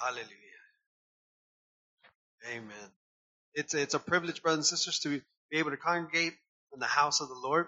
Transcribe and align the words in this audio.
Hallelujah. 0.00 0.28
Amen. 2.50 2.90
It's 3.54 3.74
it's 3.74 3.94
a 3.94 3.98
privilege, 3.98 4.42
brothers 4.42 4.70
and 4.70 4.78
sisters, 4.78 5.00
to 5.00 5.22
be 5.50 5.58
able 5.58 5.70
to 5.70 5.76
congregate 5.76 6.34
in 6.72 6.80
the 6.80 6.86
house 6.86 7.20
of 7.20 7.28
the 7.28 7.34
Lord. 7.34 7.66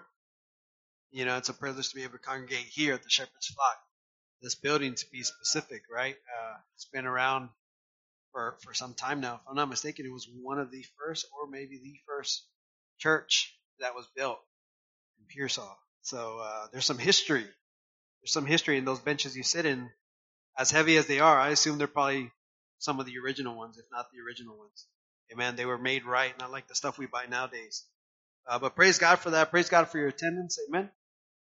You 1.11 1.25
know, 1.25 1.37
it's 1.37 1.49
a 1.49 1.53
privilege 1.53 1.89
to 1.89 1.95
be 1.95 2.03
able 2.03 2.13
to 2.13 2.19
congregate 2.19 2.67
here 2.71 2.93
at 2.93 3.03
the 3.03 3.09
Shepherd's 3.09 3.47
Flock. 3.47 3.77
This 4.41 4.55
building, 4.55 4.95
to 4.95 5.05
be 5.11 5.23
specific, 5.23 5.83
right? 5.91 6.15
Uh, 6.15 6.55
it's 6.75 6.85
been 6.93 7.05
around 7.05 7.49
for 8.31 8.57
for 8.63 8.73
some 8.73 8.93
time 8.93 9.21
now. 9.21 9.35
If 9.35 9.41
I'm 9.49 9.55
not 9.55 9.69
mistaken, 9.69 10.05
it 10.05 10.13
was 10.13 10.27
one 10.43 10.59
of 10.59 10.71
the 10.71 10.85
first, 10.99 11.27
or 11.33 11.49
maybe 11.49 11.79
the 11.83 11.95
first 12.07 12.45
church 12.99 13.55
that 13.79 13.95
was 13.95 14.07
built 14.15 14.39
in 15.19 15.25
Pearsall. 15.27 15.77
So 16.01 16.39
uh, 16.43 16.67
there's 16.71 16.85
some 16.85 16.97
history. 16.99 17.43
There's 17.43 18.33
some 18.33 18.45
history 18.45 18.77
in 18.77 18.85
those 18.85 18.99
benches 18.99 19.35
you 19.37 19.43
sit 19.43 19.65
in. 19.65 19.89
As 20.57 20.71
heavy 20.71 20.97
as 20.97 21.05
they 21.05 21.19
are, 21.19 21.39
I 21.39 21.49
assume 21.49 21.77
they're 21.77 21.87
probably 21.87 22.31
some 22.79 22.99
of 22.99 23.05
the 23.05 23.19
original 23.19 23.55
ones, 23.55 23.77
if 23.77 23.85
not 23.91 24.07
the 24.11 24.21
original 24.21 24.57
ones. 24.57 24.85
Amen. 25.31 25.55
They 25.55 25.65
were 25.65 25.77
made 25.77 26.05
right, 26.05 26.37
not 26.39 26.51
like 26.51 26.67
the 26.67 26.75
stuff 26.75 26.97
we 26.97 27.05
buy 27.05 27.25
nowadays. 27.25 27.83
Uh, 28.47 28.59
but 28.59 28.75
praise 28.75 28.97
God 28.97 29.19
for 29.19 29.31
that. 29.31 29.51
Praise 29.51 29.69
God 29.69 29.89
for 29.89 29.97
your 29.97 30.07
attendance. 30.07 30.57
Amen. 30.67 30.89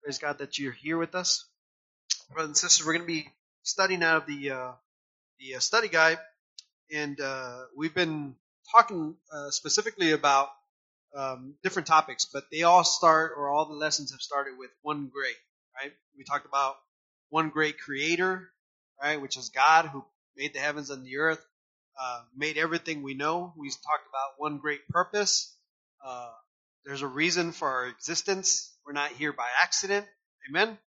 Praise 0.03 0.19
God 0.19 0.39
that 0.39 0.59
you're 0.59 0.73
here 0.73 0.99
with 0.99 1.15
us, 1.15 1.47
brothers 2.33 2.49
and 2.49 2.57
sisters. 2.57 2.87
We're 2.87 2.95
going 2.95 3.07
to 3.07 3.13
be 3.13 3.29
studying 3.63 4.03
out 4.03 4.23
of 4.23 4.27
the 4.27 4.51
uh, 4.51 4.73
the 5.39 5.57
uh, 5.57 5.61
study 5.61 5.89
guide, 5.89 6.19
and 6.93 7.21
uh, 7.21 7.65
we've 7.77 7.95
been 7.95 8.35
talking 8.75 9.17
uh, 9.33 9.51
specifically 9.51 10.13
about 10.13 10.49
um, 11.15 11.55
different 11.63 11.87
topics, 11.87 12.27
but 12.33 12.45
they 12.51 12.63
all 12.63 12.85
start, 12.85 13.33
or 13.37 13.49
all 13.49 13.67
the 13.67 13.75
lessons 13.75 14.13
have 14.13 14.21
started 14.21 14.55
with 14.59 14.71
one 14.83 15.09
great. 15.13 15.37
Right? 15.81 15.93
We 16.17 16.25
talked 16.25 16.47
about 16.47 16.77
one 17.31 17.51
great 17.51 17.79
Creator, 17.79 18.49
right, 19.03 19.21
which 19.21 19.37
is 19.37 19.51
God 19.51 19.87
who 19.87 20.05
made 20.37 20.55
the 20.55 20.61
heavens 20.61 20.91
and 20.91 21.05
the 21.05 21.19
earth, 21.19 21.45
uh, 22.01 22.23
made 22.37 22.59
everything 22.59 23.03
we 23.03 23.15
know. 23.15 23.55
We 23.57 23.69
talked 23.69 24.07
about 24.09 24.39
one 24.39 24.59
great 24.59 24.87
purpose. 24.89 25.57
Uh, 26.05 26.31
there's 26.85 27.03
a 27.03 27.07
reason 27.07 27.53
for 27.53 27.69
our 27.69 27.87
existence. 27.87 28.73
We're 28.85 28.93
not 28.93 29.11
here 29.11 29.33
by 29.33 29.49
accident. 29.63 30.07
Amen. 30.49 30.79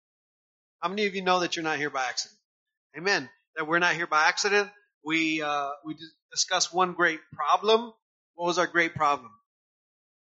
How 0.82 0.90
many 0.90 1.08
of 1.08 1.16
you 1.16 1.22
know 1.22 1.42
that 1.42 1.56
you're 1.56 1.64
not 1.64 1.78
here 1.78 1.90
by 1.90 2.06
accident? 2.06 2.40
Amen. 2.98 3.30
That 3.56 3.68
we're 3.68 3.80
not 3.80 3.96
here 3.96 4.08
by 4.08 4.28
accident. 4.28 4.70
We 5.04 5.42
uh, 5.42 5.72
we 5.86 5.96
discussed 6.32 6.74
one 6.74 6.94
great 6.94 7.20
problem. 7.34 7.92
What 8.36 8.46
was 8.46 8.58
our 8.58 8.68
great 8.68 8.96
problem? 8.96 9.32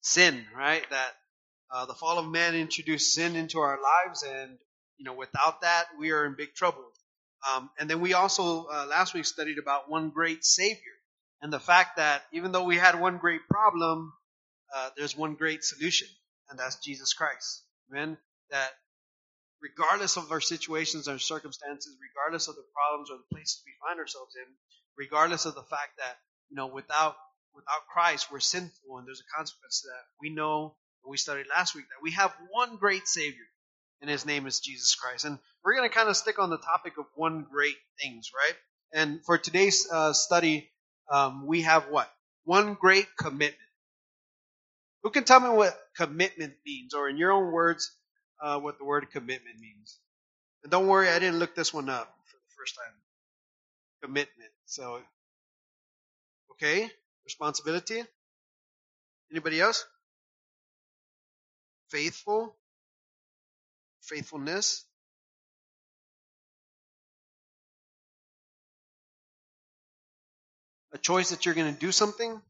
Sin, 0.01 0.45
right? 0.55 0.83
That 0.89 1.11
uh, 1.71 1.85
the 1.85 1.93
fall 1.93 2.19
of 2.19 2.29
man 2.29 2.55
introduced 2.55 3.13
sin 3.13 3.35
into 3.35 3.59
our 3.59 3.77
lives, 3.81 4.23
and 4.23 4.57
you 4.97 5.05
know, 5.05 5.13
without 5.13 5.61
that, 5.61 5.85
we 5.97 6.11
are 6.11 6.25
in 6.25 6.35
big 6.35 6.53
trouble. 6.55 6.83
Um, 7.47 7.69
and 7.79 7.89
then 7.89 8.01
we 8.01 8.13
also 8.13 8.65
uh, 8.65 8.85
last 8.89 9.13
week 9.13 9.25
studied 9.25 9.57
about 9.57 9.89
one 9.89 10.09
great 10.09 10.43
Savior 10.43 10.97
and 11.41 11.53
the 11.53 11.59
fact 11.59 11.97
that 11.97 12.23
even 12.33 12.51
though 12.51 12.65
we 12.65 12.77
had 12.77 12.99
one 12.99 13.17
great 13.17 13.41
problem, 13.49 14.13
uh, 14.75 14.89
there's 14.97 15.15
one 15.15 15.35
great 15.35 15.63
solution, 15.63 16.07
and 16.49 16.59
that's 16.59 16.77
Jesus 16.77 17.13
Christ. 17.13 17.63
Amen. 17.91 18.17
That 18.51 18.71
regardless 19.61 20.17
of 20.17 20.31
our 20.31 20.41
situations, 20.41 21.07
our 21.07 21.19
circumstances, 21.19 21.95
regardless 22.01 22.47
of 22.47 22.55
the 22.55 22.65
problems 22.73 23.09
or 23.09 23.17
the 23.17 23.35
places 23.35 23.63
we 23.65 23.73
find 23.87 23.99
ourselves 23.99 24.35
in, 24.35 24.53
regardless 24.97 25.45
of 25.45 25.55
the 25.55 25.63
fact 25.63 25.97
that 25.97 26.17
you 26.49 26.57
know 26.57 26.67
without 26.67 27.15
without 27.55 27.87
Christ 27.91 28.31
we're 28.31 28.39
sinful 28.39 28.97
and 28.97 29.07
there's 29.07 29.21
a 29.21 29.37
consequence 29.37 29.81
to 29.81 29.87
that. 29.87 30.03
We 30.21 30.29
know, 30.29 30.75
we 31.07 31.17
studied 31.17 31.47
last 31.49 31.73
week 31.73 31.85
that 31.89 32.03
we 32.03 32.11
have 32.11 32.35
one 32.51 32.77
great 32.77 33.07
Savior 33.07 33.47
and 34.01 34.09
his 34.09 34.25
name 34.25 34.47
is 34.47 34.59
Jesus 34.59 34.95
Christ. 34.95 35.25
And 35.25 35.39
we're 35.63 35.75
going 35.75 35.89
to 35.89 35.95
kind 35.95 36.09
of 36.09 36.17
stick 36.17 36.39
on 36.39 36.49
the 36.49 36.57
topic 36.57 36.93
of 36.97 37.05
one 37.15 37.45
great 37.51 37.75
things, 38.01 38.31
right? 38.35 38.55
And 38.93 39.23
for 39.25 39.37
today's 39.37 39.87
uh, 39.91 40.13
study, 40.13 40.69
um, 41.11 41.45
we 41.45 41.63
have 41.63 41.85
what? 41.89 42.09
One 42.45 42.75
great 42.75 43.07
commitment. 43.17 43.55
Who 45.03 45.11
can 45.11 45.23
tell 45.23 45.39
me 45.39 45.49
what 45.49 45.77
commitment 45.95 46.53
means, 46.65 46.93
or 46.93 47.09
in 47.09 47.17
your 47.17 47.31
own 47.31 47.51
words, 47.51 47.91
uh, 48.41 48.59
what 48.59 48.77
the 48.77 48.85
word 48.85 49.07
commitment 49.11 49.59
means? 49.59 49.99
And 50.63 50.71
don't 50.71 50.87
worry, 50.87 51.09
I 51.09 51.19
didn't 51.19 51.39
look 51.39 51.55
this 51.55 51.73
one 51.73 51.89
up 51.89 52.13
for 52.25 52.37
the 52.37 52.53
first 52.57 52.75
time. 52.75 52.93
Commitment. 54.03 54.51
So, 54.65 54.99
okay, 56.51 56.89
responsibility. 57.25 58.03
Anybody 59.31 59.61
else? 59.61 59.85
Faithful 61.91 62.55
faithfulness. 64.09 64.85
A 70.93 70.97
choice 70.97 71.29
that 71.29 71.45
you're 71.45 71.55
going 71.55 71.73
to 71.73 71.79
do 71.79 71.91
something. 71.91 72.41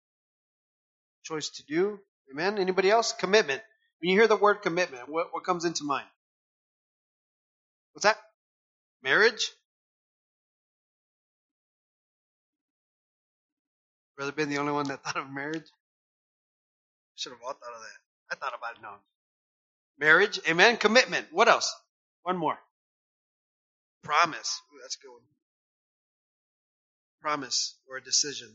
Choice 1.23 1.49
to 1.49 1.63
do. 1.65 1.99
Amen. 2.31 2.57
Anybody 2.57 2.89
else? 2.89 3.13
Commitment. 3.13 3.61
When 4.01 4.11
you 4.11 4.19
hear 4.19 4.27
the 4.27 4.37
word 4.37 4.61
commitment 4.61 5.09
what, 5.09 5.27
what 5.33 5.43
comes 5.43 5.65
into 5.65 5.83
mind? 5.83 6.07
What's 7.93 8.05
that? 8.05 8.17
Marriage? 9.03 9.51
Brother 14.17 14.31
been 14.31 14.49
the 14.49 14.59
only 14.59 14.73
one 14.73 14.87
that 14.89 15.03
thought 15.05 15.17
of 15.17 15.31
marriage? 15.31 15.67
Should 17.15 17.33
have 17.33 17.41
all 17.45 17.53
thought 17.53 17.75
of 17.75 17.81
that. 17.81 17.99
I 18.31 18.35
thought 18.35 18.57
about 18.57 18.75
it. 18.77 18.81
Now 18.81 18.95
Marriage. 19.99 20.39
Amen. 20.47 20.77
Commitment. 20.77 21.27
What 21.31 21.47
else? 21.47 21.73
One 22.23 22.37
more. 22.37 22.57
Promise. 24.03 24.61
Ooh, 24.73 24.79
that's 24.81 24.95
good 24.95 25.11
one. 25.11 25.21
Promise 27.21 27.75
or 27.89 27.97
a 27.97 28.03
decision. 28.03 28.49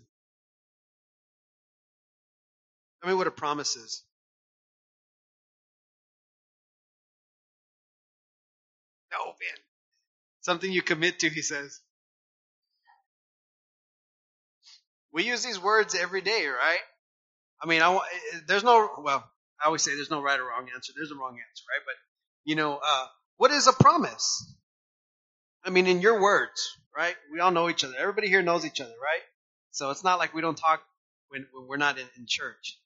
Tell 3.02 3.10
me 3.12 3.16
what 3.16 3.26
a 3.26 3.30
promise 3.30 3.76
is. 3.76 4.02
No, 9.12 9.26
man. 9.26 9.58
Something 10.40 10.72
you 10.72 10.82
commit 10.82 11.20
to, 11.20 11.28
he 11.28 11.42
says. 11.42 11.80
We 15.12 15.24
use 15.24 15.42
these 15.44 15.60
words 15.60 15.94
every 15.94 16.22
day, 16.22 16.46
right? 16.46 16.80
I 17.62 17.66
mean, 17.66 17.82
I, 17.82 17.94
eh, 17.94 18.38
there's 18.48 18.64
no, 18.64 18.88
well, 18.98 19.24
I 19.62 19.66
always 19.66 19.82
say 19.82 19.94
there's 19.94 20.10
no 20.10 20.22
right 20.22 20.38
or 20.38 20.44
wrong 20.44 20.68
answer. 20.74 20.92
There's 20.94 21.10
a 21.10 21.14
wrong 21.14 21.32
answer, 21.32 21.64
right? 21.68 21.82
But, 21.84 21.94
you 22.44 22.56
know, 22.56 22.80
uh, 22.84 23.06
what 23.36 23.50
is 23.50 23.66
a 23.66 23.72
promise? 23.72 24.54
I 25.64 25.70
mean, 25.70 25.86
in 25.86 26.00
your 26.00 26.20
words, 26.20 26.78
right? 26.96 27.14
We 27.32 27.40
all 27.40 27.50
know 27.50 27.68
each 27.68 27.84
other. 27.84 27.94
Everybody 27.98 28.28
here 28.28 28.42
knows 28.42 28.64
each 28.66 28.80
other, 28.80 28.90
right? 28.90 29.22
So 29.70 29.90
it's 29.90 30.04
not 30.04 30.18
like 30.18 30.34
we 30.34 30.42
don't 30.42 30.56
talk 30.56 30.82
when, 31.28 31.46
when 31.52 31.66
we're 31.66 31.76
not 31.76 31.98
in, 31.98 32.06
in, 32.16 32.26
church. 32.28 32.78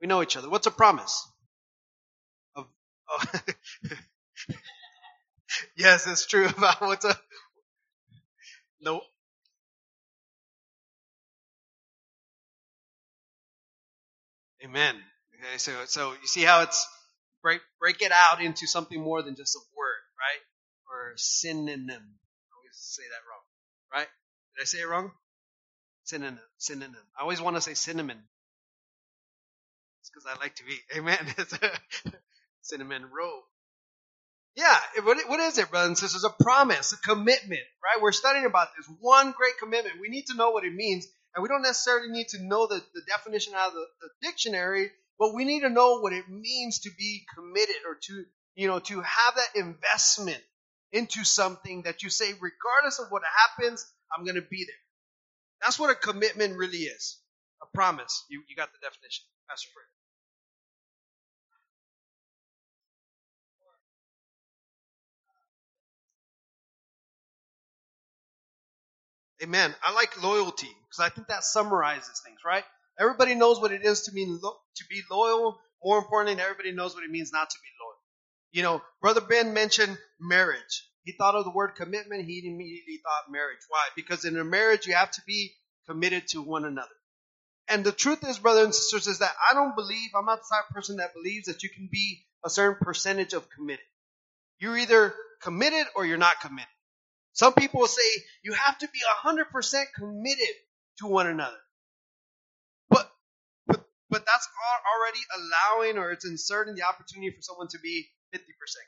We 0.00 0.06
know 0.06 0.22
each 0.22 0.36
other. 0.36 0.48
What's 0.48 0.66
a 0.66 0.70
promise? 0.70 1.26
Of, 2.54 2.66
oh. 3.10 3.24
yes, 5.76 6.06
it's 6.06 6.26
true 6.26 6.46
about 6.46 6.80
what's 6.80 7.04
a, 7.04 7.16
no, 8.80 9.02
Amen. 14.66 14.96
Okay, 15.38 15.58
so 15.58 15.72
so 15.84 16.12
you 16.12 16.26
see 16.26 16.42
how 16.42 16.62
it's 16.62 16.86
break 17.42 17.60
break 17.78 18.00
it 18.00 18.12
out 18.12 18.40
into 18.40 18.66
something 18.66 19.00
more 19.00 19.22
than 19.22 19.36
just 19.36 19.54
a 19.54 19.60
word, 19.76 20.02
right? 20.18 20.42
Or 20.90 21.12
synonym. 21.16 21.90
I 21.90 22.52
always 22.56 22.72
say 22.72 23.02
that 23.02 23.22
wrong, 23.28 23.44
right? 23.92 24.08
Did 24.56 24.62
I 24.62 24.64
say 24.64 24.78
it 24.78 24.88
wrong? 24.88 25.12
Synonym. 26.04 26.40
Synonym. 26.56 27.02
I 27.18 27.22
always 27.22 27.40
want 27.40 27.56
to 27.56 27.60
say 27.60 27.74
cinnamon. 27.74 28.18
It's 30.00 30.10
because 30.10 30.24
I 30.26 30.40
like 30.40 30.54
to 30.56 30.62
eat. 30.70 30.82
Amen. 30.96 31.18
cinnamon 32.62 33.02
roll. 33.14 33.42
Yeah, 34.54 34.76
what, 35.04 35.18
what 35.28 35.40
is 35.40 35.58
it, 35.58 35.70
brothers 35.70 35.88
and 35.88 35.98
sisters? 35.98 36.24
A 36.24 36.30
promise, 36.42 36.92
a 36.92 36.96
commitment, 36.96 37.60
right? 37.84 38.00
We're 38.00 38.12
studying 38.12 38.46
about 38.46 38.68
this 38.74 38.86
one 39.00 39.32
great 39.32 39.58
commitment. 39.60 40.00
We 40.00 40.08
need 40.08 40.26
to 40.28 40.36
know 40.36 40.50
what 40.52 40.64
it 40.64 40.72
means, 40.72 41.06
and 41.34 41.42
we 41.42 41.48
don't 41.48 41.60
necessarily 41.60 42.08
need 42.08 42.28
to 42.28 42.42
know 42.42 42.66
the, 42.66 42.80
the 42.94 43.02
definition 43.06 43.52
out 43.54 43.68
of 43.68 43.74
the, 43.74 43.86
the 44.00 44.28
dictionary 44.28 44.90
but 45.18 45.34
we 45.34 45.44
need 45.44 45.60
to 45.62 45.70
know 45.70 46.00
what 46.00 46.12
it 46.12 46.24
means 46.28 46.80
to 46.80 46.90
be 46.98 47.24
committed 47.36 47.76
or 47.88 47.96
to, 48.02 48.24
you 48.56 48.68
know, 48.68 48.78
to 48.80 49.00
have 49.00 49.34
that 49.36 49.60
investment 49.60 50.42
into 50.92 51.24
something 51.24 51.82
that 51.82 52.02
you 52.02 52.10
say, 52.10 52.26
regardless 52.32 52.98
of 53.00 53.06
what 53.10 53.22
happens, 53.48 53.84
I'm 54.16 54.24
going 54.24 54.36
to 54.36 54.42
be 54.42 54.64
there. 54.66 54.82
That's 55.62 55.78
what 55.78 55.90
a 55.90 55.96
commitment 55.96 56.58
really 56.58 56.80
is. 56.84 57.18
A 57.62 57.66
promise. 57.74 58.24
You, 58.30 58.42
you 58.48 58.56
got 58.56 58.70
the 58.72 58.78
definition. 58.82 59.26
Pastor 59.50 59.68
Fred. 59.74 60.00
Amen. 69.48 69.74
I 69.84 69.94
like 69.94 70.22
loyalty 70.22 70.70
because 70.88 71.00
I 71.00 71.10
think 71.10 71.28
that 71.28 71.44
summarizes 71.44 72.22
things, 72.26 72.40
right? 72.46 72.64
Everybody 72.98 73.34
knows 73.34 73.60
what 73.60 73.72
it 73.72 73.84
is 73.84 74.02
to 74.02 74.12
mean 74.12 74.40
to 74.40 74.84
be 74.88 75.02
loyal. 75.10 75.58
More 75.82 75.98
importantly, 75.98 76.42
everybody 76.42 76.72
knows 76.72 76.94
what 76.94 77.04
it 77.04 77.10
means 77.10 77.32
not 77.32 77.50
to 77.50 77.56
be 77.62 77.68
loyal. 77.80 77.98
You 78.52 78.62
know, 78.62 78.82
Brother 79.02 79.20
Ben 79.20 79.52
mentioned 79.52 79.98
marriage. 80.18 80.88
he 81.04 81.12
thought 81.12 81.34
of 81.34 81.44
the 81.44 81.50
word 81.50 81.74
commitment, 81.76 82.24
he 82.24 82.38
immediately 82.46 83.00
thought 83.02 83.30
marriage. 83.30 83.60
Why? 83.68 83.88
Because 83.94 84.24
in 84.24 84.36
a 84.36 84.44
marriage, 84.44 84.86
you 84.86 84.94
have 84.94 85.10
to 85.12 85.22
be 85.26 85.52
committed 85.86 86.28
to 86.28 86.42
one 86.42 86.64
another. 86.64 86.88
And 87.68 87.84
the 87.84 87.92
truth 87.92 88.26
is, 88.26 88.38
brothers 88.38 88.64
and 88.64 88.74
sisters, 88.74 89.06
is 89.06 89.18
that 89.18 89.34
I 89.50 89.54
don't 89.54 89.76
believe, 89.76 90.10
I'm 90.16 90.24
not 90.24 90.38
the 90.38 90.54
type 90.54 90.64
of 90.70 90.74
person 90.74 90.96
that 90.96 91.14
believes 91.14 91.46
that 91.46 91.62
you 91.62 91.68
can 91.68 91.88
be 91.90 92.24
a 92.44 92.50
certain 92.50 92.78
percentage 92.80 93.32
of 93.32 93.48
committed. 93.50 93.84
You're 94.58 94.78
either 94.78 95.14
committed 95.42 95.86
or 95.94 96.06
you're 96.06 96.16
not 96.16 96.40
committed. 96.40 96.68
Some 97.32 97.52
people 97.52 97.80
will 97.80 97.88
say 97.88 98.02
you 98.42 98.54
have 98.54 98.78
to 98.78 98.88
be 98.88 99.00
100% 99.24 99.84
committed 99.94 100.54
to 100.98 101.06
one 101.06 101.26
another. 101.26 101.56
That's 104.26 104.48
already 104.94 105.20
allowing 105.34 105.98
or 105.98 106.10
it's 106.10 106.26
inserting 106.26 106.74
the 106.74 106.82
opportunity 106.82 107.30
for 107.30 107.42
someone 107.42 107.68
to 107.68 107.78
be 107.78 108.08
50% 108.34 108.38
committed. 108.38 108.86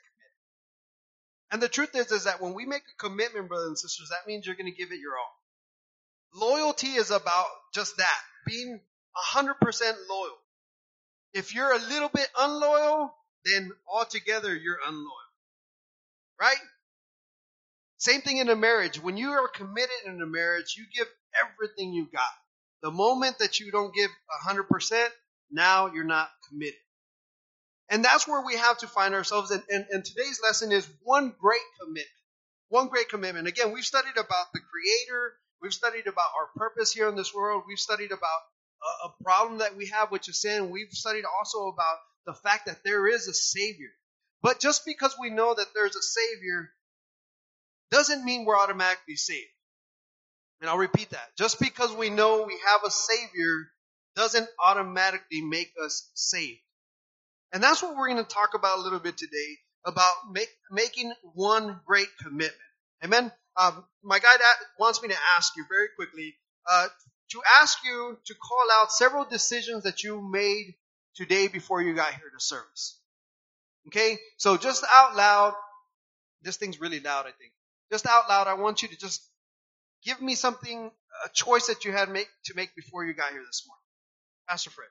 And 1.51 1.61
the 1.61 1.69
truth 1.69 1.95
is, 1.95 2.11
is 2.11 2.25
that 2.25 2.41
when 2.41 2.53
we 2.53 2.65
make 2.65 2.83
a 2.83 3.07
commitment, 3.07 3.47
brothers 3.47 3.67
and 3.67 3.79
sisters, 3.79 4.09
that 4.09 4.27
means 4.27 4.45
you're 4.45 4.55
going 4.55 4.71
to 4.71 4.77
give 4.77 4.91
it 4.91 4.99
your 4.99 5.17
all. 5.17 6.47
Loyalty 6.47 6.89
is 6.89 7.09
about 7.09 7.47
just 7.73 7.97
that, 7.97 8.21
being 8.45 8.79
100% 9.33 9.53
loyal. 10.09 10.37
If 11.33 11.55
you're 11.55 11.71
a 11.71 11.79
little 11.79 12.09
bit 12.09 12.27
unloyal, 12.37 13.13
then 13.45 13.71
altogether 13.87 14.55
you're 14.55 14.79
unloyal. 14.85 15.29
Right? 16.39 16.57
Same 17.97 18.21
thing 18.21 18.37
in 18.37 18.49
a 18.49 18.55
marriage. 18.55 19.01
When 19.01 19.17
you 19.17 19.31
are 19.31 19.47
committed 19.47 19.89
in 20.05 20.21
a 20.21 20.25
marriage, 20.25 20.75
you 20.77 20.85
give 20.95 21.07
everything 21.43 21.93
you 21.93 22.07
got. 22.11 22.31
The 22.81 22.91
moment 22.91 23.39
that 23.39 23.59
you 23.59 23.71
don't 23.71 23.93
give 23.93 24.09
100%, 24.47 25.07
now 25.51 25.91
you're 25.93 26.03
not 26.03 26.29
committed. 26.49 26.79
And 27.89 28.05
that's 28.05 28.27
where 28.27 28.45
we 28.45 28.55
have 28.55 28.77
to 28.79 28.87
find 28.87 29.15
ourselves. 29.15 29.51
And, 29.51 29.63
and, 29.69 29.85
and 29.89 30.05
today's 30.05 30.39
lesson 30.43 30.71
is 30.71 30.87
one 31.03 31.33
great 31.39 31.61
commitment. 31.81 32.07
One 32.69 32.87
great 32.87 33.09
commitment. 33.09 33.47
Again, 33.47 33.71
we've 33.71 33.85
studied 33.85 34.17
about 34.17 34.53
the 34.53 34.59
Creator. 34.59 35.33
We've 35.61 35.73
studied 35.73 36.05
about 36.05 36.29
our 36.39 36.49
purpose 36.55 36.91
here 36.91 37.09
in 37.09 37.15
this 37.15 37.33
world. 37.33 37.63
We've 37.67 37.79
studied 37.79 38.11
about 38.11 38.41
a, 38.83 39.07
a 39.07 39.23
problem 39.23 39.59
that 39.59 39.75
we 39.75 39.87
have, 39.87 40.11
which 40.11 40.29
is 40.29 40.39
sin. 40.39 40.69
We've 40.69 40.91
studied 40.91 41.25
also 41.25 41.67
about 41.67 41.97
the 42.27 42.33
fact 42.33 42.67
that 42.67 42.83
there 42.83 43.07
is 43.07 43.27
a 43.27 43.33
Savior. 43.33 43.89
But 44.43 44.59
just 44.59 44.85
because 44.85 45.15
we 45.19 45.31
know 45.31 45.53
that 45.53 45.73
there's 45.73 45.95
a 45.95 46.01
Savior 46.01 46.69
doesn't 47.89 48.23
mean 48.23 48.45
we're 48.45 48.57
automatically 48.57 49.15
saved. 49.15 49.47
And 50.61 50.69
I'll 50.69 50.77
repeat 50.77 51.09
that. 51.09 51.35
Just 51.37 51.59
because 51.59 51.93
we 51.93 52.09
know 52.09 52.43
we 52.43 52.57
have 52.67 52.81
a 52.85 52.91
Savior 52.91 53.71
doesn't 54.19 54.49
automatically 54.63 55.41
make 55.41 55.71
us 55.81 56.09
saved. 56.13 56.59
And 57.53 57.63
that's 57.63 57.81
what 57.81 57.95
we're 57.95 58.09
going 58.09 58.23
to 58.23 58.29
talk 58.29 58.49
about 58.53 58.79
a 58.79 58.81
little 58.81 58.99
bit 58.99 59.17
today 59.17 59.57
about 59.85 60.13
make, 60.29 60.49
making 60.69 61.13
one 61.33 61.79
great 61.87 62.09
commitment. 62.21 62.53
Amen. 63.01 63.31
Um, 63.55 63.85
my 64.03 64.19
guide 64.19 64.39
wants 64.77 65.01
me 65.01 65.07
to 65.07 65.15
ask 65.37 65.55
you 65.55 65.63
very 65.69 65.87
quickly 65.95 66.35
uh, 66.69 66.87
to 67.31 67.41
ask 67.61 67.77
you 67.85 68.17
to 68.25 68.35
call 68.35 68.67
out 68.81 68.91
several 68.91 69.23
decisions 69.23 69.83
that 69.83 70.03
you 70.03 70.21
made 70.21 70.75
today 71.15 71.47
before 71.47 71.81
you 71.81 71.93
got 71.93 72.11
here 72.11 72.29
to 72.37 72.43
service. 72.43 72.99
Okay, 73.87 74.17
so 74.35 74.57
just 74.57 74.83
out 74.91 75.15
loud, 75.15 75.53
this 76.41 76.57
thing's 76.57 76.81
really 76.81 76.99
loud, 76.99 77.21
I 77.21 77.31
think. 77.39 77.53
Just 77.89 78.05
out 78.05 78.27
loud, 78.27 78.47
I 78.47 78.55
want 78.55 78.81
you 78.81 78.89
to 78.89 78.97
just 78.97 79.25
give 80.03 80.21
me 80.21 80.35
something, 80.35 80.91
a 81.25 81.29
choice 81.33 81.67
that 81.67 81.85
you 81.85 81.93
had 81.93 82.09
make, 82.09 82.27
to 82.45 82.53
make 82.55 82.75
before 82.75 83.05
you 83.05 83.13
got 83.13 83.31
here 83.31 83.43
this 83.47 83.63
morning. 83.65 83.79
Pastor 84.49 84.71
Fred. 84.71 84.87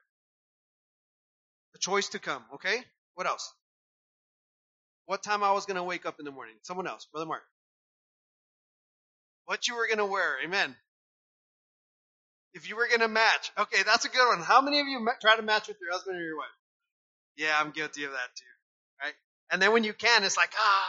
A 1.75 1.79
choice 1.79 2.11
to 2.11 2.21
come, 2.21 2.43
okay? 2.55 2.79
What 3.15 3.27
else? 3.27 3.53
What 5.07 5.23
time 5.23 5.43
I 5.43 5.53
was 5.53 5.67
going 5.67 5.77
to 5.77 5.83
wake 5.83 6.07
up 6.07 6.17
in 6.21 6.25
the 6.25 6.31
morning. 6.31 6.55
Someone 6.63 6.87
else. 6.87 7.09
Brother 7.11 7.27
Mark. 7.27 7.43
What 9.47 9.67
you 9.67 9.75
were 9.75 9.87
going 9.87 9.99
to 9.99 10.07
wear. 10.07 10.37
Amen. 10.45 10.77
If 12.55 12.69
you 12.69 12.77
were 12.77 12.87
going 12.87 13.01
to 13.01 13.09
match. 13.09 13.51
Okay, 13.59 13.83
that's 13.85 14.05
a 14.05 14.09
good 14.09 14.29
one. 14.29 14.41
How 14.43 14.61
many 14.61 14.81
of 14.81 14.87
you 14.87 15.07
try 15.21 15.37
to 15.37 15.43
match 15.43 15.67
with 15.67 15.79
your 15.81 15.93
husband 15.93 16.19
or 16.19 16.23
your 16.23 16.37
wife? 16.37 16.47
Yeah, 17.37 17.57
I'm 17.59 17.71
guilty 17.71 18.05
of 18.05 18.13
that 18.13 18.29
too. 18.37 19.05
Right? 19.05 19.15
And 19.51 19.61
then 19.61 19.73
when 19.73 19.85
you 19.85 19.93
can, 19.93 20.25
it's 20.25 20.37
like, 20.37 20.53
ah. 20.57 20.89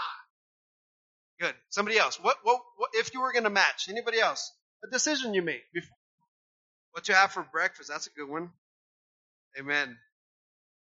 Good. 1.40 1.56
Somebody 1.70 1.98
else. 1.98 2.20
What, 2.22 2.38
what, 2.44 2.60
what 2.78 2.90
if 2.94 3.14
you 3.14 3.22
were 3.22 3.32
going 3.32 3.46
to 3.46 3.50
match? 3.50 3.88
Anybody 3.90 4.20
else? 4.20 4.54
A 4.84 4.90
decision 4.90 5.34
you 5.34 5.42
made. 5.42 5.62
What 7.00 7.08
you 7.08 7.16
have 7.16 7.32
for 7.32 7.44
breakfast. 7.44 7.88
That's 7.88 8.08
a 8.08 8.10
good 8.10 8.28
one. 8.28 8.50
Amen. 9.58 9.98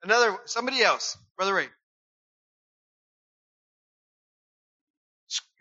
Another, 0.04 0.38
somebody 0.46 0.84
else. 0.84 1.18
Brother 1.38 1.56
Ray. 1.56 1.68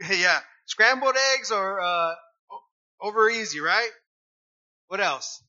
Yeah. 0.11 0.39
Scrambled 0.67 1.17
eggs 1.35 1.51
or, 1.51 1.81
uh, 1.81 2.13
over 3.01 3.31
easy, 3.31 3.61
right? 3.61 3.89
What 4.89 5.01
else? 5.01 5.43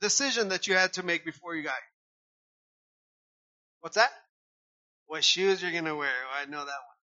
Decision 0.00 0.50
that 0.50 0.68
you 0.68 0.74
had 0.76 0.92
to 0.92 1.02
make 1.02 1.24
before 1.24 1.56
you 1.56 1.64
got 1.64 1.72
here. 1.72 1.82
What's 3.80 3.96
that? 3.96 4.10
What 5.08 5.24
shoes 5.24 5.60
you're 5.60 5.72
gonna 5.72 5.96
wear? 5.96 6.08
Oh, 6.08 6.42
I 6.42 6.44
know 6.44 6.58
that 6.58 6.64
one. 6.64 7.00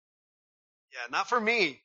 Yeah, 0.94 1.06
not 1.11 1.29
for 1.29 1.38
me. 1.38 1.82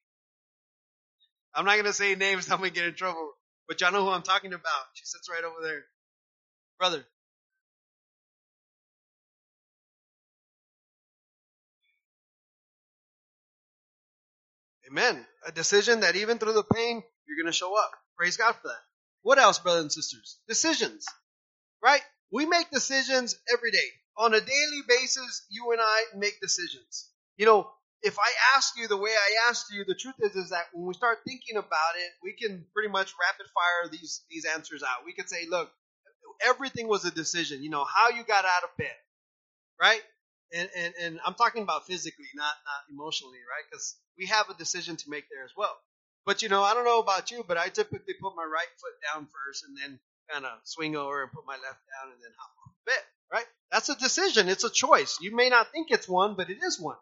I'm 1.53 1.65
not 1.65 1.75
gonna 1.75 1.91
say 1.93 2.15
names. 2.15 2.49
I'm 2.51 2.59
gonna 2.59 2.69
get 2.69 2.85
in 2.85 2.95
trouble. 2.95 3.33
But 3.67 3.81
y'all 3.81 3.91
know 3.91 4.03
who 4.03 4.11
I'm 4.11 4.21
talking 4.21 4.53
about. 4.53 4.85
She 4.93 5.05
sits 5.05 5.29
right 5.29 5.43
over 5.43 5.65
there. 5.65 5.83
Brother. 6.79 7.05
Amen. 14.89 15.25
A 15.47 15.51
decision 15.51 16.01
that 16.01 16.15
even 16.15 16.37
through 16.37 16.53
the 16.53 16.63
pain, 16.63 17.03
you're 17.27 17.37
going 17.41 17.51
to 17.51 17.57
show 17.57 17.77
up. 17.77 17.91
Praise 18.17 18.37
God 18.37 18.53
for 18.53 18.67
that. 18.67 18.81
What 19.23 19.39
else, 19.39 19.59
brothers 19.59 19.81
and 19.81 19.91
sisters? 19.91 20.37
Decisions. 20.47 21.05
Right? 21.83 22.01
We 22.31 22.45
make 22.45 22.69
decisions 22.71 23.35
every 23.51 23.71
day. 23.71 23.87
On 24.17 24.33
a 24.33 24.39
daily 24.39 24.81
basis, 24.87 25.45
you 25.49 25.71
and 25.71 25.81
I 25.81 26.03
make 26.15 26.39
decisions. 26.39 27.09
You 27.37 27.45
know, 27.45 27.69
if 28.01 28.17
I 28.19 28.55
ask 28.55 28.77
you 28.77 28.87
the 28.87 28.97
way 28.97 29.11
I 29.11 29.49
asked 29.49 29.73
you, 29.73 29.83
the 29.85 29.95
truth 29.95 30.15
is, 30.19 30.35
is 30.35 30.49
that 30.49 30.65
when 30.73 30.85
we 30.85 30.93
start 30.93 31.19
thinking 31.25 31.57
about 31.57 31.95
it, 31.97 32.11
we 32.23 32.33
can 32.33 32.65
pretty 32.73 32.89
much 32.89 33.13
rapid 33.19 33.47
fire 33.51 33.89
these, 33.91 34.23
these 34.29 34.45
answers 34.45 34.83
out. 34.83 35.05
We 35.05 35.13
could 35.13 35.29
say, 35.29 35.47
look, 35.49 35.71
everything 36.41 36.87
was 36.87 37.05
a 37.05 37.11
decision. 37.11 37.63
You 37.63 37.69
know, 37.69 37.83
how 37.85 38.09
you 38.09 38.23
got 38.23 38.45
out 38.45 38.63
of 38.63 38.77
bed, 38.77 38.95
right? 39.81 40.01
And, 40.53 40.69
and, 40.77 40.93
and 41.01 41.19
I'm 41.25 41.33
talking 41.33 41.63
about 41.63 41.87
physically, 41.87 42.27
not, 42.35 42.53
not 42.65 42.93
emotionally, 42.93 43.39
right? 43.49 43.63
Because 43.69 43.95
we 44.17 44.27
have 44.27 44.49
a 44.49 44.53
decision 44.53 44.95
to 44.97 45.09
make 45.09 45.25
there 45.29 45.43
as 45.43 45.51
well. 45.57 45.75
But 46.25 46.41
you 46.41 46.49
know, 46.49 46.63
I 46.63 46.73
don't 46.73 46.85
know 46.85 46.99
about 46.99 47.31
you, 47.31 47.43
but 47.47 47.57
I 47.57 47.69
typically 47.69 48.15
put 48.21 48.35
my 48.35 48.43
right 48.43 48.67
foot 48.81 48.93
down 49.13 49.27
first 49.27 49.63
and 49.63 49.77
then 49.77 49.99
kind 50.31 50.45
of 50.45 50.51
swing 50.63 50.95
over 50.95 51.21
and 51.21 51.31
put 51.31 51.45
my 51.45 51.53
left 51.53 51.63
down 51.63 52.11
and 52.11 52.21
then 52.21 52.31
hop 52.37 52.51
off 52.65 52.73
the 52.85 52.91
bed, 52.91 53.03
right? 53.31 53.45
That's 53.71 53.89
a 53.89 53.95
decision. 53.95 54.49
It's 54.49 54.63
a 54.63 54.71
choice. 54.71 55.19
You 55.21 55.35
may 55.35 55.49
not 55.49 55.71
think 55.71 55.91
it's 55.91 56.09
one, 56.09 56.35
but 56.35 56.49
it 56.49 56.57
is 56.63 56.79
one. 56.79 56.97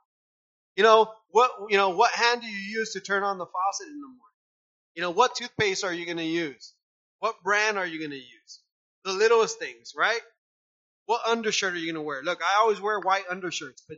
You 0.75 0.83
know, 0.83 1.11
what, 1.29 1.51
you 1.69 1.77
know, 1.77 1.89
what 1.89 2.11
hand 2.11 2.41
do 2.41 2.47
you 2.47 2.79
use 2.79 2.93
to 2.93 2.99
turn 2.99 3.23
on 3.23 3.37
the 3.37 3.45
faucet 3.45 3.87
in 3.87 3.99
the 3.99 4.07
morning? 4.07 4.19
You 4.95 5.01
know, 5.01 5.11
what 5.11 5.35
toothpaste 5.35 5.83
are 5.83 5.93
you 5.93 6.05
going 6.05 6.17
to 6.17 6.23
use? 6.23 6.73
What 7.19 7.41
brand 7.43 7.77
are 7.77 7.85
you 7.85 7.99
going 7.99 8.11
to 8.11 8.17
use? 8.17 8.59
The 9.05 9.13
littlest 9.13 9.59
things, 9.59 9.93
right? 9.97 10.21
What 11.05 11.21
undershirt 11.27 11.73
are 11.73 11.77
you 11.77 11.85
going 11.85 12.01
to 12.01 12.01
wear? 12.01 12.21
Look, 12.23 12.39
I 12.41 12.61
always 12.61 12.79
wear 12.79 12.99
white 12.99 13.25
undershirts, 13.29 13.83
but 13.87 13.97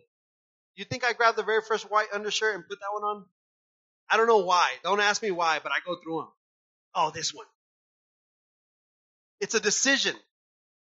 you 0.75 0.85
think 0.85 1.05
I 1.05 1.13
grabbed 1.13 1.37
the 1.37 1.43
very 1.43 1.61
first 1.61 1.89
white 1.89 2.07
undershirt 2.13 2.55
and 2.55 2.67
put 2.67 2.79
that 2.79 2.93
one 2.93 3.03
on? 3.03 3.25
I 4.09 4.17
don't 4.17 4.27
know 4.27 4.43
why. 4.45 4.69
Don't 4.83 4.99
ask 4.99 5.21
me 5.21 5.31
why, 5.31 5.59
but 5.61 5.71
I 5.71 5.77
go 5.85 5.95
through 6.01 6.19
them. 6.19 6.27
Oh, 6.93 7.11
this 7.11 7.33
one. 7.33 7.45
It's 9.39 9.55
a 9.55 9.59
decision. 9.59 10.15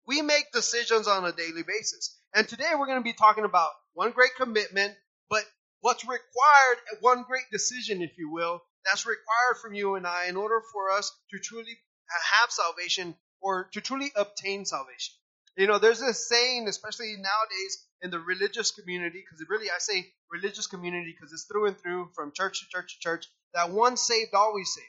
We 0.08 0.22
make 0.22 0.52
decisions 0.54 1.08
on 1.08 1.26
a 1.26 1.32
daily 1.32 1.64
basis. 1.68 2.18
And 2.34 2.48
today 2.48 2.72
we're 2.78 2.88
going 2.88 3.00
to 3.00 3.04
be 3.04 3.14
talking 3.14 3.46
about 3.46 3.70
one 3.94 4.12
great 4.12 4.36
commitment, 4.38 4.94
but 5.30 5.44
what's 5.86 6.04
required, 6.04 6.78
uh, 6.92 6.98
one 7.02 7.22
great 7.28 7.46
decision, 7.52 8.02
if 8.02 8.18
you 8.18 8.32
will, 8.32 8.60
that's 8.84 9.06
required 9.06 9.62
from 9.62 9.76
you 9.76 9.94
and 9.94 10.08
I 10.08 10.26
in 10.26 10.36
order 10.36 10.60
for 10.74 10.90
us 10.90 11.12
to 11.30 11.38
truly 11.38 11.78
uh, 12.10 12.40
have 12.40 12.50
salvation 12.50 13.14
or 13.40 13.70
to 13.74 13.82
truly 13.82 14.12
obtain 14.16 14.66
salvation. 14.66 15.14
You 15.56 15.68
know, 15.68 15.78
there's 15.78 16.00
this 16.00 16.28
saying, 16.28 16.68
especially 16.68 17.14
nowadays 17.18 17.86
in 18.02 18.10
the 18.10 18.18
religious 18.18 18.72
community, 18.72 19.24
because 19.24 19.46
really 19.48 19.70
I 19.70 19.78
say 19.78 20.08
religious 20.32 20.66
community 20.66 21.14
because 21.16 21.32
it's 21.32 21.46
through 21.46 21.68
and 21.68 21.78
through 21.78 22.10
from 22.16 22.32
church 22.34 22.62
to 22.62 22.66
church 22.68 22.96
to 22.96 23.00
church, 23.00 23.28
that 23.54 23.70
once 23.70 24.02
saved, 24.02 24.34
always 24.34 24.74
saved. 24.74 24.88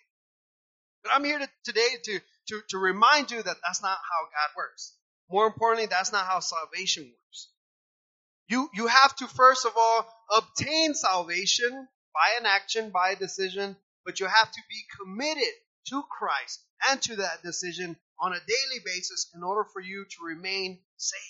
But 1.03 1.13
I'm 1.15 1.25
here 1.25 1.39
to, 1.39 1.49
today 1.63 1.89
to, 2.05 2.21
to, 2.49 2.61
to 2.71 2.79
remind 2.79 3.31
you 3.31 3.43
that 3.43 3.57
that's 3.63 3.83
not 3.83 3.99
how 3.99 4.25
God 4.25 4.57
works. 4.57 4.95
More 5.31 5.47
importantly, 5.47 5.89
that's 5.91 6.11
not 6.11 6.25
how 6.25 6.41
salvation 6.41 7.05
works. 7.05 7.49
You, 8.49 8.69
you 8.75 8.87
have 8.87 9.15
to 9.17 9.27
first 9.27 9.67
of 9.67 9.73
all 9.77 10.07
obtain 10.37 10.95
salvation 10.95 11.89
by 12.15 12.41
an 12.41 12.47
action, 12.47 12.91
by 12.91 13.11
a 13.11 13.17
decision, 13.17 13.77
but 14.05 14.21
you 14.21 14.27
have 14.27 14.51
to 14.51 14.61
be 14.69 14.83
committed 15.01 15.53
to 15.89 16.03
Christ 16.03 16.63
and 16.89 17.01
to 17.03 17.17
that 17.17 17.43
decision 17.43 17.97
on 18.21 18.33
a 18.33 18.39
daily 18.39 18.81
basis 18.85 19.31
in 19.35 19.43
order 19.43 19.69
for 19.73 19.81
you 19.81 20.05
to 20.05 20.17
remain 20.27 20.79
saved. 20.97 21.23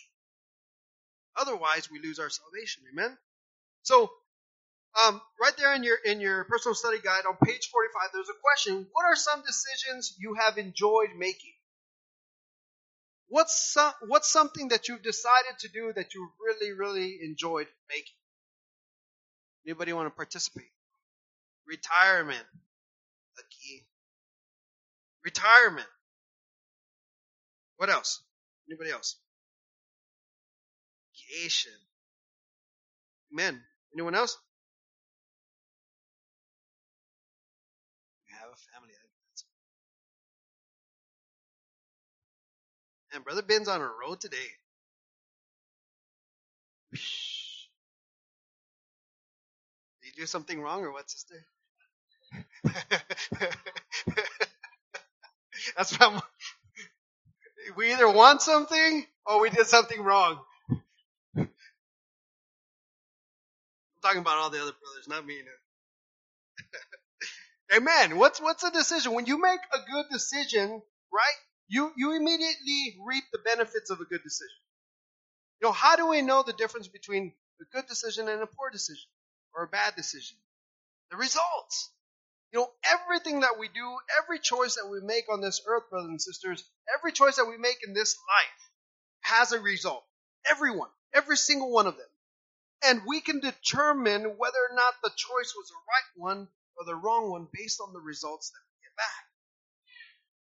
Otherwise, 1.37 1.91
we 1.91 2.01
lose 2.01 2.19
our 2.19 2.31
salvation. 2.31 2.85
Amen? 2.93 3.17
So, 3.83 4.11
um, 5.05 5.21
right 5.41 5.53
there 5.59 5.75
in 5.75 5.83
your 5.83 5.99
in 6.05 6.21
your 6.21 6.45
personal 6.45 6.75
study 6.75 6.99
guide 7.03 7.25
on 7.29 7.37
page 7.45 7.69
45, 7.69 8.11
there's 8.13 8.31
a 8.31 8.41
question. 8.43 8.87
What 8.93 9.05
are 9.05 9.17
some 9.17 9.43
decisions 9.43 10.17
you 10.19 10.35
have 10.41 10.57
enjoyed 10.57 11.11
making? 11.19 11.53
What's 13.29 13.73
some, 13.73 13.93
what's 14.07 14.31
something 14.31 14.69
that 14.69 14.89
you've 14.89 15.03
decided 15.03 15.59
to 15.61 15.69
do 15.69 15.93
that 15.95 16.15
you 16.15 16.29
really 16.45 16.73
really 16.73 17.19
enjoyed 17.23 17.67
making? 17.89 18.15
Anybody 19.67 19.93
want 19.93 20.07
to 20.07 20.15
participate? 20.15 20.71
Retirement, 21.67 22.45
key. 23.51 23.83
Retirement. 25.25 25.89
What 27.77 27.91
else? 27.91 28.23
Anybody 28.69 28.91
else? 28.91 29.17
Vacation. 31.13 31.73
Amen. 33.33 33.61
Anyone 33.95 34.15
else? 34.15 34.39
Brother 43.25 43.43
Ben's 43.43 43.69
on 43.69 43.81
a 43.83 43.85
road 43.85 44.21
today. 44.21 44.37
Did 50.03 50.17
you 50.17 50.23
do 50.23 50.27
something 50.27 50.61
wrong 50.61 50.83
or 50.85 50.93
what, 50.93 51.11
sister? 51.11 51.45
That's 55.77 55.93
what 55.99 56.13
I'm, 56.13 56.21
we 57.77 57.93
either 57.93 58.11
want 58.11 58.43
something 58.43 59.05
or 59.27 59.41
we 59.41 59.51
did 59.51 59.67
something 59.67 60.03
wrong. 60.03 60.37
I'm 60.37 60.41
talking 64.03 64.23
about 64.23 64.39
all 64.39 64.51
the 64.51 64.63
other 64.63 64.73
brothers, 64.73 65.09
not 65.09 65.27
me. 65.27 65.41
Amen. 67.77 68.19
What's 68.19 68.41
what's 68.41 68.63
a 68.65 68.71
decision? 68.71 69.13
When 69.15 69.27
you 69.27 69.41
make 69.41 69.61
a 69.75 69.79
good 69.93 70.07
decision, 70.13 70.83
right? 71.13 71.39
You 71.69 71.93
you 71.97 72.15
immediately 72.17 72.97
reap 73.07 73.25
the 73.33 73.39
benefits 73.39 73.91
of 73.91 74.01
a 74.01 74.05
good 74.05 74.23
decision. 74.23 74.59
You 75.61 75.69
know, 75.69 75.73
how 75.73 75.97
do 75.97 76.07
we 76.09 76.23
know 76.23 76.43
the 76.43 76.53
difference 76.53 76.89
between 76.89 77.35
a 77.61 77.65
good 77.75 77.87
decision 77.87 78.29
and 78.29 78.43
a 78.43 78.47
poor 78.47 78.71
decision 78.71 79.09
or 79.55 79.65
a 79.65 79.69
bad 79.69 79.97
decision? 79.97 80.37
The 81.11 81.17
results. 81.17 81.91
You 82.53 82.61
know, 82.61 82.71
everything 82.85 83.41
that 83.41 83.59
we 83.59 83.69
do, 83.69 83.99
every 84.23 84.39
choice 84.39 84.77
that 84.77 84.89
we 84.89 85.01
make 85.01 85.25
on 85.31 85.41
this 85.41 85.61
earth, 85.67 85.91
brothers 85.91 86.11
and 86.11 86.23
sisters, 86.23 86.65
every 86.97 87.13
choice 87.13 87.37
that 87.37 87.47
we 87.49 87.59
make 87.59 87.79
in 87.87 87.95
this 87.95 88.17
life 88.17 88.71
has 89.23 89.53
a 89.53 89.61
result. 89.61 90.05
Everyone, 90.49 90.91
every 91.15 91.37
single 91.37 91.71
one 91.73 91.87
of 91.87 91.97
them. 91.97 92.07
And 92.85 93.03
we 93.07 93.21
can 93.21 93.41
determine 93.41 94.37
whether 94.39 94.59
or 94.71 94.75
not 94.75 94.95
the 95.03 95.11
choice 95.17 95.55
was 95.57 95.69
the 95.69 95.75
right 95.89 96.11
one 96.17 96.49
or 96.79 96.85
the 96.87 96.95
wrong 96.95 97.31
one 97.31 97.49
based 97.53 97.81
on 97.81 97.93
the 97.93 98.01
results 98.01 98.51
that 98.51 98.61
we 98.71 98.89
get 98.89 98.97
back. 98.97 99.26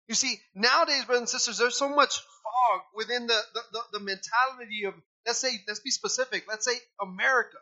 You 0.08 0.16
see, 0.16 0.40
nowadays, 0.54 1.06
brothers 1.06 1.22
and 1.22 1.30
sisters, 1.30 1.58
there's 1.58 1.78
so 1.78 1.90
much 1.90 2.16
fog 2.18 2.82
within 2.96 3.28
the, 3.28 3.40
the, 3.54 3.62
the, 3.74 3.82
the 3.94 4.00
mentality 4.00 4.86
of, 4.86 4.94
let's 5.26 5.40
say, 5.40 5.50
let's 5.68 5.80
be 5.80 5.92
specific, 5.92 6.46
let's 6.48 6.66
say 6.66 6.78
America 7.02 7.58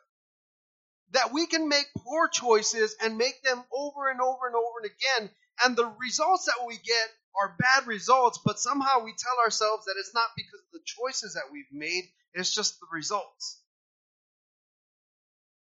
that 1.14 1.32
we 1.32 1.46
can 1.46 1.70
make 1.70 1.86
poor 1.98 2.28
choices 2.28 2.96
and 3.02 3.18
make 3.18 3.42
them 3.44 3.64
over 3.72 4.10
and 4.10 4.20
over 4.20 4.48
and 4.48 4.56
over 4.56 4.80
and 4.82 4.92
again. 4.92 5.30
And 5.64 5.76
the 5.76 5.92
results 6.02 6.46
that 6.46 6.66
we 6.68 6.76
get 6.76 7.08
are 7.40 7.56
bad 7.60 7.88
results, 7.88 8.40
but 8.44 8.60
somehow 8.60 9.04
we 9.04 9.14
tell 9.18 9.44
ourselves 9.44 9.86
that 9.86 9.96
it's 10.00 10.14
not 10.14 10.30
because 10.36 10.60
of 10.60 10.72
the 10.74 10.80
choices 10.86 11.36
that 11.36 11.52
we've 11.52 11.72
made, 11.72 12.04
it's 12.34 12.54
just 12.54 12.80
the 12.80 12.88
results. 12.92 13.62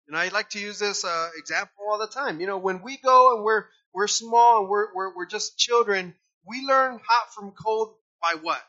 And 0.08 0.16
I 0.16 0.28
like 0.28 0.50
to 0.50 0.60
use 0.60 0.78
this 0.78 1.04
uh, 1.04 1.28
example 1.36 1.84
all 1.88 1.98
the 1.98 2.06
time. 2.06 2.40
You 2.40 2.46
know, 2.46 2.58
when 2.58 2.82
we 2.82 2.96
go 2.96 3.36
and 3.36 3.44
we're 3.44 3.66
we're 3.92 4.08
small 4.08 4.60
and 4.60 4.68
we're, 4.68 4.94
we're 4.94 5.16
we're 5.16 5.26
just 5.26 5.58
children, 5.58 6.14
we 6.46 6.64
learn 6.66 7.00
hot 7.06 7.34
from 7.34 7.52
cold 7.52 7.94
by 8.22 8.34
what? 8.40 8.62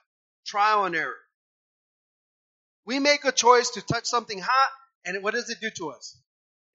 Trial 0.46 0.86
and 0.86 0.96
error. 0.96 1.18
We 2.86 3.00
make 3.00 3.26
a 3.26 3.32
choice 3.32 3.72
to 3.72 3.82
touch 3.82 4.06
something 4.06 4.40
hot, 4.40 4.72
and 5.06 5.24
what 5.24 5.34
does 5.34 5.50
it 5.50 5.60
do 5.62 5.70
to 5.78 5.92
us? 5.92 6.20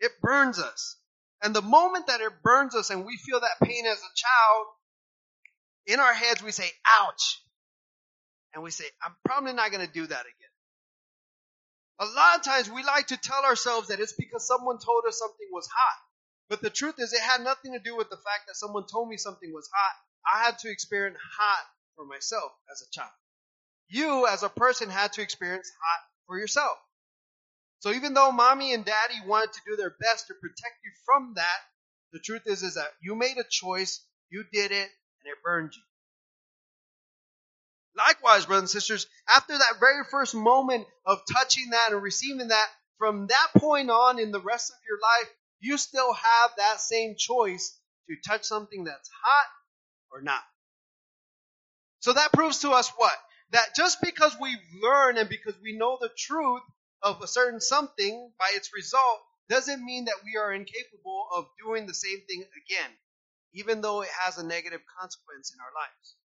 It 0.01 0.13
burns 0.21 0.59
us. 0.59 0.97
And 1.43 1.55
the 1.55 1.63
moment 1.63 2.07
that 2.07 2.21
it 2.21 2.43
burns 2.43 2.75
us 2.75 2.91
and 2.91 3.05
we 3.05 3.17
feel 3.17 3.41
that 3.41 3.67
pain 3.67 3.85
as 3.87 3.99
a 3.99 4.15
child, 4.15 4.67
in 5.87 6.01
our 6.01 6.15
heads 6.15 6.43
we 6.43 6.51
say, 6.51 6.69
ouch. 7.01 7.43
And 8.55 8.63
we 8.63 8.71
say, 8.71 8.85
I'm 9.05 9.15
probably 9.25 9.53
not 9.53 9.71
going 9.71 9.87
to 9.87 9.93
do 9.93 10.07
that 10.07 10.21
again. 10.21 10.47
A 11.99 12.07
lot 12.07 12.37
of 12.37 12.43
times 12.43 12.71
we 12.71 12.83
like 12.83 13.09
to 13.09 13.17
tell 13.17 13.45
ourselves 13.45 13.89
that 13.89 14.01
it's 14.01 14.13
because 14.13 14.47
someone 14.47 14.79
told 14.79 15.05
us 15.07 15.19
something 15.19 15.47
was 15.53 15.69
hot. 15.69 15.99
But 16.49 16.63
the 16.63 16.71
truth 16.71 16.97
is, 16.99 17.13
it 17.13 17.21
had 17.21 17.43
nothing 17.43 17.73
to 17.73 17.79
do 17.79 17.97
with 17.97 18.09
the 18.09 18.17
fact 18.17 18.47
that 18.47 18.57
someone 18.57 18.85
told 18.91 19.09
me 19.09 19.17
something 19.17 19.53
was 19.53 19.69
hot. 19.75 19.97
I 20.33 20.45
had 20.45 20.59
to 20.61 20.71
experience 20.71 21.19
hot 21.39 21.65
for 21.95 22.05
myself 22.05 22.53
as 22.73 22.83
a 22.83 22.91
child. 22.91 23.11
You, 23.89 24.27
as 24.27 24.43
a 24.43 24.49
person, 24.49 24.91
had 24.91 25.13
to 25.15 25.23
experience 25.23 25.71
hot 25.81 26.01
for 26.27 26.39
yourself. 26.39 26.79
So 27.81 27.93
even 27.93 28.15
though 28.15 28.33
mommy 28.33 28.75
and 28.75 28.85
daddy 28.85 29.21
wanted 29.27 29.53
to 29.53 29.61
do 29.67 29.77
their 29.77 29.95
best 30.01 30.27
to 30.27 30.35
protect 30.35 30.79
you 30.85 30.91
from 31.05 31.35
that, 31.37 31.59
the 32.13 32.19
truth 32.19 32.43
is, 32.47 32.63
is 32.63 32.75
that 32.75 32.93
you 33.01 33.15
made 33.15 33.37
a 33.37 33.45
choice, 33.49 34.05
you 34.31 34.45
did 34.53 34.73
it, 34.73 34.91
and 35.21 35.27
it 35.27 35.43
burned 35.45 35.73
you. 35.77 35.83
Likewise, 37.97 38.47
brothers 38.47 38.63
and 38.63 38.71
sisters, 38.71 39.07
after 39.29 39.57
that 39.57 39.81
very 39.81 40.05
first 40.11 40.35
moment 40.35 40.87
of 41.07 41.21
touching 41.33 41.71
that 41.71 41.93
and 41.93 42.03
receiving 42.03 42.49
that, 42.49 42.69
from 42.99 43.27
that 43.29 43.49
point 43.57 43.91
on 43.91 44.19
in 44.19 44.33
the 44.33 44.41
rest 44.41 44.71
of 44.71 44.77
your 44.89 44.99
life, 45.01 45.33
you 45.61 45.79
still 45.79 46.13
have 46.13 46.51
that 46.57 46.81
same 46.81 47.15
choice 47.17 47.79
to 48.09 48.17
touch 48.27 48.45
something 48.45 48.85
that's 48.85 49.09
hot 49.23 49.47
or 50.17 50.23
not. 50.23 50.43
So 52.01 52.13
that 52.13 52.33
proves 52.33 52.61
to 52.61 52.71
us 52.71 52.91
what? 52.97 53.17
That 53.51 53.75
just 53.77 54.01
because 54.01 54.37
we've 54.41 54.59
learned 54.83 55.19
and 55.19 55.29
because 55.29 55.55
we 55.63 55.77
know 55.77 55.99
the 56.01 56.11
truth 56.17 56.63
of 57.03 57.23
a 57.23 57.27
certain 57.27 57.61
something 57.61 58.33
by 58.39 58.51
its 58.55 58.73
result 58.75 59.21
doesn't 59.49 59.85
mean 59.85 60.07
that 60.07 60.25
we 60.25 60.37
are 60.37 60.53
incapable 60.53 61.29
of 61.35 61.47
doing 61.63 61.87
the 61.87 61.95
same 61.95 62.21
thing 62.29 62.45
again, 62.67 62.91
even 63.55 63.81
though 63.81 64.03
it 64.03 64.09
has 64.25 64.39
a 64.39 64.47
negative 64.47 64.81
consequence 64.99 65.53
in 65.53 65.61
our 65.61 65.73
lives. 65.75 66.17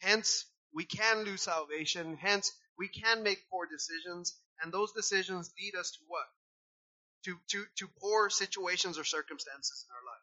Hence, 0.00 0.46
we 0.72 0.84
can 0.84 1.24
lose 1.24 1.42
salvation. 1.42 2.16
Hence, 2.16 2.52
we 2.78 2.88
can 2.88 3.22
make 3.22 3.48
poor 3.50 3.66
decisions, 3.66 4.38
and 4.62 4.72
those 4.72 4.92
decisions 4.92 5.52
lead 5.60 5.74
us 5.78 5.90
to 5.92 5.98
what? 6.06 6.26
To, 7.24 7.36
to, 7.50 7.64
to 7.76 7.88
poor 8.00 8.30
situations 8.30 8.98
or 8.98 9.04
circumstances 9.04 9.84
in 9.86 9.92
our 9.94 10.04
lives. 10.06 10.19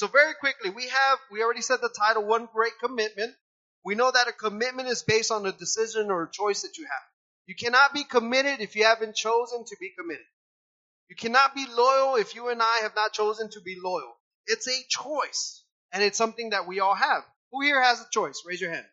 So 0.00 0.06
very 0.06 0.32
quickly, 0.32 0.70
we 0.70 0.88
have, 0.88 1.18
we 1.30 1.42
already 1.42 1.60
said 1.60 1.82
the 1.82 1.90
title, 1.90 2.24
One 2.24 2.48
Great 2.54 2.72
Commitment. 2.82 3.34
We 3.84 3.94
know 3.94 4.10
that 4.10 4.28
a 4.28 4.32
commitment 4.32 4.88
is 4.88 5.02
based 5.02 5.30
on 5.30 5.44
a 5.44 5.52
decision 5.52 6.10
or 6.10 6.22
a 6.22 6.30
choice 6.30 6.62
that 6.62 6.78
you 6.78 6.84
have. 6.84 7.02
You 7.44 7.54
cannot 7.54 7.92
be 7.92 8.04
committed 8.04 8.60
if 8.60 8.76
you 8.76 8.84
haven't 8.84 9.14
chosen 9.14 9.62
to 9.62 9.76
be 9.78 9.92
committed. 9.98 10.24
You 11.10 11.16
cannot 11.16 11.54
be 11.54 11.66
loyal 11.76 12.16
if 12.16 12.34
you 12.34 12.48
and 12.48 12.62
I 12.62 12.78
have 12.78 12.94
not 12.96 13.12
chosen 13.12 13.50
to 13.50 13.60
be 13.60 13.76
loyal. 13.78 14.16
It's 14.46 14.66
a 14.66 14.86
choice, 14.88 15.64
and 15.92 16.02
it's 16.02 16.16
something 16.16 16.48
that 16.48 16.66
we 16.66 16.80
all 16.80 16.94
have. 16.94 17.22
Who 17.52 17.60
here 17.60 17.82
has 17.82 18.00
a 18.00 18.08
choice? 18.10 18.42
Raise 18.46 18.62
your 18.62 18.72
hand. 18.72 18.86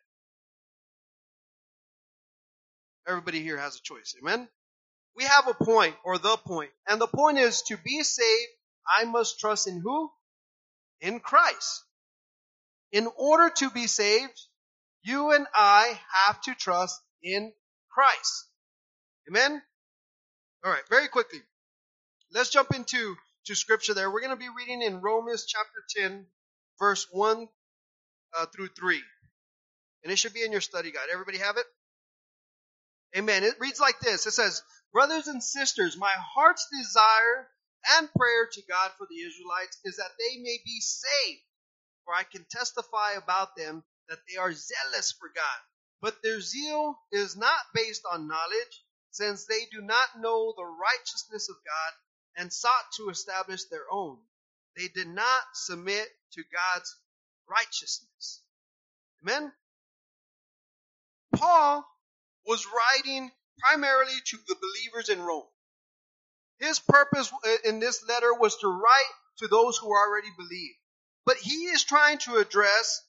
Everybody 3.08 3.40
here 3.40 3.56
has 3.56 3.76
a 3.76 3.82
choice. 3.82 4.14
Amen? 4.20 4.46
We 5.16 5.24
have 5.24 5.48
a 5.48 5.54
point, 5.54 5.94
or 6.04 6.18
the 6.18 6.36
point, 6.36 6.70
and 6.86 7.00
the 7.00 7.06
point 7.06 7.38
is 7.38 7.62
to 7.68 7.78
be 7.78 8.02
saved, 8.02 8.52
I 8.98 9.06
must 9.06 9.40
trust 9.40 9.68
in 9.68 9.80
who? 9.80 10.10
In 11.00 11.20
Christ. 11.20 11.84
In 12.92 13.08
order 13.16 13.50
to 13.56 13.70
be 13.70 13.86
saved, 13.86 14.40
you 15.02 15.32
and 15.32 15.46
I 15.54 15.98
have 16.26 16.40
to 16.42 16.54
trust 16.54 17.00
in 17.22 17.52
Christ. 17.90 18.48
Amen? 19.28 19.62
All 20.64 20.72
right, 20.72 20.82
very 20.88 21.08
quickly. 21.08 21.40
Let's 22.32 22.50
jump 22.50 22.74
into 22.74 23.16
to 23.46 23.54
scripture 23.54 23.94
there. 23.94 24.10
We're 24.10 24.20
going 24.20 24.30
to 24.30 24.36
be 24.36 24.48
reading 24.56 24.82
in 24.82 25.00
Romans 25.00 25.46
chapter 25.46 25.84
10, 25.96 26.26
verse 26.78 27.06
1 27.10 27.48
uh, 28.36 28.46
through 28.54 28.68
3. 28.68 29.00
And 30.04 30.12
it 30.12 30.16
should 30.16 30.34
be 30.34 30.44
in 30.44 30.52
your 30.52 30.60
study 30.60 30.90
guide. 30.90 31.08
Everybody 31.12 31.38
have 31.38 31.56
it? 31.56 31.66
Amen. 33.16 33.44
It 33.44 33.54
reads 33.58 33.80
like 33.80 34.00
this. 34.00 34.26
It 34.26 34.32
says, 34.32 34.62
Brothers 34.92 35.28
and 35.28 35.42
sisters, 35.42 35.96
my 35.96 36.12
heart's 36.34 36.66
desire 36.70 37.48
and 37.98 38.08
prayer 38.14 38.48
to 38.52 38.62
God 38.68 38.90
for 38.98 39.06
the 39.10 39.20
Israelites 39.20 39.78
is 39.84 39.96
that 39.96 40.12
they 40.18 40.38
may 40.42 40.58
be 40.64 40.80
saved. 40.80 41.42
For 42.04 42.14
I 42.14 42.24
can 42.24 42.46
testify 42.50 43.12
about 43.12 43.56
them 43.56 43.84
that 44.08 44.18
they 44.28 44.36
are 44.38 44.52
zealous 44.52 45.12
for 45.12 45.28
God. 45.34 45.60
But 46.00 46.22
their 46.22 46.40
zeal 46.40 46.98
is 47.12 47.36
not 47.36 47.58
based 47.74 48.02
on 48.10 48.28
knowledge, 48.28 48.84
since 49.10 49.46
they 49.46 49.66
do 49.72 49.80
not 49.82 50.20
know 50.20 50.54
the 50.56 50.64
righteousness 50.64 51.48
of 51.48 51.56
God 51.56 51.92
and 52.42 52.52
sought 52.52 52.92
to 52.96 53.10
establish 53.10 53.64
their 53.64 53.86
own. 53.90 54.18
They 54.76 54.88
did 54.88 55.08
not 55.08 55.42
submit 55.54 56.08
to 56.32 56.44
God's 56.52 56.96
righteousness. 57.48 58.42
Amen? 59.22 59.52
Paul 61.34 61.84
was 62.46 62.66
writing 62.66 63.30
primarily 63.58 64.14
to 64.26 64.38
the 64.46 64.56
believers 64.56 65.08
in 65.08 65.20
Rome. 65.20 65.46
His 66.60 66.78
purpose 66.80 67.32
in 67.64 67.78
this 67.78 68.04
letter 68.08 68.34
was 68.34 68.56
to 68.58 68.68
write 68.68 69.14
to 69.38 69.48
those 69.48 69.78
who 69.78 69.88
already 69.88 70.28
believe. 70.36 70.74
But 71.24 71.36
he 71.36 71.66
is 71.66 71.84
trying 71.84 72.18
to 72.18 72.36
address 72.36 73.02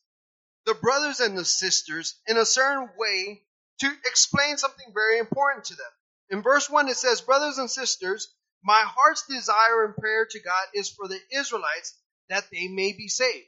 the 0.66 0.74
brothers 0.76 1.20
and 1.20 1.38
the 1.38 1.46
sisters 1.46 2.16
in 2.28 2.38
a 2.38 2.46
certain 2.46 2.90
way 2.98 3.42
to 3.80 3.88
explain 4.06 4.58
something 4.58 4.92
very 4.94 5.18
important 5.18 5.66
to 5.66 5.76
them. 5.76 5.92
In 6.30 6.44
verse 6.44 6.70
1, 6.70 6.90
it 6.90 6.98
says, 6.98 7.22
Brothers 7.22 7.58
and 7.58 7.72
sisters, 7.72 8.32
my 8.64 8.84
heart's 8.86 9.26
desire 9.28 9.86
and 9.86 9.96
prayer 9.96 10.28
to 10.30 10.40
God 10.40 10.68
is 10.74 10.90
for 10.90 11.08
the 11.08 11.20
Israelites 11.32 11.98
that 12.30 12.46
they 12.52 12.68
may 12.68 12.92
be 12.92 13.08
saved. 13.08 13.48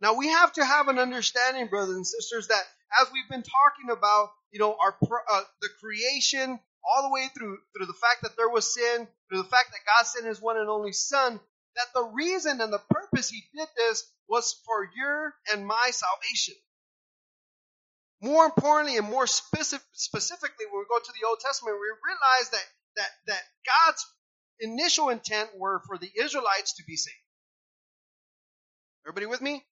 Now 0.00 0.14
we 0.14 0.28
have 0.28 0.52
to 0.54 0.64
have 0.64 0.88
an 0.88 0.98
understanding, 0.98 1.66
brothers 1.66 1.96
and 1.96 2.06
sisters, 2.06 2.48
that 2.48 2.64
as 3.00 3.08
we've 3.12 3.28
been 3.28 3.42
talking 3.42 3.90
about, 3.90 4.30
you 4.50 4.58
know, 4.58 4.76
our 4.80 4.96
uh, 5.30 5.42
the 5.60 5.68
creation 5.80 6.58
all 6.84 7.02
the 7.02 7.12
way 7.12 7.28
through 7.34 7.58
through 7.76 7.86
the 7.86 7.94
fact 8.00 8.22
that 8.22 8.36
there 8.36 8.48
was 8.50 8.74
sin, 8.74 9.08
through 9.28 9.38
the 9.42 9.48
fact 9.48 9.70
that 9.72 9.86
God 9.86 10.06
sent 10.06 10.26
His 10.26 10.40
one 10.40 10.58
and 10.58 10.68
only 10.68 10.92
Son, 10.92 11.40
that 11.76 11.88
the 11.94 12.04
reason 12.14 12.60
and 12.60 12.72
the 12.72 12.82
purpose 12.90 13.30
He 13.30 13.42
did 13.56 13.68
this 13.76 14.04
was 14.28 14.60
for 14.66 14.88
your 14.96 15.34
and 15.52 15.66
my 15.66 15.90
salvation. 15.92 16.54
More 18.22 18.46
importantly 18.46 18.98
and 18.98 19.08
more 19.08 19.26
specific, 19.26 19.86
specifically, 19.92 20.66
when 20.70 20.80
we 20.80 20.86
go 20.90 20.98
to 21.02 21.12
the 21.20 21.26
Old 21.28 21.40
Testament, 21.40 21.76
we 21.80 21.88
realize 22.08 22.50
that 22.50 22.66
that 22.96 23.10
that 23.28 23.42
God's 23.66 24.06
initial 24.60 25.10
intent 25.10 25.50
were 25.56 25.82
for 25.86 25.98
the 25.98 26.10
Israelites 26.20 26.74
to 26.76 26.84
be 26.86 26.96
saved. 26.96 27.16
Everybody 29.06 29.26
with 29.26 29.42
me? 29.42 29.64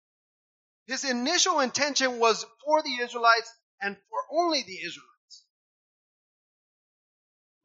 His 0.87 1.05
initial 1.05 1.61
intention 1.61 2.19
was 2.21 2.45
for 2.65 2.83
the 2.83 3.03
Israelites 3.05 3.53
and 3.83 3.97
for 4.11 4.21
only 4.33 4.63
the 4.63 4.77
Israelites. 4.79 5.18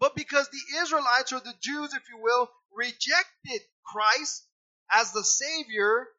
But 0.04 0.18
because 0.18 0.50
the 0.50 0.82
Israelites, 0.82 1.32
or 1.32 1.40
the 1.40 1.56
Jews, 1.62 1.94
if 1.94 2.04
you 2.10 2.22
will, 2.22 2.52
rejected 2.76 3.62
Christ 3.86 4.46
as 4.92 5.14
the 5.14 5.24
Savior, 5.24 6.10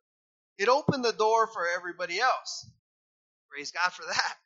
it 0.57 0.71
opened 0.71 1.05
the 1.05 1.13
door 1.13 1.47
for 1.49 1.69
everybody 1.69 2.19
else. 2.19 2.67
Praise 3.51 3.73
God 3.73 3.93
for 3.93 4.07
that. 4.09 4.37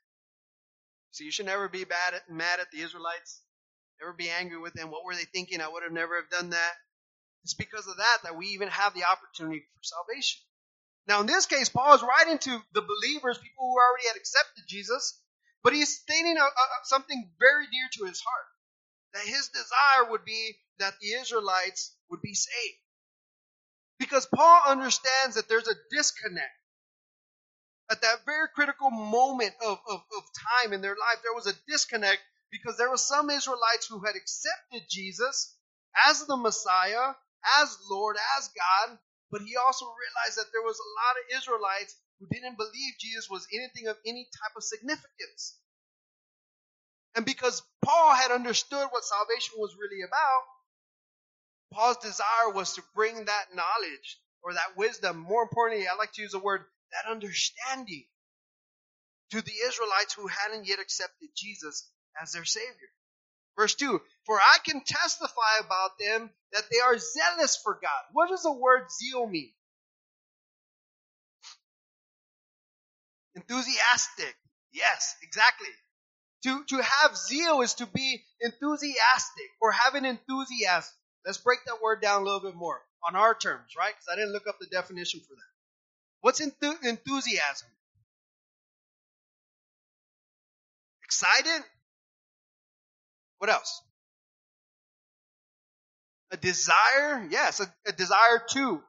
So 1.13 1.23
you 1.23 1.31
should 1.31 1.47
never 1.47 1.69
be 1.69 1.83
at, 1.83 2.29
mad 2.29 2.59
at 2.59 2.73
the 2.73 2.81
Israelites. 2.81 3.41
Never 4.01 4.13
be 4.13 4.29
angry 4.29 4.59
with 4.59 4.75
them. 4.75 4.91
What 4.91 5.05
were 5.05 5.15
they 5.15 5.23
thinking? 5.23 5.61
I 5.61 5.69
would 5.69 5.85
have 5.85 5.93
never 5.93 6.17
have 6.17 6.31
done 6.31 6.51
that. 6.51 6.73
It's 7.45 7.55
because 7.55 7.87
of 7.87 7.99
that 7.99 8.19
that 8.25 8.37
we 8.37 8.47
even 8.47 8.67
have 8.67 8.93
the 8.93 9.05
opportunity 9.05 9.61
for 9.61 9.85
salvation. 9.85 10.41
Now, 11.07 11.21
in 11.21 11.27
this 11.27 11.47
case, 11.47 11.69
Paul 11.69 11.95
is 11.95 12.03
writing 12.03 12.39
to 12.39 12.61
the 12.75 12.83
believers, 12.83 13.39
people 13.39 13.71
who 13.71 13.79
already 13.79 14.09
had 14.09 14.17
accepted 14.17 14.65
Jesus, 14.67 15.23
but 15.63 15.75
he's 15.75 15.97
stating 15.97 16.37
a, 16.37 16.41
a, 16.41 16.43
uh, 16.43 16.49
uh, 16.49 16.83
something 16.83 17.31
very 17.39 17.67
dear 17.67 17.87
to 17.99 18.05
his 18.07 18.21
heart 18.21 18.47
that 19.15 19.25
his 19.25 19.49
desire 19.49 20.11
would 20.11 20.25
be 20.25 20.57
that 20.79 20.95
the 21.01 21.13
Israelites 21.15 21.95
would 22.11 22.23
be 22.23 22.35
saved. 22.35 22.79
Because 23.99 24.27
Paul 24.27 24.61
understands 24.67 25.35
that 25.37 25.49
there's 25.49 25.69
a 25.69 25.75
disconnect. 25.91 26.55
At 27.91 28.03
that 28.03 28.25
very 28.27 28.49
critical 28.55 28.91
moment 28.91 29.55
of, 29.65 29.79
of, 29.89 30.01
of 30.17 30.23
time 30.63 30.73
in 30.73 30.83
their 30.83 30.97
life, 30.97 31.21
there 31.23 31.35
was 31.35 31.47
a 31.47 31.59
disconnect 31.69 32.21
because 32.53 32.77
there 32.77 32.91
were 32.91 32.97
some 32.99 33.31
Israelites 33.31 33.87
who 33.89 34.01
had 34.05 34.15
accepted 34.17 34.83
Jesus 34.91 35.57
as 36.09 36.27
the 36.27 36.37
Messiah, 36.37 37.15
as 37.61 37.79
Lord, 37.91 38.17
as 38.39 38.49
God, 38.49 38.99
but 39.31 39.43
he 39.43 39.57
also 39.57 39.87
realized 39.87 40.39
that 40.39 40.53
there 40.53 40.63
was 40.63 40.79
a 40.79 40.93
lot 41.01 41.17
of 41.17 41.39
Israelites 41.39 41.97
who 42.21 42.27
didn't 42.31 42.57
believe 42.57 43.01
Jesus 43.01 43.29
was 43.31 43.47
anything 43.53 43.89
of 43.89 43.97
any 44.07 44.25
type 44.25 44.57
of 44.57 44.63
significance. 44.65 45.59
And 47.17 47.25
because 47.27 47.63
Paul 47.89 48.15
had 48.15 48.33
understood 48.33 48.89
what 48.91 49.05
salvation 49.05 49.55
was 49.59 49.77
really 49.81 50.03
about, 50.03 50.43
Paul's 51.73 51.99
desire 51.99 52.51
was 52.55 52.75
to 52.75 52.83
bring 52.95 53.25
that 53.27 53.47
knowledge 53.55 54.19
or 54.43 54.55
that 54.55 54.77
wisdom, 54.77 55.19
more 55.19 55.43
importantly, 55.43 55.87
I 55.89 55.97
like 55.97 56.13
to 56.15 56.23
use 56.23 56.33
the 56.33 56.39
word, 56.39 56.63
that 56.93 57.11
understanding 57.11 58.07
to 59.33 59.43
the 59.43 59.53
Israelites 59.67 60.15
who 60.15 60.29
hadn't 60.29 60.67
yet 60.67 60.81
accepted 60.81 61.29
Jesus 61.37 61.91
as 62.23 62.33
their 62.33 62.45
Savior. 62.45 62.91
Verse 63.57 63.75
2 63.75 64.01
For 64.25 64.39
I 64.41 64.59
can 64.65 64.83
testify 64.87 65.59
about 65.65 65.99
them 66.01 66.31
that 66.53 66.65
they 66.71 66.81
are 66.81 66.99
zealous 66.99 67.59
for 67.63 67.75
God. 67.83 68.03
What 68.13 68.31
does 68.31 68.43
the 68.43 68.53
word 68.53 68.85
zeal 68.93 69.27
mean? 69.29 69.53
Enthusiastic. 73.37 74.37
Yes, 74.73 75.17
exactly. 75.23 75.69
To, 76.45 76.65
to 76.65 76.77
have 76.77 77.17
zeal 77.17 77.63
is 77.63 77.75
to 77.75 77.87
be 77.87 78.23
enthusiastic 78.41 79.51
or 79.61 79.73
have 79.73 79.95
an 79.95 80.05
enthusiasm. 80.05 80.93
Let's 81.27 81.39
break 81.39 81.59
that 81.67 81.83
word 81.83 82.01
down 82.01 82.23
a 82.23 82.25
little 82.25 82.41
bit 82.41 82.55
more 82.55 82.81
on 83.07 83.17
our 83.17 83.35
terms, 83.35 83.73
right? 83.77 83.93
Because 83.93 84.07
I 84.13 84.17
didn't 84.17 84.33
look 84.33 84.47
up 84.47 84.59
the 84.61 84.67
definition 84.67 85.21
for 85.21 85.35
that. 85.35 85.43
What's 86.21 86.41
enth- 86.41 86.85
enthusiasm? 86.85 87.69
Excited? 91.05 91.65
What 93.39 93.51
else? 93.51 93.83
A 96.31 96.37
desire? 96.37 97.27
Yes, 97.31 97.61
a, 97.61 97.73
a 97.87 97.93
desire 97.93 98.43
to. 98.51 98.83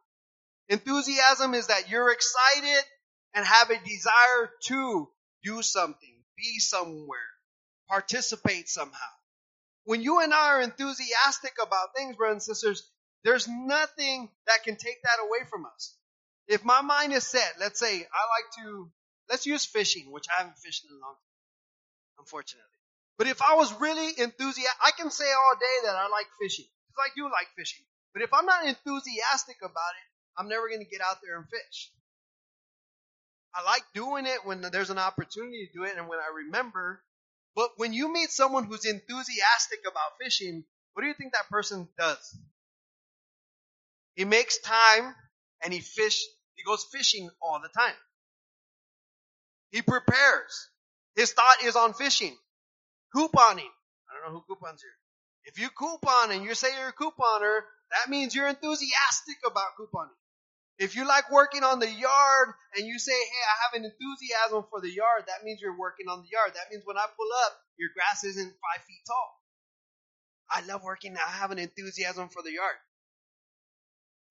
Enthusiasm 0.69 1.53
is 1.53 1.67
that 1.67 1.89
you're 1.89 2.11
excited 2.11 2.83
and 3.33 3.45
have 3.45 3.69
a 3.69 3.79
desire 3.87 4.51
to 4.65 5.09
do 5.43 5.61
something, 5.61 6.23
be 6.37 6.59
somewhere, 6.59 7.28
participate 7.89 8.69
somehow. 8.69 9.11
When 9.85 10.01
you 10.01 10.21
and 10.21 10.33
I 10.33 10.49
are 10.49 10.61
enthusiastic 10.61 11.53
about 11.61 11.95
things, 11.95 12.15
brothers 12.15 12.33
and 12.33 12.43
sisters, 12.43 12.89
there's 13.23 13.47
nothing 13.47 14.29
that 14.47 14.63
can 14.63 14.75
take 14.75 15.01
that 15.03 15.19
away 15.25 15.39
from 15.49 15.65
us. 15.65 15.95
If 16.47 16.63
my 16.63 16.81
mind 16.81 17.13
is 17.13 17.25
set, 17.25 17.55
let's 17.59 17.79
say 17.79 17.95
I 17.95 17.97
like 17.97 18.65
to, 18.65 18.91
let's 19.29 19.45
use 19.45 19.65
fishing, 19.65 20.11
which 20.11 20.25
I 20.29 20.41
haven't 20.41 20.57
fished 20.57 20.85
in 20.85 20.91
a 20.91 20.99
long 20.99 21.13
time, 21.13 22.19
unfortunately. 22.19 22.65
But 23.17 23.27
if 23.27 23.41
I 23.41 23.55
was 23.55 23.73
really 23.81 24.07
enthusiastic, 24.17 24.79
I 24.81 24.91
can 24.91 25.11
say 25.11 25.25
all 25.25 25.59
day 25.59 25.87
that 25.87 25.95
I 25.95 26.07
like 26.07 26.27
fishing. 26.41 26.65
Because 26.87 27.11
I 27.11 27.15
do 27.15 27.23
like 27.25 27.47
fishing. 27.57 27.85
But 28.13 28.23
if 28.23 28.33
I'm 28.33 28.45
not 28.45 28.65
enthusiastic 28.65 29.57
about 29.61 29.69
it, 29.69 30.07
I'm 30.37 30.47
never 30.47 30.69
going 30.69 30.83
to 30.83 30.89
get 30.89 31.01
out 31.01 31.17
there 31.21 31.37
and 31.37 31.45
fish. 31.49 31.91
I 33.53 33.63
like 33.63 33.83
doing 33.93 34.25
it 34.25 34.45
when 34.45 34.61
there's 34.71 34.89
an 34.89 34.99
opportunity 34.99 35.67
to 35.67 35.73
do 35.73 35.83
it 35.83 35.97
and 35.97 36.07
when 36.07 36.19
I 36.19 36.45
remember. 36.45 37.01
But 37.59 37.71
when 37.75 37.91
you 37.91 38.13
meet 38.13 38.31
someone 38.31 38.63
who's 38.63 38.85
enthusiastic 38.85 39.79
about 39.85 40.13
fishing, 40.23 40.63
what 40.93 41.01
do 41.01 41.09
you 41.09 41.13
think 41.13 41.33
that 41.33 41.49
person 41.49 41.89
does? 41.97 42.37
He 44.15 44.23
makes 44.23 44.59
time 44.59 45.13
and 45.61 45.73
he 45.73 45.81
fish, 45.81 46.23
he 46.55 46.63
goes 46.63 46.85
fishing 46.89 47.29
all 47.41 47.59
the 47.61 47.67
time. 47.77 47.97
He 49.71 49.81
prepares. 49.81 50.69
His 51.17 51.33
thought 51.33 51.61
is 51.65 51.75
on 51.75 51.93
fishing. 51.95 52.33
Couponing. 53.13 53.73
I 54.07 54.13
don't 54.13 54.31
know 54.31 54.39
who 54.39 54.55
coupons 54.55 54.81
here. 54.81 54.95
If 55.43 55.59
you 55.59 55.69
coupon 55.69 56.31
and 56.31 56.45
you 56.45 56.55
say 56.55 56.69
you're 56.77 56.87
a 56.87 56.93
couponer, 56.93 57.59
that 57.91 58.09
means 58.09 58.33
you're 58.33 58.47
enthusiastic 58.47 59.35
about 59.45 59.75
couponing. 59.77 60.15
If 60.79 60.95
you 60.95 61.05
like 61.05 61.29
working 61.29 61.63
on 61.63 61.79
the 61.79 61.89
yard 61.89 62.47
and 62.75 62.87
you 62.87 62.99
say, 62.99 63.11
hey, 63.11 63.43
I 63.43 63.55
have 63.67 63.81
an 63.81 63.85
enthusiasm 63.85 64.63
for 64.71 64.79
the 64.79 64.89
yard, 64.89 65.23
that 65.27 65.43
means 65.43 65.59
you're 65.61 65.77
working 65.77 66.07
on 66.07 66.21
the 66.21 66.29
yard. 66.31 66.53
That 66.55 66.71
means 66.71 66.83
when 66.85 66.97
I 66.97 67.05
pull 67.17 67.27
up, 67.45 67.53
your 67.77 67.89
grass 67.93 68.23
isn't 68.23 68.47
five 68.49 68.83
feet 68.87 69.03
tall. 69.05 69.39
I 70.49 70.65
love 70.65 70.81
working. 70.83 71.17
I 71.17 71.31
have 71.31 71.51
an 71.51 71.59
enthusiasm 71.59 72.29
for 72.29 72.41
the 72.41 72.53
yard. 72.53 72.75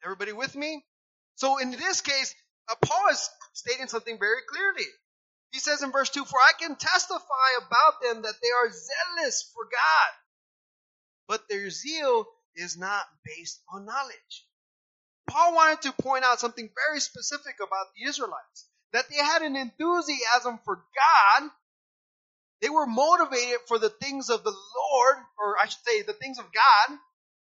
Everybody 0.02 0.32
with 0.32 0.56
me? 0.56 0.84
So 1.36 1.58
in 1.58 1.70
this 1.70 2.00
case, 2.00 2.34
Paul 2.82 3.08
is 3.10 3.28
stating 3.52 3.88
something 3.88 4.18
very 4.18 4.40
clearly. 4.48 4.88
He 5.52 5.60
says 5.60 5.82
in 5.82 5.92
verse 5.92 6.10
2, 6.10 6.24
For 6.24 6.38
I 6.38 6.52
can 6.58 6.76
testify 6.76 7.48
about 7.66 8.02
them 8.02 8.22
that 8.22 8.34
they 8.42 8.48
are 8.48 8.70
zealous 8.70 9.50
for 9.54 9.64
God, 9.64 10.12
but 11.28 11.48
their 11.48 11.70
zeal 11.70 12.26
is 12.56 12.76
not 12.76 13.04
based 13.24 13.60
on 13.72 13.86
knowledge. 13.86 14.46
Paul 15.28 15.54
wanted 15.54 15.82
to 15.82 16.02
point 16.02 16.24
out 16.24 16.40
something 16.40 16.68
very 16.88 17.00
specific 17.00 17.56
about 17.60 17.86
the 17.96 18.08
Israelites 18.08 18.68
that 18.92 19.04
they 19.10 19.16
had 19.16 19.42
an 19.42 19.56
enthusiasm 19.56 20.58
for 20.64 20.76
God. 20.76 21.50
They 22.60 22.70
were 22.70 22.86
motivated 22.86 23.60
for 23.68 23.78
the 23.78 23.90
things 23.90 24.30
of 24.30 24.42
the 24.42 24.50
Lord, 24.50 25.16
or 25.38 25.56
I 25.62 25.66
should 25.66 25.84
say, 25.86 26.02
the 26.02 26.14
things 26.14 26.38
of 26.38 26.46
God, 26.46 26.98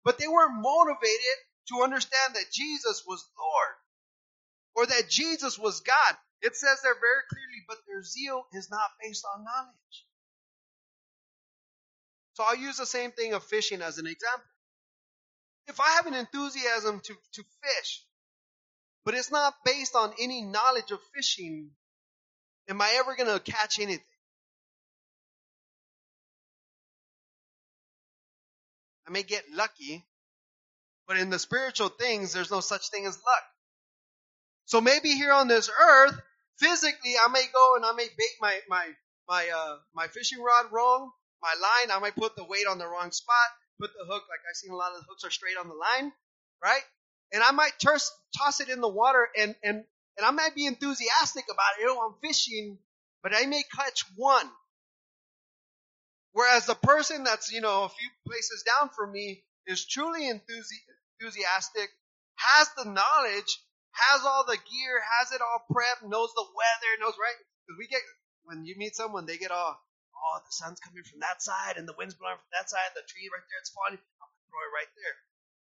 but 0.04 0.18
they 0.18 0.28
weren't 0.28 0.62
motivated 0.62 1.38
to 1.70 1.84
understand 1.84 2.36
that 2.36 2.52
Jesus 2.52 3.04
was 3.06 3.24
Lord 3.38 3.76
or 4.76 4.86
that 4.88 5.10
Jesus 5.10 5.60
was 5.60 5.82
God. 5.82 6.18
It 6.42 6.56
says 6.56 6.82
there 6.82 6.96
very 6.96 7.24
clearly, 7.30 7.64
but 7.68 7.78
their 7.88 8.04
zeal 8.04 8.46
is 8.54 8.70
not 8.70 8.90
based 9.02 9.26
on 9.36 9.46
knowledge. 9.46 10.06
So 12.34 12.44
I'll 12.44 12.58
use 12.58 12.78
the 12.78 12.86
same 12.86 13.12
thing 13.12 13.34
of 13.34 13.44
fishing 13.44 13.82
as 13.82 13.98
an 14.00 14.08
example. 14.08 14.48
If 15.68 15.80
I 15.80 15.90
have 15.94 16.08
an 16.08 16.16
enthusiasm 16.16 17.02
to, 17.06 17.16
to 17.34 17.44
fish, 17.64 18.06
but 19.06 19.16
it's 19.16 19.32
not 19.32 19.56
based 19.66 19.96
on 19.96 20.14
any 20.20 20.42
knowledge 20.44 20.92
of 20.92 21.00
fishing, 21.16 21.72
am 22.70 22.82
I 22.82 22.96
ever 23.00 23.16
going 23.16 23.32
to 23.34 23.40
catch 23.52 23.80
anything? 23.80 24.06
I 29.08 29.12
may 29.12 29.24
get 29.24 29.46
lucky, 29.54 30.04
But 31.08 31.18
in 31.18 31.30
the 31.30 31.40
spiritual 31.40 31.90
things, 31.90 32.34
there's 32.34 32.52
no 32.52 32.62
such 32.62 32.90
thing 32.90 33.06
as 33.06 33.16
luck. 33.18 33.44
So 34.66 34.82
maybe 34.82 35.12
here 35.12 35.34
on 35.34 35.48
this 35.48 35.70
earth, 35.70 36.20
physically, 36.60 37.16
I 37.18 37.30
may 37.30 37.46
go 37.54 37.76
and 37.78 37.86
I 37.86 37.94
may 37.94 38.08
bait 38.18 38.36
my 38.42 38.60
my 38.70 38.88
my 39.30 39.50
uh 39.50 39.78
my 39.96 40.08
fishing 40.08 40.42
rod 40.42 40.68
wrong, 40.72 41.12
my 41.42 41.54
line. 41.62 41.96
I 41.96 42.00
might 42.02 42.16
put 42.16 42.36
the 42.36 42.46
weight 42.46 42.68
on 42.68 42.80
the 42.80 42.88
wrong 42.88 43.12
spot, 43.12 43.50
put 43.84 43.92
the 44.00 44.06
hook 44.08 44.24
like 44.32 44.40
I've 44.50 44.56
seen 44.56 44.72
a 44.72 44.76
lot 44.80 44.96
of 44.96 45.00
the 45.00 45.06
hooks 45.10 45.26
are 45.26 45.32
straight 45.32 45.60
on 45.60 45.68
the 45.68 45.76
line, 45.76 46.14
right? 46.64 46.82
And 47.34 47.44
I 47.44 47.52
might 47.52 47.74
toss 47.84 48.12
toss 48.38 48.62
it 48.62 48.70
in 48.70 48.80
the 48.80 48.88
water 48.88 49.28
and 49.38 49.56
and 49.62 49.84
and 50.18 50.26
I 50.26 50.32
might 50.32 50.56
be 50.56 50.68
enthusiastic 50.68 51.44
about 51.52 51.76
it. 51.78 51.82
You 51.82 51.88
know, 51.88 52.00
I'm 52.00 52.16
fishing, 52.24 52.78
but 53.22 53.34
I 53.36 53.46
may 53.46 53.64
catch 53.76 54.06
one. 54.16 54.48
Whereas 56.32 56.66
the 56.66 56.76
person 56.76 57.26
that's 57.26 57.52
you 57.52 57.60
know 57.60 57.84
a 57.84 57.90
few 57.90 58.10
places 58.26 58.64
down 58.64 58.90
from 58.96 59.12
me 59.12 59.44
is 59.68 59.86
truly 59.86 60.30
enthusiastic, 60.30 61.90
has 62.36 62.70
the 62.78 62.86
knowledge, 62.86 63.52
has 63.92 64.22
all 64.26 64.46
the 64.46 64.58
gear, 64.58 65.02
has 65.20 65.32
it 65.32 65.42
all 65.42 65.66
prepped, 65.72 66.08
knows 66.08 66.32
the 66.36 66.46
weather, 66.56 66.92
knows 67.02 67.16
right. 67.20 67.36
Because 67.68 67.80
we 67.80 67.88
get 67.88 68.02
when 68.46 68.66
you 68.66 68.76
meet 68.78 68.96
someone, 68.96 69.26
they 69.26 69.38
get 69.38 69.52
all, 69.52 69.78
oh, 70.24 70.40
the 70.40 70.56
sun's 70.56 70.80
coming 70.80 71.04
from 71.04 71.20
that 71.20 71.44
side 71.44 71.76
and 71.76 71.84
the 71.84 71.98
wind's 72.00 72.16
blowing 72.16 72.40
from 72.40 72.54
that 72.56 72.72
side, 72.72 72.96
the 72.96 73.04
tree 73.06 73.28
right 73.28 73.44
there, 73.44 73.60
it's 73.60 73.76
falling. 73.76 74.00
I'm 74.00 74.30
gonna 74.32 74.48
throw 74.48 74.64
it 74.64 74.74
right 74.74 74.94
there. 74.96 75.18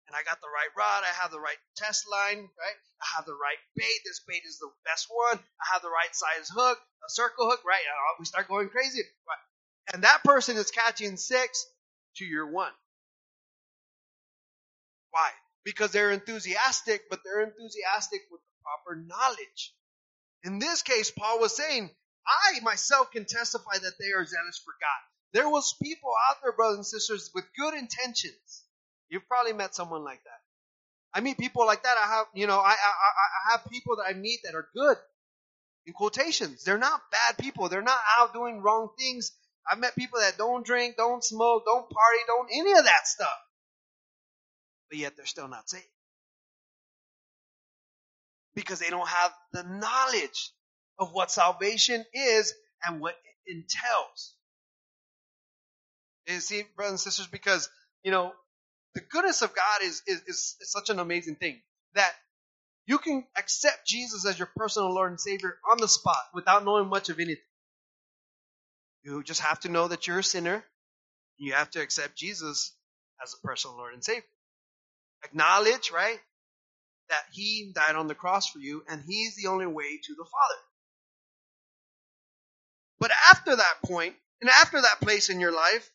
And 0.08 0.14
I 0.14 0.22
got 0.22 0.40
the 0.40 0.48
right 0.48 0.70
rod, 0.78 1.02
I 1.02 1.12
have 1.20 1.34
the 1.34 1.42
right 1.42 1.58
test 1.76 2.06
line, 2.08 2.46
right? 2.46 2.78
I 3.02 3.06
have 3.18 3.26
the 3.26 3.34
right 3.36 3.58
bait. 3.74 4.00
This 4.06 4.22
bait 4.22 4.42
is 4.46 4.58
the 4.58 4.70
best 4.86 5.10
one. 5.10 5.36
I 5.36 5.66
have 5.74 5.82
the 5.82 5.90
right 5.90 6.14
size 6.14 6.48
hook, 6.48 6.78
a 6.78 7.10
circle 7.10 7.50
hook, 7.50 7.60
right? 7.66 7.82
And 7.82 7.96
we 8.18 8.24
start 8.24 8.48
going 8.48 8.70
crazy. 8.70 9.02
Right? 9.02 9.44
And 9.92 10.04
that 10.04 10.24
person 10.24 10.56
is 10.56 10.70
catching 10.70 11.16
six 11.16 11.66
to 12.16 12.24
your 12.24 12.50
one. 12.50 12.72
Why? 15.10 15.28
Because 15.64 15.90
they're 15.90 16.12
enthusiastic, 16.12 17.02
but 17.10 17.20
they're 17.24 17.42
enthusiastic 17.42 18.20
with 18.30 18.40
the 18.40 18.62
proper 18.62 18.96
knowledge. 18.96 19.74
In 20.44 20.58
this 20.58 20.82
case, 20.82 21.10
Paul 21.10 21.40
was 21.40 21.56
saying, 21.56 21.90
I 22.26 22.60
myself 22.62 23.10
can 23.12 23.24
testify 23.24 23.78
that 23.78 23.94
they 23.98 24.12
are 24.12 24.24
zealous 24.24 24.60
for 24.64 24.72
God. 24.80 25.02
There 25.32 25.48
was 25.48 25.74
people 25.82 26.12
out 26.28 26.36
there, 26.42 26.52
brothers 26.52 26.76
and 26.78 26.86
sisters, 26.86 27.30
with 27.34 27.44
good 27.58 27.74
intentions. 27.74 28.64
You've 29.08 29.28
probably 29.28 29.52
met 29.52 29.74
someone 29.74 30.04
like 30.04 30.22
that. 30.24 30.40
I 31.14 31.20
meet 31.20 31.38
people 31.38 31.66
like 31.66 31.82
that. 31.84 31.96
I 31.96 32.06
have, 32.06 32.26
you 32.34 32.46
know, 32.46 32.58
I, 32.58 32.70
I, 32.70 32.72
I 32.72 33.50
have 33.52 33.70
people 33.70 33.96
that 33.96 34.06
I 34.08 34.12
meet 34.14 34.40
that 34.44 34.54
are 34.54 34.68
good. 34.74 34.96
In 35.86 35.92
quotations, 35.92 36.64
they're 36.64 36.78
not 36.78 37.00
bad 37.10 37.38
people. 37.38 37.68
They're 37.68 37.80
not 37.82 38.00
out 38.18 38.32
doing 38.32 38.60
wrong 38.60 38.90
things. 38.98 39.32
I've 39.70 39.78
met 39.78 39.94
people 39.94 40.20
that 40.20 40.36
don't 40.36 40.66
drink, 40.66 40.96
don't 40.96 41.24
smoke, 41.24 41.64
don't 41.64 41.88
party, 41.88 42.18
don't 42.26 42.48
any 42.52 42.72
of 42.72 42.84
that 42.84 43.06
stuff. 43.06 43.38
But 44.90 44.98
yet 44.98 45.16
they're 45.16 45.26
still 45.26 45.48
not 45.48 45.68
saved. 45.68 45.84
Because 48.54 48.78
they 48.78 48.90
don't 48.90 49.08
have 49.08 49.32
the 49.52 49.62
knowledge 49.62 50.50
of 50.98 51.12
what 51.12 51.30
salvation 51.30 52.04
is 52.12 52.54
and 52.84 53.00
what 53.00 53.14
it 53.46 53.52
entails. 53.52 54.34
You 56.26 56.40
see, 56.40 56.64
brothers 56.74 56.92
and 56.92 57.00
sisters, 57.00 57.26
because, 57.26 57.68
you 58.02 58.10
know, 58.10 58.32
the 58.94 59.00
goodness 59.00 59.42
of 59.42 59.54
God 59.54 59.82
is, 59.82 60.02
is, 60.06 60.22
is, 60.26 60.56
is 60.60 60.72
such 60.72 60.90
an 60.90 60.98
amazing 60.98 61.36
thing 61.36 61.60
that 61.94 62.12
you 62.86 62.98
can 62.98 63.24
accept 63.36 63.86
Jesus 63.86 64.26
as 64.26 64.38
your 64.38 64.50
personal 64.56 64.92
Lord 64.92 65.10
and 65.10 65.20
Savior 65.20 65.58
on 65.70 65.78
the 65.78 65.88
spot 65.88 66.16
without 66.34 66.64
knowing 66.64 66.88
much 66.88 67.08
of 67.08 67.18
anything. 67.18 67.42
You 69.04 69.22
just 69.22 69.40
have 69.40 69.60
to 69.60 69.68
know 69.68 69.88
that 69.88 70.06
you're 70.06 70.20
a 70.20 70.24
sinner. 70.24 70.64
You 71.36 71.52
have 71.52 71.70
to 71.72 71.80
accept 71.80 72.16
Jesus 72.16 72.74
as 73.22 73.34
a 73.34 73.46
personal 73.46 73.76
Lord 73.76 73.94
and 73.94 74.04
Savior. 74.04 74.24
Acknowledge, 75.24 75.90
right, 75.92 76.18
that 77.08 77.22
He 77.32 77.72
died 77.74 77.96
on 77.96 78.06
the 78.08 78.14
cross 78.14 78.50
for 78.50 78.58
you 78.58 78.82
and 78.88 79.02
He's 79.06 79.36
the 79.36 79.48
only 79.48 79.66
way 79.66 79.98
to 80.02 80.14
the 80.14 80.24
Father. 80.24 80.60
But 82.98 83.10
after 83.30 83.54
that 83.54 83.82
point, 83.84 84.16
and 84.40 84.50
after 84.50 84.80
that 84.80 85.00
place 85.00 85.28
in 85.28 85.40
your 85.40 85.52
life, 85.52 85.90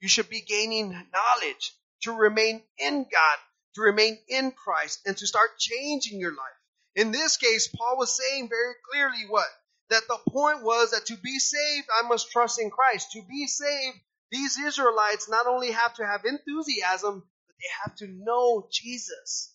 you 0.00 0.08
should 0.08 0.28
be 0.28 0.40
gaining 0.40 0.90
knowledge 0.90 1.72
to 2.02 2.12
remain 2.12 2.62
in 2.78 3.02
God, 3.02 3.38
to 3.74 3.82
remain 3.82 4.18
in 4.28 4.52
Christ, 4.52 5.00
and 5.06 5.16
to 5.16 5.26
start 5.26 5.58
changing 5.58 6.20
your 6.20 6.30
life. 6.30 6.58
In 6.94 7.10
this 7.10 7.36
case, 7.36 7.68
Paul 7.68 7.98
was 7.98 8.16
saying 8.16 8.48
very 8.48 8.74
clearly 8.90 9.26
what? 9.28 9.48
That 9.90 10.06
the 10.08 10.18
point 10.28 10.62
was 10.62 10.92
that 10.92 11.06
to 11.06 11.16
be 11.16 11.38
saved, 11.38 11.88
I 11.92 12.06
must 12.06 12.30
trust 12.30 12.60
in 12.60 12.70
Christ. 12.70 13.12
To 13.12 13.22
be 13.22 13.46
saved, 13.46 13.98
these 14.30 14.56
Israelites 14.58 15.28
not 15.28 15.46
only 15.46 15.72
have 15.72 15.94
to 15.94 16.06
have 16.06 16.24
enthusiasm, 16.24 17.24
but 17.46 17.56
they 17.58 17.68
have 17.84 17.96
to 17.96 18.06
know 18.08 18.68
Jesus. 18.70 19.54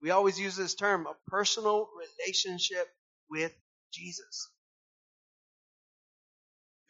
We 0.00 0.10
always 0.10 0.40
use 0.40 0.56
this 0.56 0.74
term, 0.74 1.06
a 1.06 1.16
personal 1.30 1.88
relationship 1.98 2.88
with 3.28 3.52
Jesus 3.92 4.48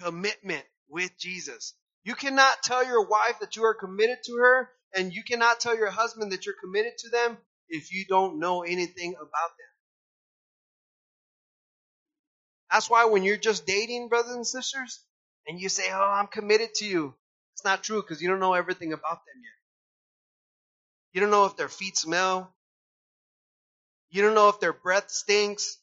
commitment 0.02 0.64
with 0.88 1.11
Jesus. 1.18 1.74
You 2.04 2.14
cannot 2.14 2.62
tell 2.62 2.84
your 2.84 3.06
wife 3.06 3.40
that 3.40 3.56
you 3.56 3.64
are 3.64 3.74
committed 3.74 4.18
to 4.24 4.37
her, 4.37 4.70
and 4.94 5.12
you 5.12 5.22
cannot 5.24 5.61
tell 5.61 5.76
your 5.76 5.90
husband 5.90 6.32
that 6.32 6.46
you're 6.46 6.54
committed 6.62 6.92
to 6.98 7.11
them 7.11 7.37
if 7.68 7.92
you 7.92 8.04
don't 8.08 8.38
know 8.38 8.62
anything 8.62 9.14
about 9.14 9.22
them. 9.58 9.66
That's 12.70 12.90
why 12.90 13.06
when 13.06 13.24
you're 13.24 13.37
just 13.37 13.66
dating, 13.66 14.08
brothers 14.08 14.34
and 14.34 14.46
sisters, 14.46 15.00
and 15.46 15.61
you 15.61 15.68
say, 15.68 15.84
Oh, 15.90 15.96
I'm 16.00 16.26
committed 16.26 16.74
to 16.76 16.87
you, 16.87 17.14
it's 17.54 17.64
not 17.64 17.82
true 17.82 18.02
because 18.02 18.22
you 18.22 18.28
don't 18.28 18.40
know 18.40 18.54
everything 18.54 18.92
about 18.92 19.24
them 19.24 19.42
yet. 19.42 19.58
You 21.12 21.20
don't 21.20 21.30
know 21.30 21.46
if 21.46 21.56
their 21.56 21.68
feet 21.68 21.96
smell. 21.96 22.54
You 24.11 24.22
don't 24.22 24.34
know 24.34 24.48
if 24.48 24.61
their 24.61 24.72
breath 24.72 25.11
stinks. 25.11 25.78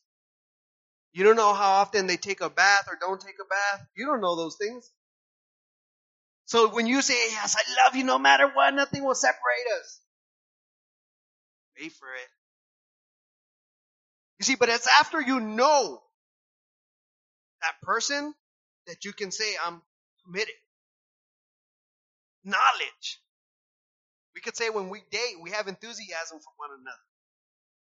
You 1.15 1.23
don't 1.23 1.37
know 1.37 1.53
how 1.55 1.75
often 1.81 2.07
they 2.07 2.17
take 2.17 2.41
a 2.41 2.51
bath 2.51 2.87
or 2.91 2.97
don't 2.99 3.21
take 3.21 3.37
a 3.41 3.45
bath. 3.47 3.87
You 3.95 4.05
don't 4.05 4.21
know 4.21 4.35
those 4.35 4.57
things. 4.57 4.91
So 6.45 6.69
when 6.75 6.87
you 6.87 7.01
say, 7.01 7.15
yes, 7.31 7.55
I 7.57 7.85
love 7.85 7.95
you 7.95 8.03
no 8.03 8.19
matter 8.19 8.49
what, 8.53 8.73
nothing 8.73 9.03
will 9.05 9.15
separate 9.15 9.67
us. 9.79 10.01
Wait 11.79 11.93
for 11.93 12.07
it. 12.07 12.29
You 14.39 14.45
see, 14.45 14.55
but 14.55 14.69
it's 14.69 14.87
after 14.99 15.21
you 15.21 15.39
know 15.39 16.03
that 17.61 17.81
person 17.81 18.35
that 18.87 19.05
you 19.05 19.13
can 19.13 19.31
say, 19.31 19.55
I'm 19.65 19.81
committed. 20.25 20.53
Knowledge. 22.43 23.21
We 24.35 24.41
could 24.41 24.57
say 24.57 24.69
when 24.69 24.89
we 24.89 25.01
date, 25.11 25.37
we 25.41 25.51
have 25.51 25.67
enthusiasm 25.69 26.39
for 26.39 26.53
one 26.57 26.71
another. 26.71 26.97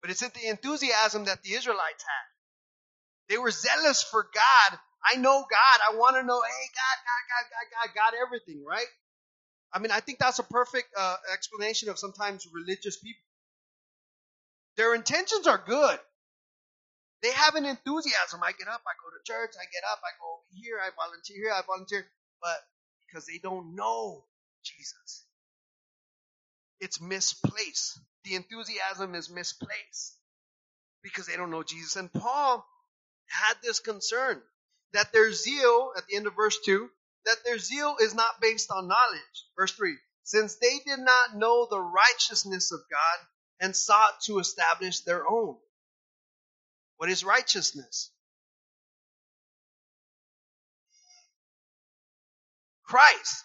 But 0.03 0.11
it's 0.13 0.21
the 0.21 0.49
enthusiasm 0.49 1.25
that 1.27 1.43
the 1.43 1.55
Israelites 1.55 2.05
had. 2.05 2.38
They 3.29 3.39
were 3.39 3.51
zealous 3.51 4.03
for 4.03 4.23
God. 4.35 4.79
I 5.05 5.17
know 5.17 5.41
God. 5.41 5.79
I 5.91 5.97
want 5.97 6.17
to 6.17 6.23
know, 6.23 6.41
hey, 6.41 6.69
God, 6.75 6.99
God, 7.05 7.25
God, 7.29 7.47
God, 7.51 7.67
God, 7.73 7.95
God, 7.95 8.27
everything, 8.27 8.65
right? 8.67 8.87
I 9.73 9.79
mean, 9.81 9.91
I 9.91 10.01
think 10.01 10.19
that's 10.19 10.39
a 10.39 10.45
perfect 10.45 10.89
uh, 10.99 11.17
explanation 11.33 11.89
of 11.91 11.99
sometimes 11.99 12.47
religious 12.53 12.97
people. 12.99 13.23
Their 14.77 14.95
intentions 14.95 15.47
are 15.47 15.63
good. 15.67 15.99
They 17.23 17.33
have 17.33 17.57
an 17.57 17.65
enthusiasm. 17.67 18.41
I 18.43 18.53
get 18.53 18.69
up, 18.69 18.83
I 18.87 18.95
go 19.03 19.11
to 19.11 19.25
church, 19.25 19.55
I 19.61 19.67
get 19.73 19.83
up, 19.91 19.99
I 20.05 20.15
go 20.21 20.39
over 20.39 20.47
here, 20.55 20.79
I 20.79 20.91
volunteer 20.97 21.37
here, 21.37 21.53
I 21.53 21.63
volunteer. 21.67 22.07
But 22.41 22.59
because 23.07 23.27
they 23.27 23.39
don't 23.39 23.75
know 23.75 24.25
Jesus, 24.65 25.27
it's 26.81 27.01
misplaced. 27.01 28.01
The 28.25 28.37
enthusiasm 28.37 29.15
is 29.15 29.31
misplaced 29.31 30.17
because 31.03 31.27
they 31.27 31.37
don't 31.37 31.51
know 31.51 31.65
Jesus. 31.65 31.97
And 31.97 32.13
Paul 32.13 32.65
had 33.29 33.55
this 33.63 33.81
concern 33.81 34.43
that 34.93 35.13
their 35.13 35.33
zeal, 35.33 35.93
at 35.97 36.07
the 36.07 36.17
end 36.17 36.27
of 36.27 36.37
verse 36.37 36.59
2, 36.65 36.89
that 37.27 37.37
their 37.45 37.59
zeal 37.59 37.97
is 38.01 38.15
not 38.15 38.41
based 38.41 38.71
on 38.71 38.89
knowledge. 38.89 39.47
Verse 39.57 39.73
3 39.73 39.97
Since 40.25 40.57
they 40.57 40.79
did 40.87 41.01
not 41.01 41.37
know 41.37 41.67
the 41.71 41.81
righteousness 41.81 42.73
of 42.73 42.81
God 42.91 43.27
and 43.61 43.77
sought 43.77 44.21
to 44.27 44.39
establish 44.39 45.01
their 45.01 45.29
own. 45.29 45.57
What 46.97 47.11
is 47.11 47.25
righteousness? 47.25 48.11
Christ. 52.85 53.45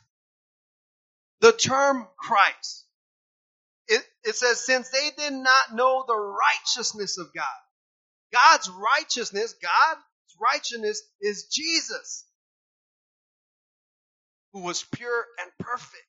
The 1.41 1.51
term 1.51 2.07
Christ. 2.17 2.85
It, 3.87 4.01
it 4.23 4.35
says, 4.35 4.65
since 4.65 4.89
they 4.89 5.11
did 5.17 5.33
not 5.33 5.75
know 5.75 6.05
the 6.07 6.15
righteousness 6.15 7.17
of 7.17 7.33
God. 7.33 7.62
God's 8.33 8.69
righteousness, 8.69 9.55
God's 9.61 10.01
righteousness 10.41 11.03
is 11.21 11.45
Jesus, 11.45 12.25
who 14.53 14.63
was 14.63 14.83
pure 14.95 15.25
and 15.41 15.51
perfect. 15.59 16.05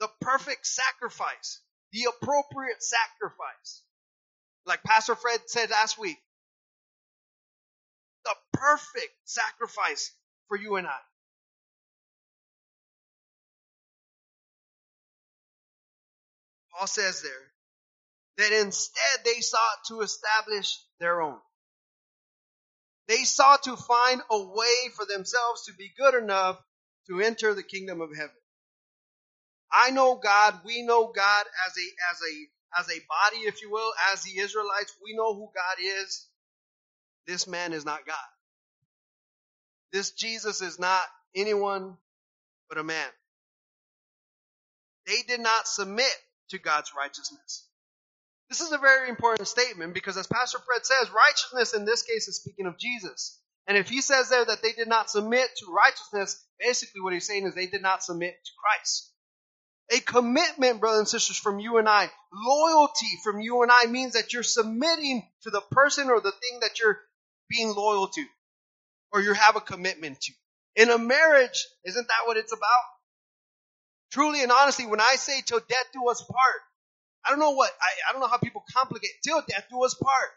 The 0.00 0.10
perfect 0.20 0.66
sacrifice, 0.66 1.60
the 1.92 2.08
appropriate 2.10 2.82
sacrifice. 2.82 3.82
Like 4.66 4.82
Pastor 4.84 5.14
Fred 5.16 5.40
said 5.46 5.70
last 5.70 5.98
week, 5.98 6.18
the 8.24 8.34
perfect 8.54 9.14
sacrifice 9.24 10.12
for 10.48 10.58
you 10.58 10.76
and 10.76 10.86
I. 10.86 10.98
Paul 16.72 16.86
says 16.86 17.22
there 17.22 17.49
that 18.40 18.52
instead 18.52 19.20
they 19.24 19.40
sought 19.40 19.84
to 19.88 20.00
establish 20.02 20.78
their 21.00 21.22
own. 21.22 21.38
They 23.08 23.24
sought 23.24 23.64
to 23.64 23.76
find 23.76 24.22
a 24.30 24.38
way 24.38 24.90
for 24.96 25.04
themselves 25.06 25.66
to 25.66 25.74
be 25.74 25.90
good 25.98 26.14
enough 26.14 26.58
to 27.08 27.20
enter 27.20 27.54
the 27.54 27.62
kingdom 27.62 28.00
of 28.00 28.10
heaven. 28.16 28.30
I 29.72 29.90
know 29.90 30.16
God, 30.16 30.60
we 30.64 30.82
know 30.82 31.12
God 31.14 31.46
as 31.66 31.74
a 31.76 31.86
as 32.12 32.20
a 32.22 32.80
as 32.80 32.86
a 32.88 33.02
body, 33.08 33.42
if 33.46 33.62
you 33.62 33.70
will, 33.70 33.92
as 34.12 34.22
the 34.22 34.38
Israelites, 34.40 34.94
we 35.04 35.16
know 35.16 35.34
who 35.34 35.50
God 35.54 35.84
is. 36.02 36.26
This 37.26 37.46
man 37.48 37.72
is 37.72 37.84
not 37.84 38.06
God. 38.06 38.16
This 39.92 40.12
Jesus 40.12 40.62
is 40.62 40.78
not 40.78 41.02
anyone 41.34 41.96
but 42.68 42.78
a 42.78 42.84
man. 42.84 43.08
They 45.06 45.22
did 45.28 45.40
not 45.40 45.66
submit 45.68 46.14
to 46.50 46.58
God's 46.58 46.92
righteousness. 46.96 47.66
This 48.50 48.60
is 48.60 48.72
a 48.72 48.78
very 48.78 49.08
important 49.08 49.48
statement 49.48 49.94
because 49.94 50.16
as 50.16 50.26
Pastor 50.26 50.58
Fred 50.58 50.84
says, 50.84 51.08
righteousness 51.10 51.72
in 51.72 51.84
this 51.84 52.02
case 52.02 52.28
is 52.28 52.36
speaking 52.36 52.66
of 52.66 52.78
Jesus. 52.78 53.40
And 53.68 53.78
if 53.78 53.88
he 53.88 54.00
says 54.00 54.28
there 54.28 54.44
that 54.44 54.62
they 54.62 54.72
did 54.72 54.88
not 54.88 55.08
submit 55.08 55.48
to 55.58 55.72
righteousness, 55.72 56.44
basically 56.58 57.00
what 57.00 57.12
he's 57.12 57.26
saying 57.26 57.46
is 57.46 57.54
they 57.54 57.68
did 57.68 57.82
not 57.82 58.02
submit 58.02 58.34
to 58.44 58.50
Christ. 58.60 59.12
A 59.92 60.00
commitment, 60.00 60.80
brothers 60.80 60.98
and 61.00 61.08
sisters, 61.08 61.38
from 61.38 61.60
you 61.60 61.78
and 61.78 61.88
I, 61.88 62.10
loyalty 62.32 63.08
from 63.22 63.40
you 63.40 63.62
and 63.62 63.70
I 63.72 63.86
means 63.86 64.14
that 64.14 64.32
you're 64.32 64.42
submitting 64.42 65.28
to 65.42 65.50
the 65.50 65.62
person 65.70 66.10
or 66.10 66.20
the 66.20 66.32
thing 66.32 66.60
that 66.62 66.80
you're 66.80 66.98
being 67.48 67.72
loyal 67.74 68.08
to 68.08 68.24
or 69.12 69.20
you 69.20 69.32
have 69.32 69.56
a 69.56 69.60
commitment 69.60 70.20
to. 70.22 70.32
In 70.76 70.90
a 70.90 70.98
marriage, 70.98 71.66
isn't 71.84 72.08
that 72.08 72.26
what 72.26 72.36
it's 72.36 72.52
about? 72.52 72.84
Truly 74.12 74.42
and 74.42 74.52
honestly, 74.52 74.86
when 74.86 75.00
I 75.00 75.14
say 75.16 75.40
till 75.44 75.60
death 75.60 75.86
do 75.92 76.08
us 76.08 76.22
part, 76.22 76.62
I 77.24 77.30
don't 77.30 77.38
know 77.38 77.52
what, 77.52 77.70
I, 77.80 78.08
I 78.08 78.12
don't 78.12 78.20
know 78.20 78.28
how 78.28 78.38
people 78.38 78.64
complicate, 78.76 79.10
till 79.22 79.42
death 79.48 79.66
do 79.70 79.84
us 79.84 79.94
part. 79.94 80.30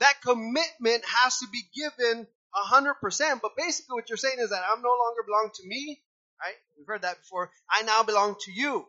That 0.00 0.14
commitment 0.22 1.04
has 1.22 1.38
to 1.38 1.46
be 1.52 1.62
given 1.74 2.26
a 2.54 2.66
hundred 2.66 2.94
percent. 2.94 3.40
But 3.42 3.52
basically 3.56 3.94
what 3.94 4.08
you're 4.08 4.16
saying 4.16 4.38
is 4.38 4.50
that 4.50 4.62
I'm 4.70 4.82
no 4.82 4.88
longer 4.88 5.22
belong 5.26 5.50
to 5.54 5.68
me, 5.68 6.00
right? 6.40 6.54
We've 6.76 6.86
heard 6.86 7.02
that 7.02 7.18
before. 7.18 7.50
I 7.70 7.82
now 7.82 8.02
belong 8.02 8.36
to 8.40 8.52
you. 8.52 8.86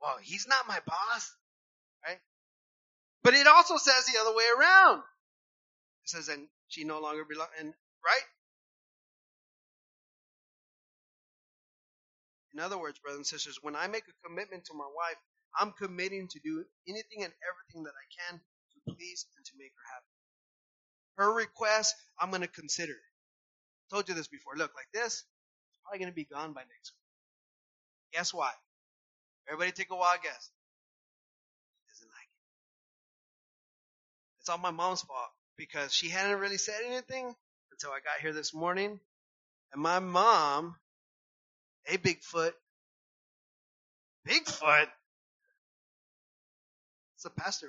Well, 0.00 0.16
he's 0.22 0.46
not 0.48 0.68
my 0.68 0.78
boss, 0.86 1.32
right? 2.06 2.18
But 3.22 3.34
it 3.34 3.46
also 3.46 3.76
says 3.76 4.06
the 4.06 4.20
other 4.20 4.34
way 4.36 4.44
around. 4.58 4.98
It 4.98 6.10
says, 6.10 6.28
and 6.28 6.48
she 6.68 6.84
no 6.84 7.00
longer 7.00 7.24
belong, 7.24 7.48
and 7.60 7.68
right? 8.04 8.22
In 12.54 12.60
other 12.60 12.78
words, 12.78 12.98
brothers 13.00 13.18
and 13.18 13.26
sisters, 13.26 13.58
when 13.62 13.74
I 13.74 13.88
make 13.88 14.04
a 14.06 14.28
commitment 14.28 14.64
to 14.66 14.74
my 14.74 14.86
wife, 14.86 15.16
I'm 15.58 15.72
committing 15.72 16.28
to 16.28 16.40
do 16.40 16.64
anything 16.88 17.24
and 17.24 17.32
everything 17.42 17.82
that 17.84 17.94
I 17.94 18.06
can 18.14 18.38
to 18.38 18.94
please 18.94 19.26
and 19.36 19.44
to 19.44 19.52
make 19.58 19.72
her 19.74 19.86
happy. 19.94 20.14
Her 21.16 21.34
request, 21.34 21.94
I'm 22.18 22.30
going 22.30 22.42
to 22.42 22.48
consider. 22.48 22.92
I 22.94 23.94
told 23.94 24.08
you 24.08 24.14
this 24.14 24.28
before. 24.28 24.54
Look, 24.56 24.72
like 24.74 24.88
this, 24.92 25.14
it's 25.14 25.78
probably 25.82 25.98
going 25.98 26.10
to 26.10 26.14
be 26.14 26.24
gone 26.24 26.52
by 26.52 26.62
next 26.62 26.92
week. 26.94 28.18
Guess 28.18 28.34
why? 28.34 28.50
Everybody 29.48 29.72
take 29.72 29.90
a 29.90 29.96
wild 29.96 30.22
guess. 30.22 30.50
She 31.76 31.92
doesn't 31.92 32.08
like 32.08 32.28
it. 32.30 32.40
It's 34.40 34.48
all 34.48 34.58
my 34.58 34.70
mom's 34.70 35.02
fault 35.02 35.30
because 35.56 35.92
she 35.92 36.08
hadn't 36.08 36.40
really 36.40 36.58
said 36.58 36.80
anything 36.86 37.34
until 37.72 37.90
I 37.90 37.98
got 37.98 38.20
here 38.22 38.32
this 38.32 38.54
morning. 38.54 39.00
And 39.72 39.82
my 39.82 39.98
mom 39.98 40.76
Hey, 41.86 41.98
Bigfoot. 41.98 42.52
Bigfoot? 44.28 44.88
It's 47.16 47.24
a 47.26 47.30
pastor 47.30 47.68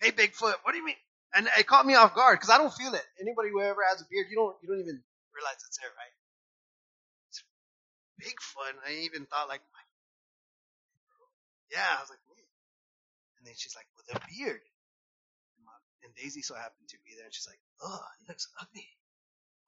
Hey, 0.00 0.12
Bigfoot, 0.12 0.54
what 0.62 0.72
do 0.72 0.78
you 0.78 0.86
mean? 0.86 0.96
And 1.34 1.48
it 1.58 1.66
caught 1.66 1.86
me 1.86 1.94
off 1.94 2.14
guard 2.14 2.38
because 2.38 2.50
I 2.50 2.58
don't 2.58 2.72
feel 2.74 2.94
it. 2.94 3.04
Anybody 3.20 3.50
who 3.50 3.60
ever 3.62 3.82
has 3.90 4.00
a 4.02 4.06
beard, 4.10 4.28
you 4.30 4.36
don't, 4.36 4.56
you 4.62 4.68
don't 4.70 4.80
even 4.80 5.02
realize 5.34 5.58
it's 5.66 5.78
there, 5.78 5.90
right? 5.98 6.16
Bigfoot. 8.22 8.74
I 8.88 9.04
even 9.04 9.26
thought 9.26 9.48
like, 9.48 9.62
yeah, 11.72 11.98
I 11.98 12.00
was 12.02 12.10
like, 12.10 12.20
man. 12.30 12.44
And 13.38 13.46
then 13.46 13.54
she's 13.56 13.76
like, 13.76 13.86
with 13.96 14.16
a 14.16 14.20
beard. 14.30 14.62
And 16.04 16.14
Daisy 16.16 16.42
so 16.42 16.54
happened 16.54 16.88
to 16.90 16.98
be 17.06 17.14
there, 17.16 17.26
and 17.26 17.34
she's 17.34 17.48
like, 17.48 17.60
oh, 17.82 18.04
he 18.20 18.26
looks 18.28 18.48
ugly. 18.60 18.86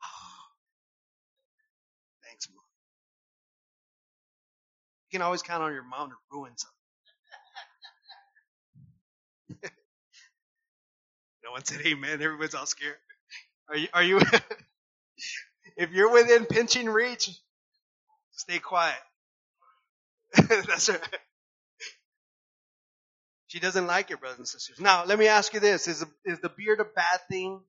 Oh. 0.02 0.42
Thanks, 2.28 2.48
mom 2.54 2.63
can 5.14 5.22
always 5.22 5.42
count 5.42 5.62
on 5.62 5.72
your 5.72 5.84
mom 5.84 6.10
to 6.10 6.16
ruin 6.32 6.50
something. 6.56 6.82
no 11.44 11.52
one 11.52 11.64
said 11.64 11.80
amen. 11.86 12.20
Everyone's 12.20 12.56
all 12.56 12.66
scared. 12.66 12.96
Are 13.68 13.76
you, 13.76 13.88
are 13.94 14.02
you, 14.02 14.20
if 15.76 15.92
you're 15.92 16.12
within 16.12 16.46
pinching 16.46 16.88
reach, 16.88 17.30
stay 18.32 18.58
quiet. 18.58 18.96
That's 20.48 20.88
right. 20.88 21.00
She 23.46 23.60
doesn't 23.60 23.86
like 23.86 24.10
it, 24.10 24.18
brothers 24.18 24.38
and 24.38 24.48
sisters. 24.48 24.80
Now, 24.80 25.04
let 25.04 25.16
me 25.16 25.28
ask 25.28 25.54
you 25.54 25.60
this. 25.60 25.86
Is, 25.86 26.04
is 26.24 26.40
the 26.40 26.48
beard 26.48 26.80
a 26.80 26.84
bad 26.84 27.20
thing? 27.30 27.60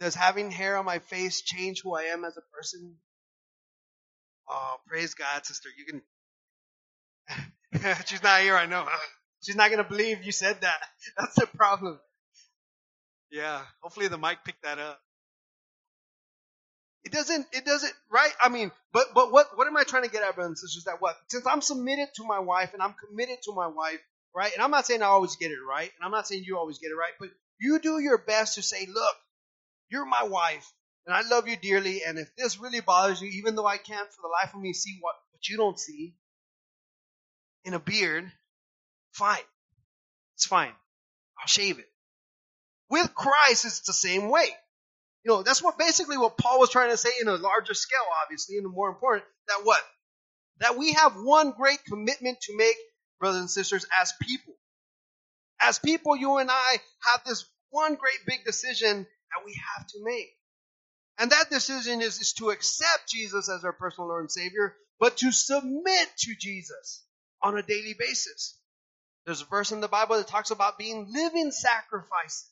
Does 0.00 0.14
having 0.14 0.50
hair 0.50 0.76
on 0.76 0.84
my 0.84 0.98
face 0.98 1.40
change 1.40 1.80
who 1.82 1.94
I 1.94 2.04
am 2.04 2.26
as 2.26 2.36
a 2.36 2.42
person? 2.54 2.96
Oh, 4.50 4.76
praise 4.88 5.14
God, 5.14 5.46
sister. 5.46 5.68
You 5.78 5.84
can. 5.84 6.02
She's 8.06 8.22
not 8.22 8.40
here, 8.40 8.56
I 8.56 8.66
know. 8.66 8.84
She's 9.42 9.56
not 9.56 9.70
going 9.70 9.82
to 9.82 9.88
believe 9.88 10.24
you 10.24 10.32
said 10.32 10.60
that. 10.62 10.80
That's 11.18 11.36
the 11.36 11.46
problem. 11.46 12.00
Yeah, 13.30 13.62
hopefully 13.80 14.08
the 14.08 14.18
mic 14.18 14.38
picked 14.44 14.64
that 14.64 14.80
up. 14.80 14.98
It 17.04 17.12
doesn't, 17.12 17.46
it 17.52 17.64
doesn't, 17.64 17.92
right? 18.10 18.32
I 18.42 18.48
mean, 18.48 18.72
but, 18.92 19.06
but 19.14 19.32
what, 19.32 19.56
what 19.56 19.68
am 19.68 19.76
I 19.76 19.84
trying 19.84 20.02
to 20.02 20.10
get 20.10 20.22
at, 20.22 20.34
brothers 20.34 20.50
and 20.50 20.58
sisters? 20.58 20.84
That 20.84 21.00
what? 21.00 21.16
Since 21.28 21.46
I'm 21.46 21.62
submitted 21.62 22.08
to 22.16 22.24
my 22.24 22.40
wife 22.40 22.74
and 22.74 22.82
I'm 22.82 22.94
committed 22.94 23.38
to 23.44 23.52
my 23.54 23.68
wife, 23.68 24.00
right? 24.34 24.52
And 24.52 24.62
I'm 24.62 24.70
not 24.70 24.86
saying 24.86 25.02
I 25.02 25.06
always 25.06 25.36
get 25.36 25.50
it 25.52 25.58
right, 25.66 25.90
and 25.96 26.04
I'm 26.04 26.10
not 26.10 26.26
saying 26.26 26.42
you 26.44 26.58
always 26.58 26.78
get 26.78 26.88
it 26.88 26.96
right, 26.96 27.12
but 27.18 27.30
you 27.58 27.78
do 27.78 28.00
your 28.00 28.18
best 28.18 28.56
to 28.56 28.62
say, 28.62 28.86
look, 28.92 29.16
you're 29.88 30.04
my 30.04 30.24
wife 30.24 30.70
and 31.10 31.16
I 31.16 31.28
love 31.28 31.48
you 31.48 31.56
dearly. 31.56 32.02
And 32.06 32.20
if 32.20 32.36
this 32.36 32.60
really 32.60 32.80
bothers 32.80 33.20
you, 33.20 33.28
even 33.30 33.56
though 33.56 33.66
I 33.66 33.78
can't 33.78 34.08
for 34.12 34.22
the 34.22 34.28
life 34.28 34.54
of 34.54 34.60
me 34.60 34.72
see 34.72 34.98
what, 35.00 35.16
what 35.32 35.48
you 35.48 35.56
don't 35.56 35.78
see 35.78 36.14
in 37.64 37.74
a 37.74 37.80
beard, 37.80 38.30
fine. 39.10 39.38
It's 40.36 40.46
fine. 40.46 40.70
I'll 41.40 41.48
shave 41.48 41.80
it. 41.80 41.88
With 42.90 43.12
Christ, 43.12 43.64
it's 43.64 43.80
the 43.80 43.92
same 43.92 44.28
way. 44.28 44.46
You 45.24 45.32
know, 45.32 45.42
that's 45.42 45.60
what 45.60 45.78
basically 45.78 46.16
what 46.16 46.38
Paul 46.38 46.60
was 46.60 46.70
trying 46.70 46.90
to 46.90 46.96
say 46.96 47.10
in 47.20 47.26
a 47.26 47.34
larger 47.34 47.74
scale, 47.74 48.06
obviously, 48.22 48.58
and 48.58 48.72
more 48.72 48.88
important, 48.88 49.24
that 49.48 49.62
what? 49.64 49.82
That 50.60 50.78
we 50.78 50.92
have 50.92 51.14
one 51.16 51.50
great 51.50 51.84
commitment 51.88 52.40
to 52.42 52.56
make, 52.56 52.76
brothers 53.18 53.40
and 53.40 53.50
sisters, 53.50 53.84
as 54.00 54.14
people. 54.22 54.54
As 55.60 55.80
people, 55.80 56.16
you 56.16 56.36
and 56.36 56.50
I 56.52 56.76
have 57.12 57.22
this 57.26 57.46
one 57.70 57.96
great 57.96 58.20
big 58.28 58.44
decision 58.44 58.98
that 58.98 59.44
we 59.44 59.60
have 59.76 59.88
to 59.88 59.98
make. 60.04 60.28
And 61.20 61.30
that 61.32 61.50
decision 61.50 62.00
is, 62.00 62.18
is 62.18 62.32
to 62.34 62.48
accept 62.48 63.10
Jesus 63.10 63.50
as 63.50 63.62
our 63.62 63.74
personal 63.74 64.08
Lord 64.08 64.22
and 64.22 64.32
Savior, 64.32 64.74
but 64.98 65.18
to 65.18 65.30
submit 65.30 66.08
to 66.20 66.34
Jesus 66.34 67.04
on 67.42 67.58
a 67.58 67.62
daily 67.62 67.94
basis. 67.98 68.58
There's 69.26 69.42
a 69.42 69.44
verse 69.44 69.70
in 69.70 69.82
the 69.82 69.88
Bible 69.88 70.16
that 70.16 70.28
talks 70.28 70.50
about 70.50 70.78
being 70.78 71.12
living 71.12 71.50
sacrifices. 71.50 72.48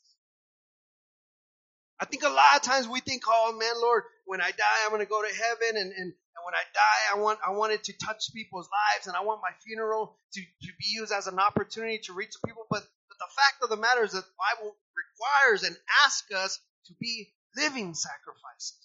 I 1.99 2.05
think 2.05 2.25
a 2.25 2.29
lot 2.29 2.57
of 2.57 2.63
times 2.63 2.87
we 2.87 3.01
think, 3.01 3.23
oh 3.27 3.57
man, 3.59 3.81
Lord, 3.81 4.05
when 4.27 4.43
I 4.43 4.51
die, 4.51 4.81
I'm 4.85 4.91
going 4.91 5.01
to 5.01 5.09
go 5.09 5.23
to 5.23 5.35
heaven. 5.35 5.81
And, 5.81 5.91
and, 5.91 6.13
and 6.13 6.43
when 6.45 6.55
I 6.55 6.63
die, 6.75 7.17
I 7.17 7.19
want, 7.19 7.39
I 7.45 7.53
want 7.53 7.73
it 7.73 7.85
to 7.85 7.95
touch 8.05 8.35
people's 8.35 8.69
lives. 8.69 9.07
And 9.07 9.17
I 9.17 9.25
want 9.25 9.41
my 9.41 9.57
funeral 9.65 10.19
to, 10.35 10.41
to 10.41 10.69
be 10.79 10.87
used 10.89 11.11
as 11.11 11.27
an 11.27 11.39
opportunity 11.39 12.01
to 12.05 12.13
reach 12.13 12.35
people. 12.45 12.67
But, 12.69 12.85
but 13.09 13.19
the 13.19 13.33
fact 13.35 13.63
of 13.63 13.71
the 13.71 13.81
matter 13.81 14.05
is 14.05 14.13
that 14.13 14.25
the 14.27 14.39
Bible 14.39 14.77
requires 14.93 15.63
and 15.65 15.75
asks 16.05 16.33
us 16.35 16.61
to 16.87 16.95
be 17.01 17.33
living 17.59 17.95
sacrifices. 17.95 18.79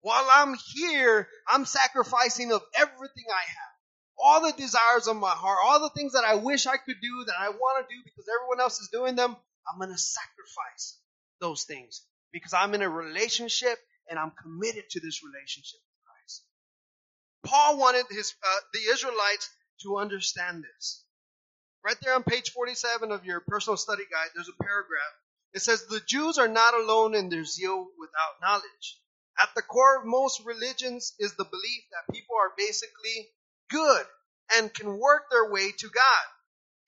While 0.00 0.26
I'm 0.32 0.56
here, 0.74 1.28
I'm 1.48 1.64
sacrificing 1.64 2.52
of 2.52 2.62
everything 2.76 3.24
I 3.30 3.44
have. 3.46 3.72
All 4.18 4.42
the 4.42 4.52
desires 4.52 5.06
of 5.08 5.16
my 5.16 5.30
heart, 5.30 5.58
all 5.64 5.80
the 5.80 5.90
things 5.90 6.12
that 6.12 6.24
I 6.24 6.36
wish 6.36 6.66
I 6.66 6.76
could 6.76 7.00
do, 7.00 7.24
that 7.26 7.36
I 7.38 7.50
want 7.50 7.86
to 7.86 7.94
do 7.94 8.00
because 8.04 8.26
everyone 8.28 8.60
else 8.60 8.80
is 8.80 8.88
doing 8.88 9.16
them, 9.16 9.36
I'm 9.68 9.78
going 9.78 9.90
to 9.90 9.98
sacrifice 9.98 10.98
those 11.40 11.64
things 11.64 12.02
because 12.32 12.52
I'm 12.52 12.74
in 12.74 12.82
a 12.82 12.88
relationship 12.88 13.78
and 14.08 14.18
I'm 14.18 14.32
committed 14.42 14.90
to 14.90 15.00
this 15.00 15.22
relationship 15.22 15.80
with 15.80 15.98
Christ. 16.06 16.42
Paul 17.44 17.78
wanted 17.78 18.04
his, 18.10 18.34
uh, 18.42 18.60
the 18.72 18.92
Israelites 18.92 19.50
to 19.82 19.98
understand 19.98 20.64
this. 20.64 21.04
Right 21.84 21.96
there 22.02 22.14
on 22.14 22.22
page 22.22 22.50
47 22.50 23.10
of 23.10 23.24
your 23.24 23.40
personal 23.40 23.76
study 23.76 24.04
guide, 24.10 24.30
there's 24.34 24.48
a 24.48 24.62
paragraph 24.62 25.14
it 25.54 25.60
says 25.60 25.86
the 25.86 26.00
Jews 26.00 26.38
are 26.38 26.48
not 26.48 26.74
alone 26.74 27.14
in 27.14 27.28
their 27.28 27.44
zeal 27.44 27.88
without 27.98 28.40
knowledge. 28.40 28.98
At 29.40 29.54
the 29.54 29.62
core 29.62 29.98
of 29.98 30.06
most 30.06 30.44
religions 30.44 31.14
is 31.18 31.34
the 31.34 31.44
belief 31.44 31.82
that 31.90 32.14
people 32.14 32.36
are 32.36 32.54
basically 32.56 33.28
good 33.70 34.06
and 34.54 34.72
can 34.72 34.98
work 34.98 35.30
their 35.30 35.50
way 35.50 35.72
to 35.72 35.88
God. 35.88 36.26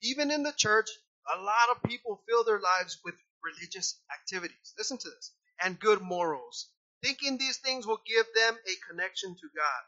Even 0.01 0.31
in 0.31 0.43
the 0.43 0.53
church, 0.53 0.89
a 1.35 1.41
lot 1.41 1.69
of 1.71 1.89
people 1.89 2.23
fill 2.27 2.43
their 2.43 2.59
lives 2.59 2.99
with 3.03 3.15
religious 3.43 3.99
activities. 4.13 4.73
Listen 4.77 4.97
to 4.97 5.09
this. 5.09 5.31
And 5.63 5.79
good 5.79 6.01
morals. 6.01 6.69
Thinking 7.03 7.37
these 7.37 7.57
things 7.57 7.87
will 7.87 8.01
give 8.05 8.25
them 8.35 8.55
a 8.55 8.89
connection 8.89 9.35
to 9.35 9.49
God. 9.55 9.83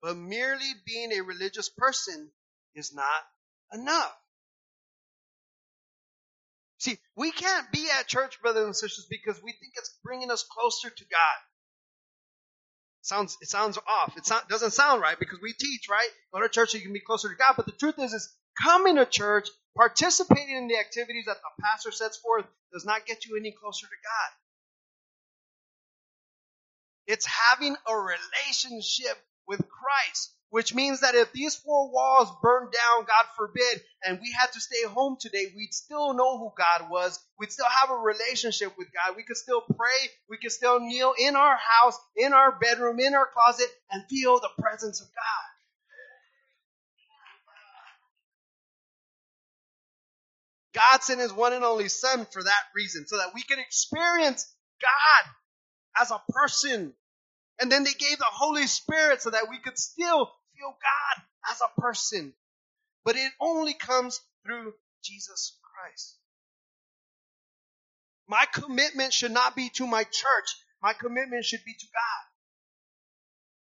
But 0.00 0.16
merely 0.16 0.72
being 0.84 1.12
a 1.12 1.22
religious 1.22 1.68
person 1.68 2.30
is 2.74 2.94
not 2.94 3.24
enough. 3.72 4.16
See, 6.82 6.98
we 7.14 7.30
can't 7.30 7.70
be 7.70 7.86
at 7.96 8.08
church, 8.08 8.42
brothers 8.42 8.64
and 8.64 8.74
sisters, 8.74 9.06
because 9.08 9.40
we 9.40 9.52
think 9.52 9.74
it's 9.76 9.96
bringing 10.02 10.32
us 10.32 10.42
closer 10.42 10.90
to 10.90 11.04
God. 11.04 11.38
Sounds, 13.02 13.38
it 13.40 13.48
sounds 13.48 13.78
off. 13.86 14.16
It 14.16 14.26
sound, 14.26 14.42
doesn't 14.50 14.72
sound 14.72 15.00
right 15.00 15.16
because 15.16 15.38
we 15.40 15.52
teach, 15.52 15.88
right? 15.88 16.08
Go 16.34 16.42
to 16.42 16.48
church 16.48 16.70
so 16.70 16.78
you 16.78 16.82
can 16.82 16.92
be 16.92 16.98
closer 16.98 17.28
to 17.28 17.36
God. 17.36 17.54
But 17.56 17.66
the 17.66 17.72
truth 17.78 18.00
is, 18.00 18.12
is 18.12 18.34
coming 18.60 18.96
to 18.96 19.06
church, 19.06 19.48
participating 19.76 20.56
in 20.56 20.66
the 20.66 20.76
activities 20.76 21.26
that 21.26 21.36
the 21.36 21.62
pastor 21.62 21.92
sets 21.92 22.16
forth 22.16 22.46
does 22.72 22.84
not 22.84 23.06
get 23.06 23.26
you 23.26 23.36
any 23.36 23.52
closer 23.52 23.86
to 23.86 23.92
God. 23.92 24.32
It's 27.14 27.26
having 27.26 27.76
a 27.86 27.96
relationship 27.96 29.16
with 29.46 29.60
Christ 29.68 30.34
which 30.52 30.74
means 30.74 31.00
that 31.00 31.14
if 31.14 31.32
these 31.32 31.54
four 31.54 31.90
walls 31.90 32.30
burned 32.42 32.70
down, 32.70 33.06
God 33.06 33.24
forbid, 33.38 33.80
and 34.04 34.20
we 34.20 34.30
had 34.38 34.52
to 34.52 34.60
stay 34.60 34.84
home 34.86 35.16
today, 35.18 35.46
we'd 35.56 35.72
still 35.72 36.12
know 36.12 36.36
who 36.36 36.52
God 36.58 36.90
was. 36.90 37.18
We'd 37.38 37.50
still 37.50 37.64
have 37.80 37.88
a 37.88 37.94
relationship 37.94 38.74
with 38.76 38.88
God. 38.92 39.16
We 39.16 39.22
could 39.22 39.38
still 39.38 39.62
pray. 39.62 40.10
We 40.28 40.36
could 40.36 40.52
still 40.52 40.78
kneel 40.78 41.14
in 41.18 41.36
our 41.36 41.56
house, 41.56 41.98
in 42.18 42.34
our 42.34 42.52
bedroom, 42.52 43.00
in 43.00 43.14
our 43.14 43.26
closet, 43.32 43.66
and 43.90 44.04
feel 44.10 44.40
the 44.40 44.50
presence 44.62 45.00
of 45.00 45.06
God. 45.06 45.52
God 50.74 51.02
sent 51.02 51.20
his 51.20 51.32
one 51.32 51.54
and 51.54 51.64
only 51.64 51.88
son 51.88 52.26
for 52.30 52.42
that 52.42 52.64
reason, 52.76 53.06
so 53.06 53.16
that 53.16 53.32
we 53.34 53.40
can 53.40 53.58
experience 53.58 54.54
God 54.82 55.32
as 56.02 56.10
a 56.10 56.20
person. 56.28 56.92
And 57.58 57.72
then 57.72 57.84
they 57.84 57.92
gave 57.92 58.18
the 58.18 58.26
Holy 58.28 58.66
Spirit 58.66 59.22
so 59.22 59.30
that 59.30 59.46
we 59.48 59.58
could 59.58 59.78
still 59.78 60.30
feel 60.62 60.70
God 60.70 61.24
as 61.50 61.60
a 61.60 61.80
person. 61.80 62.32
But 63.04 63.16
it 63.16 63.32
only 63.40 63.74
comes 63.74 64.20
through 64.44 64.74
Jesus 65.02 65.58
Christ. 65.62 66.16
My 68.28 68.44
commitment 68.52 69.12
should 69.12 69.32
not 69.32 69.56
be 69.56 69.68
to 69.74 69.86
my 69.86 70.04
church. 70.04 70.48
My 70.82 70.92
commitment 70.92 71.44
should 71.44 71.64
be 71.64 71.74
to 71.74 71.86
God. 71.86 72.24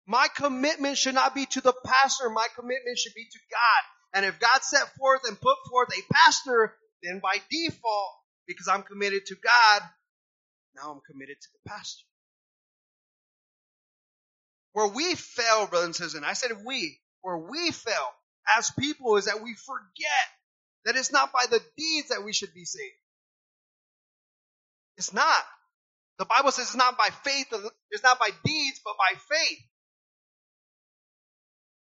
My 0.07 0.27
commitment 0.35 0.97
should 0.97 1.15
not 1.15 1.33
be 1.35 1.45
to 1.47 1.61
the 1.61 1.73
pastor. 1.85 2.29
My 2.29 2.47
commitment 2.55 2.97
should 2.97 3.13
be 3.15 3.25
to 3.25 3.39
God. 3.51 4.17
And 4.17 4.25
if 4.25 4.39
God 4.39 4.61
set 4.61 4.93
forth 4.95 5.21
and 5.27 5.39
put 5.39 5.57
forth 5.69 5.89
a 5.89 6.13
pastor, 6.13 6.73
then 7.01 7.19
by 7.19 7.37
default, 7.49 8.13
because 8.47 8.67
I'm 8.67 8.83
committed 8.83 9.25
to 9.27 9.35
God, 9.35 9.81
now 10.75 10.91
I'm 10.91 11.01
committed 11.09 11.37
to 11.41 11.47
the 11.53 11.69
pastor. 11.69 12.05
Where 14.73 14.87
we 14.87 15.15
fail, 15.15 15.67
brothers 15.67 15.85
and 15.85 15.95
sisters, 15.95 16.13
and 16.15 16.25
I 16.25 16.33
said 16.33 16.51
we, 16.65 16.99
where 17.21 17.37
we 17.37 17.71
fail 17.71 18.07
as 18.57 18.71
people 18.79 19.17
is 19.17 19.25
that 19.25 19.41
we 19.43 19.53
forget 19.53 20.27
that 20.85 20.95
it's 20.95 21.11
not 21.11 21.31
by 21.33 21.45
the 21.49 21.61
deeds 21.77 22.09
that 22.09 22.23
we 22.23 22.33
should 22.33 22.53
be 22.53 22.65
saved. 22.65 22.95
It's 24.97 25.13
not. 25.13 25.43
The 26.19 26.25
Bible 26.25 26.51
says 26.51 26.67
it's 26.67 26.75
not 26.75 26.97
by 26.97 27.09
faith, 27.23 27.47
it's 27.91 28.03
not 28.03 28.19
by 28.19 28.29
deeds, 28.45 28.79
but 28.83 28.95
by 28.97 29.17
faith. 29.17 29.59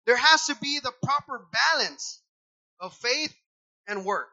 There 0.05 0.17
has 0.17 0.47
to 0.47 0.55
be 0.55 0.79
the 0.81 0.93
proper 1.03 1.45
balance 1.73 2.21
of 2.79 2.93
faith 2.93 3.33
and 3.87 4.05
work. 4.05 4.29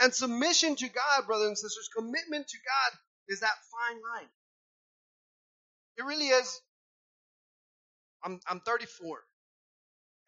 And 0.00 0.12
submission 0.12 0.76
to 0.76 0.88
God, 0.88 1.26
brothers 1.26 1.48
and 1.48 1.58
sisters, 1.58 1.88
commitment 1.96 2.48
to 2.48 2.58
God 2.58 2.98
is 3.28 3.40
that 3.40 3.52
fine 3.70 4.00
line. 4.02 4.28
It 5.98 6.04
really 6.04 6.26
is. 6.28 6.60
I'm, 8.24 8.40
I'm 8.48 8.60
34. 8.60 9.18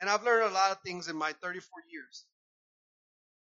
And 0.01 0.11
I've 0.11 0.25
learned 0.25 0.51
a 0.51 0.55
lot 0.55 0.73
of 0.73 0.79
things 0.85 1.09
in 1.09 1.17
my 1.17 1.33
34 1.43 1.63
years. 1.91 2.25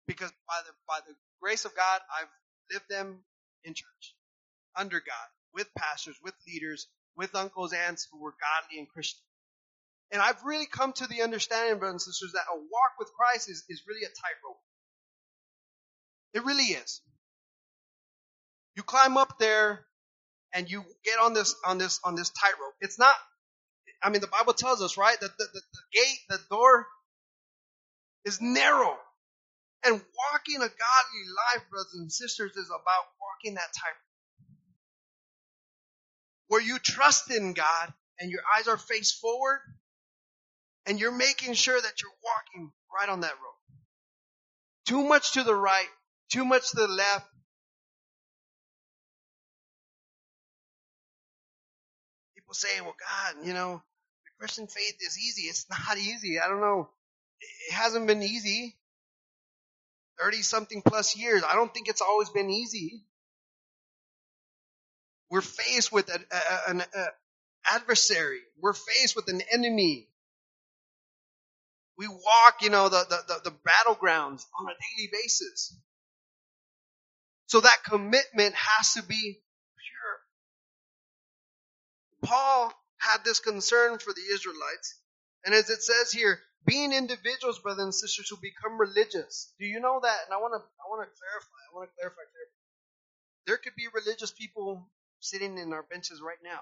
Because 0.06 0.30
by 0.48 0.60
the, 0.66 0.72
by 0.88 0.98
the 1.06 1.14
grace 1.42 1.64
of 1.64 1.74
God, 1.76 2.00
I've 2.18 2.28
lived 2.72 2.86
them 2.90 3.24
in 3.64 3.74
church, 3.74 4.14
under 4.76 4.98
God, 4.98 5.28
with 5.54 5.68
pastors, 5.78 6.16
with 6.22 6.34
leaders, 6.48 6.88
with 7.16 7.34
uncles, 7.34 7.72
aunts 7.72 8.08
who 8.10 8.20
were 8.20 8.34
godly 8.40 8.78
and 8.78 8.88
Christian. 8.88 9.22
And 10.12 10.20
I've 10.22 10.42
really 10.44 10.66
come 10.66 10.92
to 10.94 11.06
the 11.06 11.22
understanding, 11.22 11.78
brothers 11.78 11.92
and 12.06 12.14
sisters, 12.14 12.32
that 12.32 12.52
a 12.52 12.56
walk 12.56 12.92
with 12.98 13.10
Christ 13.12 13.48
is, 13.50 13.64
is 13.68 13.82
really 13.88 14.04
a 14.04 14.08
tightrope. 14.08 14.58
It 16.34 16.44
really 16.44 16.74
is. 16.74 17.02
You 18.76 18.82
climb 18.82 19.16
up 19.16 19.38
there 19.38 19.86
and 20.54 20.70
you 20.70 20.84
get 21.04 21.18
on 21.20 21.34
this 21.34 21.54
on 21.64 21.78
this 21.78 22.00
on 22.04 22.14
this 22.14 22.30
tightrope. 22.30 22.74
It's 22.80 22.98
not 22.98 23.14
I 24.02 24.10
mean, 24.10 24.20
the 24.20 24.28
Bible 24.28 24.54
tells 24.54 24.82
us, 24.82 24.96
right, 24.96 25.18
that 25.20 25.38
the, 25.38 25.44
the, 25.52 25.60
the 25.60 26.00
gate, 26.00 26.18
the 26.28 26.38
door 26.50 26.86
is 28.24 28.40
narrow. 28.40 28.96
And 29.84 29.94
walking 29.94 30.56
a 30.56 30.68
godly 30.68 31.24
life, 31.54 31.70
brothers 31.70 31.94
and 31.94 32.12
sisters, 32.12 32.56
is 32.56 32.68
about 32.68 33.04
walking 33.20 33.54
that 33.54 33.72
type 33.74 33.96
where 36.50 36.60
you 36.60 36.78
trust 36.80 37.30
in 37.30 37.52
God 37.54 37.92
and 38.18 38.30
your 38.30 38.40
eyes 38.58 38.66
are 38.66 38.76
faced 38.76 39.20
forward 39.20 39.60
and 40.86 40.98
you're 40.98 41.12
making 41.12 41.54
sure 41.54 41.80
that 41.80 42.02
you're 42.02 42.10
walking 42.24 42.72
right 42.98 43.08
on 43.08 43.20
that 43.20 43.32
road. 43.32 43.70
Too 44.86 45.04
much 45.04 45.34
to 45.34 45.44
the 45.44 45.54
right, 45.54 45.86
too 46.30 46.44
much 46.44 46.70
to 46.70 46.76
the 46.76 46.88
left. 46.88 47.26
People 52.34 52.54
say, 52.54 52.80
well, 52.80 52.96
God, 52.98 53.46
you 53.46 53.54
know, 53.54 53.80
Christian 54.40 54.66
faith 54.66 54.96
is 55.00 55.18
easy. 55.18 55.42
It's 55.42 55.66
not 55.88 55.98
easy. 55.98 56.40
I 56.40 56.48
don't 56.48 56.60
know. 56.60 56.88
It 57.40 57.74
hasn't 57.74 58.06
been 58.06 58.22
easy. 58.22 58.76
30 60.20 60.42
something 60.42 60.82
plus 60.82 61.16
years. 61.16 61.42
I 61.48 61.54
don't 61.54 61.72
think 61.72 61.88
it's 61.88 62.02
always 62.02 62.30
been 62.30 62.50
easy. 62.50 63.04
We're 65.30 65.40
faced 65.42 65.92
with 65.92 66.10
an, 66.12 66.24
an 66.68 66.82
adversary. 67.70 68.40
We're 68.60 68.74
faced 68.74 69.14
with 69.16 69.28
an 69.28 69.40
enemy. 69.52 70.08
We 71.96 72.08
walk, 72.08 72.62
you 72.62 72.70
know, 72.70 72.88
the, 72.88 73.04
the, 73.08 73.18
the, 73.28 73.50
the 73.50 73.56
battlegrounds 73.66 74.44
on 74.58 74.66
a 74.66 74.74
daily 74.96 75.10
basis. 75.12 75.76
So 77.46 77.60
that 77.60 77.78
commitment 77.84 78.54
has 78.54 78.94
to 78.94 79.02
be 79.02 79.40
pure. 82.20 82.30
Paul 82.30 82.72
had 83.00 83.24
this 83.24 83.40
concern 83.40 83.98
for 83.98 84.12
the 84.12 84.22
Israelites. 84.32 85.00
And 85.44 85.54
as 85.54 85.70
it 85.70 85.82
says 85.82 86.12
here, 86.12 86.40
being 86.66 86.92
individuals, 86.92 87.58
brothers 87.58 87.84
and 87.84 87.94
sisters, 87.94 88.28
who 88.28 88.36
become 88.36 88.78
religious. 88.78 89.52
Do 89.58 89.66
you 89.66 89.80
know 89.80 90.00
that? 90.02 90.18
And 90.26 90.34
I 90.34 90.38
want 90.38 90.52
to, 90.54 90.60
I 90.60 90.86
want 90.88 91.08
to 91.08 91.18
clarify. 91.18 91.60
I 91.72 91.74
want 91.74 91.90
to 91.90 91.94
clarify. 91.96 92.20
There 93.46 93.56
could 93.56 93.74
be 93.76 93.88
religious 93.92 94.30
people 94.30 94.88
sitting 95.20 95.58
in 95.58 95.72
our 95.72 95.82
benches 95.82 96.20
right 96.20 96.38
now. 96.44 96.60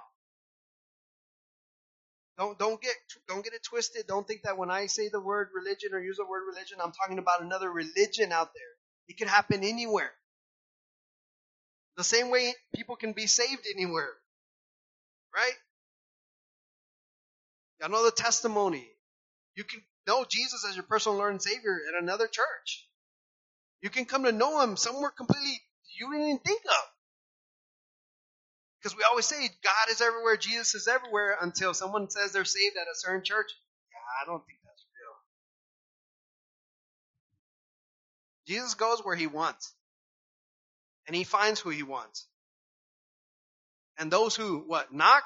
Don't 2.39 2.57
don't 2.59 2.81
get 2.81 2.95
don't 3.27 3.43
get 3.43 3.53
it 3.53 3.65
twisted. 3.65 4.07
Don't 4.07 4.27
think 4.27 4.43
that 4.43 4.57
when 4.57 4.71
I 4.71 4.87
say 4.87 5.09
the 5.09 5.21
word 5.21 5.49
religion 5.55 5.93
or 5.93 6.01
use 6.01 6.19
the 6.19 6.25
word 6.25 6.45
religion, 6.49 6.79
I'm 6.83 6.93
talking 6.93 7.19
about 7.19 7.43
another 7.43 7.71
religion 7.71 8.33
out 8.33 8.55
there. 8.55 8.73
It 9.09 9.19
can 9.19 9.27
happen 9.27 9.65
anywhere. 9.65 10.13
The 11.97 12.05
same 12.05 12.31
way 12.31 12.55
people 12.75 12.95
can 12.95 13.13
be 13.13 13.27
saved 13.27 13.67
anywhere. 13.75 14.11
Right? 15.35 15.53
The 17.81 18.13
testimony. 18.17 18.87
You 19.55 19.65
can 19.65 19.81
know 20.07 20.25
Jesus 20.29 20.65
as 20.69 20.77
your 20.77 20.85
personal 20.85 21.19
Lord 21.19 21.33
and 21.33 21.43
Savior 21.43 21.79
at 21.89 22.03
another 22.03 22.27
church. 22.27 22.87
You 23.81 23.91
can 23.91 24.05
come 24.05 24.25
to 24.25 24.33
know 24.33 24.61
Him 24.61 24.77
somewhere 24.77 25.11
completely 25.11 25.61
you 25.99 26.11
didn't 26.13 26.27
even 26.27 26.39
think 26.39 26.63
of. 26.65 26.85
Because 28.81 28.97
we 28.97 29.03
always 29.03 29.27
say 29.27 29.37
God 29.37 29.91
is 29.91 30.01
everywhere, 30.01 30.37
Jesus 30.37 30.75
is 30.75 30.89
everywhere 30.89 31.37
until 31.41 31.75
someone 31.75 32.09
says 32.09 32.33
they're 32.33 32.45
saved 32.45 32.77
at 32.77 32.87
a 32.87 32.95
certain 32.95 33.25
church. 33.25 33.51
Yeah, 33.91 34.23
I 34.23 34.27
don't 34.27 34.45
think 34.47 34.59
that's 34.65 34.85
real. 38.47 38.57
Jesus 38.57 38.75
goes 38.75 39.05
where 39.05 39.17
He 39.17 39.27
wants. 39.27 39.75
And 41.09 41.17
He 41.17 41.25
finds 41.25 41.59
who 41.59 41.71
He 41.71 41.83
wants. 41.83 42.27
And 43.99 44.13
those 44.13 44.37
who, 44.37 44.63
what, 44.67 44.95
knock, 44.95 45.25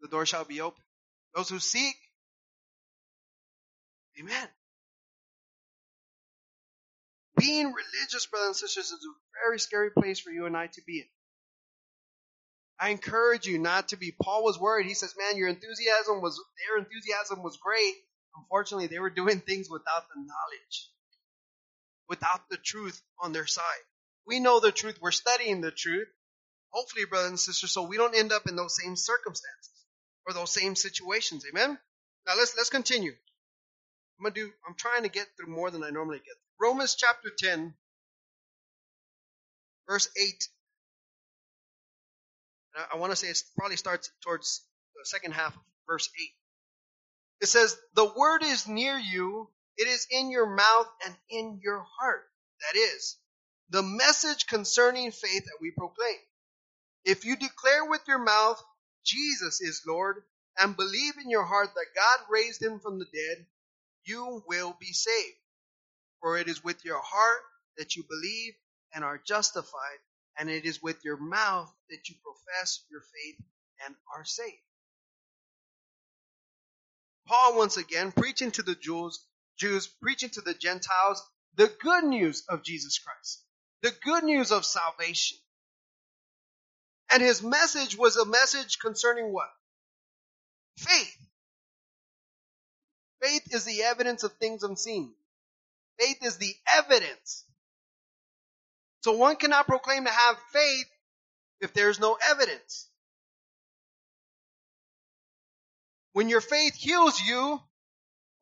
the 0.00 0.08
door 0.08 0.26
shall 0.26 0.44
be 0.44 0.60
open. 0.60 0.81
Those 1.34 1.48
who 1.48 1.58
seek. 1.58 1.96
Amen. 4.20 4.48
Being 7.38 7.66
religious, 7.66 8.26
brothers 8.26 8.48
and 8.48 8.56
sisters, 8.56 8.86
is 8.86 8.92
a 8.92 9.46
very 9.46 9.58
scary 9.58 9.90
place 9.90 10.20
for 10.20 10.30
you 10.30 10.46
and 10.46 10.56
I 10.56 10.66
to 10.66 10.82
be 10.86 10.98
in. 11.00 11.06
I 12.78 12.90
encourage 12.90 13.46
you 13.46 13.58
not 13.58 13.88
to 13.88 13.96
be. 13.96 14.14
Paul 14.22 14.44
was 14.44 14.60
worried. 14.60 14.86
He 14.86 14.94
says, 14.94 15.14
man, 15.18 15.38
your 15.38 15.48
enthusiasm 15.48 16.20
was, 16.20 16.40
their 16.58 16.78
enthusiasm 16.78 17.42
was 17.42 17.56
great, 17.56 17.94
unfortunately, 18.36 18.88
they 18.88 18.98
were 18.98 19.10
doing 19.10 19.40
things 19.40 19.68
without 19.70 20.08
the 20.08 20.16
knowledge, 20.20 20.90
without 22.08 22.48
the 22.50 22.56
truth 22.58 23.00
on 23.20 23.32
their 23.32 23.46
side. 23.46 23.64
We 24.26 24.40
know 24.40 24.60
the 24.60 24.72
truth. 24.72 24.98
We're 25.00 25.10
studying 25.10 25.60
the 25.60 25.70
truth. 25.70 26.08
Hopefully, 26.70 27.04
brothers 27.06 27.30
and 27.30 27.40
sisters, 27.40 27.72
so 27.72 27.82
we 27.82 27.96
don't 27.96 28.16
end 28.16 28.32
up 28.32 28.46
in 28.46 28.56
those 28.56 28.76
same 28.80 28.96
circumstances 28.96 29.81
or 30.26 30.34
those 30.34 30.52
same 30.52 30.76
situations. 30.76 31.44
Amen. 31.50 31.78
Now 32.26 32.34
let's 32.36 32.54
let's 32.56 32.70
continue. 32.70 33.12
I'm 34.18 34.24
gonna 34.24 34.34
do. 34.34 34.50
I'm 34.66 34.74
trying 34.74 35.02
to 35.02 35.08
get 35.08 35.26
through 35.36 35.54
more 35.54 35.70
than 35.70 35.82
I 35.84 35.90
normally 35.90 36.18
get. 36.18 36.36
Romans 36.60 36.94
chapter 36.94 37.30
10, 37.36 37.74
verse 39.88 40.08
8. 40.16 40.48
I, 42.76 42.94
I 42.94 42.98
want 42.98 43.12
to 43.12 43.16
say 43.16 43.28
it 43.28 43.42
probably 43.58 43.76
starts 43.76 44.10
towards 44.22 44.64
the 44.94 45.04
second 45.04 45.32
half 45.32 45.54
of 45.54 45.62
verse 45.88 46.08
8. 46.20 46.28
It 47.42 47.46
says, 47.48 47.76
The 47.94 48.12
word 48.16 48.42
is 48.44 48.68
near 48.68 48.96
you, 48.98 49.48
it 49.76 49.88
is 49.88 50.06
in 50.10 50.30
your 50.30 50.46
mouth 50.46 50.88
and 51.04 51.14
in 51.28 51.60
your 51.62 51.84
heart. 51.98 52.22
That 52.60 52.78
is, 52.78 53.16
the 53.70 53.82
message 53.82 54.46
concerning 54.46 55.10
faith 55.10 55.44
that 55.44 55.58
we 55.60 55.72
proclaim. 55.72 56.18
If 57.04 57.24
you 57.24 57.36
declare 57.36 57.84
with 57.84 58.02
your 58.06 58.20
mouth, 58.20 58.62
Jesus 59.04 59.60
is 59.60 59.82
Lord, 59.86 60.22
and 60.58 60.76
believe 60.76 61.14
in 61.22 61.30
your 61.30 61.44
heart 61.44 61.70
that 61.74 61.86
God 61.96 62.26
raised 62.30 62.62
him 62.62 62.80
from 62.80 62.98
the 62.98 63.06
dead, 63.06 63.46
you 64.04 64.42
will 64.48 64.76
be 64.80 64.92
saved. 64.92 65.36
For 66.20 66.38
it 66.38 66.48
is 66.48 66.64
with 66.64 66.84
your 66.84 67.00
heart 67.02 67.40
that 67.78 67.96
you 67.96 68.04
believe 68.08 68.54
and 68.94 69.04
are 69.04 69.20
justified, 69.26 69.98
and 70.38 70.50
it 70.50 70.64
is 70.66 70.82
with 70.82 71.04
your 71.04 71.16
mouth 71.18 71.72
that 71.90 72.08
you 72.08 72.16
profess 72.24 72.84
your 72.90 73.02
faith 73.02 73.44
and 73.86 73.94
are 74.16 74.24
saved. 74.24 74.56
Paul, 77.26 77.58
once 77.58 77.76
again, 77.76 78.12
preaching 78.12 78.50
to 78.52 78.62
the 78.62 78.74
Jews, 78.74 79.24
Jews, 79.58 79.86
preaching 80.02 80.30
to 80.30 80.40
the 80.42 80.54
Gentiles, 80.54 81.22
the 81.56 81.72
good 81.80 82.04
news 82.04 82.44
of 82.48 82.64
Jesus 82.64 82.98
Christ, 82.98 83.44
the 83.82 83.92
good 84.04 84.24
news 84.24 84.52
of 84.52 84.64
salvation. 84.64 85.38
And 87.12 87.22
his 87.22 87.42
message 87.42 87.96
was 87.96 88.16
a 88.16 88.24
message 88.24 88.78
concerning 88.78 89.32
what? 89.32 89.50
Faith. 90.78 91.16
Faith 93.22 93.54
is 93.54 93.64
the 93.64 93.82
evidence 93.82 94.22
of 94.24 94.32
things 94.32 94.62
unseen. 94.62 95.12
Faith 96.00 96.18
is 96.22 96.38
the 96.38 96.54
evidence. 96.74 97.44
So 99.04 99.12
one 99.12 99.36
cannot 99.36 99.66
proclaim 99.66 100.04
to 100.04 100.10
have 100.10 100.36
faith 100.52 100.86
if 101.60 101.74
there's 101.74 102.00
no 102.00 102.16
evidence. 102.30 102.88
When 106.12 106.28
your 106.28 106.40
faith 106.40 106.74
heals 106.74 107.20
you, 107.20 107.60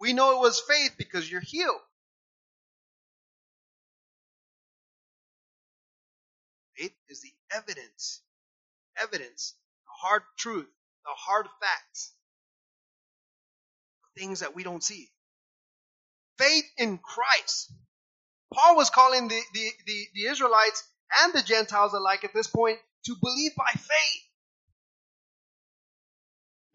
we 0.01 0.13
know 0.13 0.33
it 0.33 0.41
was 0.41 0.61
faith 0.61 0.95
because 0.97 1.31
you're 1.31 1.41
healed. 1.41 1.81
Faith 6.77 6.95
is 7.09 7.21
the 7.21 7.33
evidence, 7.55 8.23
evidence, 9.03 9.55
the 9.87 10.09
hard 10.09 10.23
truth, 10.39 10.69
the 11.05 11.13
hard 11.17 11.47
facts, 11.61 12.13
things 14.19 14.41
that 14.41 14.55
we 14.55 14.63
don't 14.63 14.85
see. 14.85 15.09
Faith 16.39 16.65
in 16.79 16.99
Christ. 16.99 17.73
Paul 18.53 18.77
was 18.77 18.91
calling 18.91 19.29
the, 19.29 19.41
the, 19.55 19.69
the, 19.87 20.07
the 20.15 20.27
Israelites 20.31 20.83
and 21.23 21.33
the 21.33 21.43
Gentiles 21.43 21.93
alike 21.93 22.25
at 22.25 22.35
this 22.35 22.47
point 22.47 22.79
to 23.07 23.17
believe 23.21 23.53
by 23.57 23.71
faith. 23.75 24.23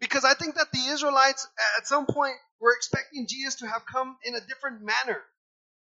Because 0.00 0.24
I 0.24 0.34
think 0.34 0.56
that 0.56 0.72
the 0.72 0.86
Israelites 0.92 1.46
at 1.78 1.86
some 1.86 2.06
point 2.06 2.34
were 2.60 2.74
expecting 2.74 3.26
Jesus 3.28 3.56
to 3.56 3.66
have 3.66 3.86
come 3.86 4.16
in 4.24 4.34
a 4.34 4.40
different 4.40 4.82
manner. 4.82 5.22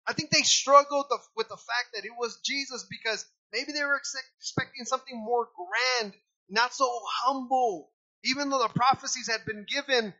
I 0.06 0.14
think 0.14 0.30
they 0.30 0.42
struggled 0.42 1.06
with 1.36 1.48
the 1.48 1.56
fact 1.56 1.90
that 1.94 2.04
it 2.04 2.12
was 2.18 2.40
Jesus 2.44 2.86
because 2.88 3.24
maybe 3.52 3.72
they 3.72 3.84
were 3.84 4.00
expecting 4.38 4.86
something 4.86 5.16
more 5.16 5.48
grand, 5.56 6.14
not 6.48 6.74
so 6.74 6.88
humble. 7.22 7.90
Even 8.24 8.50
though 8.50 8.58
the 8.58 8.68
prophecies 8.68 9.28
had 9.30 9.44
been 9.46 9.64
given, 9.68 10.12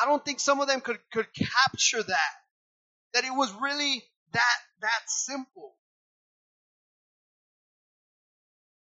I 0.00 0.06
don't 0.06 0.24
think 0.24 0.40
some 0.40 0.60
of 0.60 0.68
them 0.68 0.80
could, 0.80 0.98
could 1.12 1.26
capture 1.34 2.02
that. 2.02 2.32
That 3.14 3.24
it 3.24 3.32
was 3.34 3.52
really 3.60 4.02
that, 4.32 4.56
that 4.80 5.02
simple. 5.06 5.74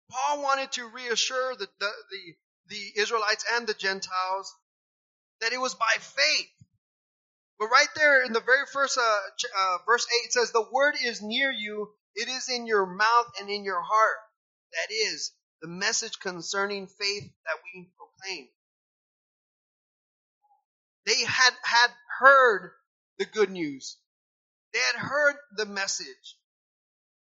Paul 0.09 0.43
wanted 0.43 0.71
to 0.73 0.87
reassure 0.87 1.55
the, 1.55 1.67
the, 1.79 1.89
the, 2.11 2.35
the 2.69 3.01
Israelites 3.01 3.45
and 3.53 3.67
the 3.67 3.73
Gentiles 3.73 4.53
that 5.41 5.51
it 5.51 5.59
was 5.59 5.75
by 5.75 5.93
faith. 5.99 6.49
But 7.59 7.67
right 7.67 7.87
there 7.95 8.23
in 8.23 8.33
the 8.33 8.41
very 8.41 8.65
first 8.71 8.97
uh, 8.97 9.01
uh, 9.01 9.77
verse 9.85 10.05
8 10.23 10.25
it 10.25 10.33
says, 10.33 10.51
The 10.51 10.65
word 10.71 10.95
is 11.03 11.21
near 11.21 11.51
you, 11.51 11.89
it 12.15 12.29
is 12.29 12.49
in 12.49 12.65
your 12.67 12.85
mouth 12.85 13.31
and 13.39 13.49
in 13.49 13.63
your 13.63 13.81
heart. 13.81 14.17
That 14.71 14.93
is 14.93 15.31
the 15.65 15.71
message 15.71 16.19
concerning 16.19 16.85
faith 16.85 17.23
that 17.23 17.57
we 17.73 17.89
proclaim. 17.97 18.47
They 21.07 21.25
had, 21.25 21.53
had 21.63 21.89
heard 22.19 22.69
the 23.17 23.25
good 23.25 23.49
news. 23.49 23.97
They 24.73 24.79
had 24.93 25.01
heard 25.01 25.37
the 25.57 25.65
message. 25.65 26.37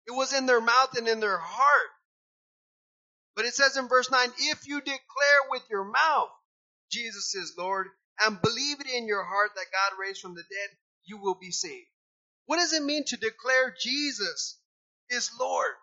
It 0.07 0.12
was 0.12 0.32
in 0.32 0.47
their 0.47 0.61
mouth 0.61 0.97
and 0.97 1.09
in 1.09 1.18
their 1.18 1.39
heart. 1.39 1.91
But 3.34 3.45
it 3.45 3.55
says 3.55 3.76
in 3.76 3.89
verse 3.89 4.09
9, 4.09 4.28
if 4.39 4.68
you 4.68 4.78
declare 4.80 5.43
with 5.51 5.62
your 5.68 5.84
mouth 5.84 6.30
Jesus 6.93 7.34
is 7.34 7.57
Lord 7.59 7.89
and 8.24 8.41
believe 8.41 8.80
it 8.80 8.86
in 8.86 9.09
your 9.09 9.24
heart 9.24 9.51
that 9.57 9.66
God 9.72 10.01
raised 10.01 10.20
from 10.20 10.36
the 10.36 10.43
dead, 10.43 10.76
you 11.05 11.18
will 11.18 11.36
be 11.41 11.51
saved. 11.51 11.89
What 12.47 12.59
does 12.59 12.72
it 12.72 12.84
mean 12.84 13.03
to 13.07 13.16
declare 13.16 13.74
Jesus 13.82 14.61
is 15.11 15.28
Lord? 15.41 15.74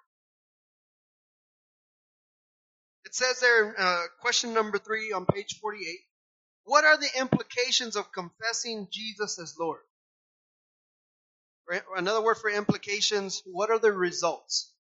Says 3.16 3.39
there, 3.39 3.74
uh, 3.80 4.03
question 4.20 4.53
number 4.53 4.78
three 4.78 5.13
on 5.13 5.26
page 5.26 5.57
48. 5.61 5.99
What 6.66 6.84
are 6.84 6.97
the 6.97 7.07
implications 7.18 7.95
of 7.95 8.11
confessing 8.11 8.89
Jesus 8.91 9.39
as 9.39 9.55
Lord? 9.57 9.80
Another 11.95 12.22
word 12.22 12.36
for 12.36 12.49
implications, 12.49 13.41
what 13.45 13.70
are 13.70 13.80
the 13.80 13.93
results? 13.93 14.74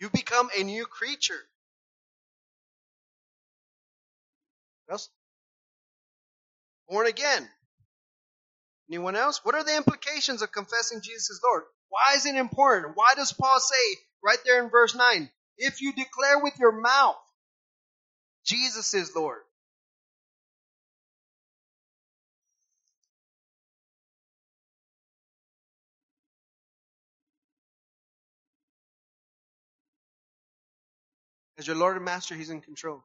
You 0.00 0.08
become 0.08 0.48
a 0.56 0.62
new 0.62 0.86
creature. 0.86 1.42
Yes? 4.88 5.10
Born 6.88 7.06
again. 7.06 7.46
Anyone 8.88 9.16
else? 9.16 9.44
What 9.44 9.54
are 9.54 9.64
the 9.64 9.76
implications 9.76 10.40
of 10.40 10.50
confessing 10.50 11.02
Jesus 11.02 11.28
as 11.30 11.40
Lord? 11.44 11.64
Why 11.94 12.16
is 12.16 12.26
it 12.26 12.34
important? 12.34 12.96
Why 12.96 13.12
does 13.14 13.32
Paul 13.32 13.60
say 13.60 14.00
right 14.24 14.38
there 14.44 14.64
in 14.64 14.68
verse 14.68 14.96
9, 14.96 15.30
if 15.58 15.80
you 15.80 15.92
declare 15.92 16.40
with 16.42 16.58
your 16.58 16.72
mouth 16.72 17.14
Jesus 18.44 18.94
is 18.94 19.14
Lord? 19.14 19.42
As 31.58 31.68
your 31.68 31.76
Lord 31.76 31.94
and 31.94 32.04
Master, 32.04 32.34
He's 32.34 32.50
in 32.50 32.60
control. 32.60 33.04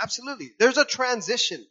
Absolutely. 0.00 0.52
There's 0.58 0.78
a 0.78 0.84
transition. 0.84 1.64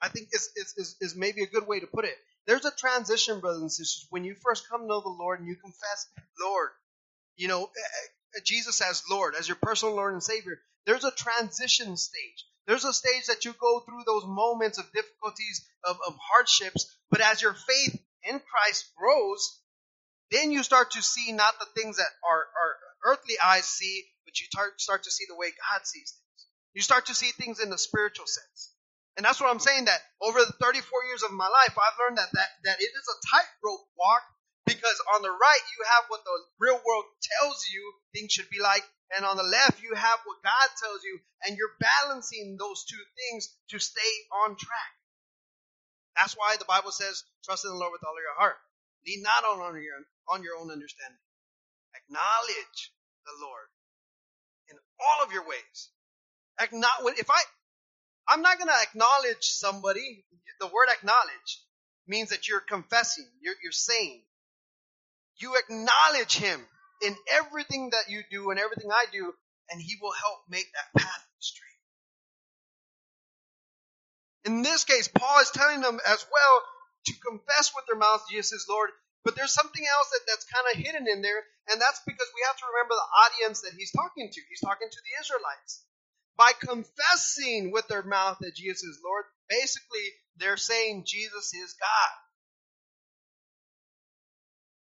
I 0.00 0.08
think 0.08 0.28
is, 0.32 0.50
is, 0.56 0.74
is, 0.76 0.96
is 1.00 1.16
maybe 1.16 1.42
a 1.42 1.46
good 1.46 1.66
way 1.66 1.80
to 1.80 1.86
put 1.86 2.04
it. 2.04 2.14
There's 2.46 2.64
a 2.64 2.70
transition, 2.70 3.40
brothers 3.40 3.62
and 3.62 3.72
sisters, 3.72 4.06
when 4.10 4.24
you 4.24 4.34
first 4.34 4.68
come 4.70 4.82
to 4.82 4.86
know 4.86 5.00
the 5.00 5.08
Lord 5.08 5.40
and 5.40 5.48
you 5.48 5.56
confess, 5.56 6.06
Lord, 6.40 6.70
you 7.36 7.48
know, 7.48 7.64
eh, 7.64 8.36
eh, 8.36 8.40
Jesus 8.44 8.80
as 8.80 9.02
Lord, 9.10 9.34
as 9.38 9.48
your 9.48 9.58
personal 9.60 9.94
Lord 9.94 10.12
and 10.14 10.22
Savior. 10.22 10.60
There's 10.86 11.04
a 11.04 11.10
transition 11.10 11.96
stage. 11.96 12.46
There's 12.66 12.84
a 12.84 12.92
stage 12.92 13.26
that 13.26 13.44
you 13.44 13.54
go 13.60 13.80
through 13.80 14.02
those 14.06 14.24
moments 14.24 14.78
of 14.78 14.90
difficulties, 14.92 15.66
of, 15.84 15.98
of 16.06 16.14
hardships, 16.32 16.96
but 17.10 17.20
as 17.20 17.42
your 17.42 17.54
faith 17.54 18.00
in 18.24 18.40
Christ 18.40 18.90
grows, 18.96 19.60
then 20.30 20.52
you 20.52 20.62
start 20.62 20.92
to 20.92 21.02
see 21.02 21.32
not 21.32 21.54
the 21.58 21.66
things 21.80 21.96
that 21.96 22.08
our, 22.28 22.38
our 22.38 23.12
earthly 23.12 23.36
eyes 23.44 23.66
see, 23.66 24.04
but 24.24 24.38
you 24.40 24.46
start, 24.46 24.80
start 24.80 25.04
to 25.04 25.10
see 25.10 25.24
the 25.28 25.36
way 25.36 25.48
God 25.48 25.86
sees. 25.86 26.14
You 26.78 26.86
start 26.86 27.10
to 27.10 27.18
see 27.18 27.34
things 27.34 27.58
in 27.58 27.74
the 27.74 27.76
spiritual 27.90 28.30
sense. 28.30 28.70
And 29.18 29.26
that's 29.26 29.42
what 29.42 29.50
I'm 29.50 29.58
saying 29.58 29.90
that 29.90 29.98
over 30.22 30.38
the 30.38 30.54
34 30.62 30.78
years 31.10 31.26
of 31.26 31.34
my 31.34 31.50
life, 31.50 31.74
I've 31.74 31.98
learned 31.98 32.22
that, 32.22 32.30
that, 32.30 32.50
that 32.70 32.78
it 32.78 32.94
is 32.94 33.06
a 33.10 33.18
tightrope 33.34 33.82
walk 33.98 34.22
because 34.62 34.94
on 35.18 35.26
the 35.26 35.34
right, 35.34 35.64
you 35.74 35.82
have 35.90 36.06
what 36.06 36.22
the 36.22 36.38
real 36.62 36.78
world 36.78 37.02
tells 37.18 37.66
you 37.66 37.82
things 38.14 38.30
should 38.30 38.46
be 38.46 38.62
like. 38.62 38.86
And 39.10 39.26
on 39.26 39.34
the 39.34 39.42
left, 39.42 39.82
you 39.82 39.90
have 39.98 40.22
what 40.22 40.46
God 40.46 40.70
tells 40.78 41.02
you. 41.02 41.18
And 41.42 41.58
you're 41.58 41.74
balancing 41.82 42.54
those 42.54 42.86
two 42.86 43.02
things 43.18 43.50
to 43.74 43.82
stay 43.82 44.14
on 44.46 44.54
track. 44.54 44.92
That's 46.14 46.38
why 46.38 46.54
the 46.62 46.70
Bible 46.70 46.94
says, 46.94 47.26
trust 47.42 47.66
in 47.66 47.74
the 47.74 47.82
Lord 47.82 47.90
with 47.90 48.06
all 48.06 48.14
of 48.14 48.22
your 48.22 48.38
heart. 48.38 48.62
Lean 49.02 49.26
not 49.26 49.42
on 49.42 49.74
your, 49.82 49.98
on 50.30 50.46
your 50.46 50.54
own 50.62 50.70
understanding. 50.70 51.18
Acknowledge 52.06 52.94
the 53.26 53.34
Lord 53.42 53.66
in 54.70 54.78
all 55.02 55.26
of 55.26 55.34
your 55.34 55.42
ways. 55.42 55.90
If 56.60 57.30
I, 57.30 57.40
I'm 58.28 58.42
not 58.42 58.58
going 58.58 58.68
to 58.68 58.82
acknowledge 58.82 59.42
somebody. 59.42 60.24
The 60.60 60.66
word 60.66 60.88
acknowledge 60.92 61.62
means 62.06 62.30
that 62.30 62.48
you're 62.48 62.60
confessing, 62.60 63.26
you're, 63.40 63.54
you're 63.62 63.72
saying. 63.72 64.22
You 65.40 65.54
acknowledge 65.56 66.34
him 66.36 66.60
in 67.02 67.16
everything 67.32 67.90
that 67.90 68.10
you 68.10 68.22
do 68.30 68.50
and 68.50 68.58
everything 68.58 68.90
I 68.90 69.04
do, 69.12 69.32
and 69.70 69.80
he 69.80 69.96
will 70.02 70.12
help 70.12 70.40
make 70.48 70.66
that 70.74 71.00
path 71.00 71.26
straight. 71.38 71.68
In 74.44 74.62
this 74.62 74.84
case, 74.84 75.08
Paul 75.08 75.40
is 75.40 75.50
telling 75.50 75.80
them 75.80 76.00
as 76.06 76.26
well 76.32 76.62
to 77.06 77.12
confess 77.24 77.72
with 77.74 77.84
their 77.86 77.98
mouth 77.98 78.24
Jesus 78.28 78.52
is 78.52 78.66
Lord, 78.68 78.90
but 79.24 79.36
there's 79.36 79.54
something 79.54 79.84
else 79.84 80.10
that, 80.10 80.26
that's 80.26 80.46
kind 80.50 80.66
of 80.72 80.84
hidden 80.84 81.06
in 81.06 81.22
there, 81.22 81.44
and 81.70 81.80
that's 81.80 82.00
because 82.04 82.28
we 82.34 82.42
have 82.48 82.56
to 82.56 82.66
remember 82.74 82.94
the 82.96 83.12
audience 83.24 83.60
that 83.62 83.78
he's 83.78 83.92
talking 83.92 84.28
to. 84.32 84.40
He's 84.48 84.60
talking 84.60 84.88
to 84.90 85.00
the 85.04 85.22
Israelites 85.22 85.84
by 86.38 86.52
confessing 86.60 87.72
with 87.72 87.88
their 87.88 88.04
mouth 88.04 88.38
that 88.40 88.56
Jesus 88.56 88.84
is 88.84 89.00
Lord, 89.04 89.24
basically 89.50 90.06
they're 90.38 90.56
saying 90.56 91.04
Jesus 91.06 91.52
is 91.52 91.74
God. 91.80 92.14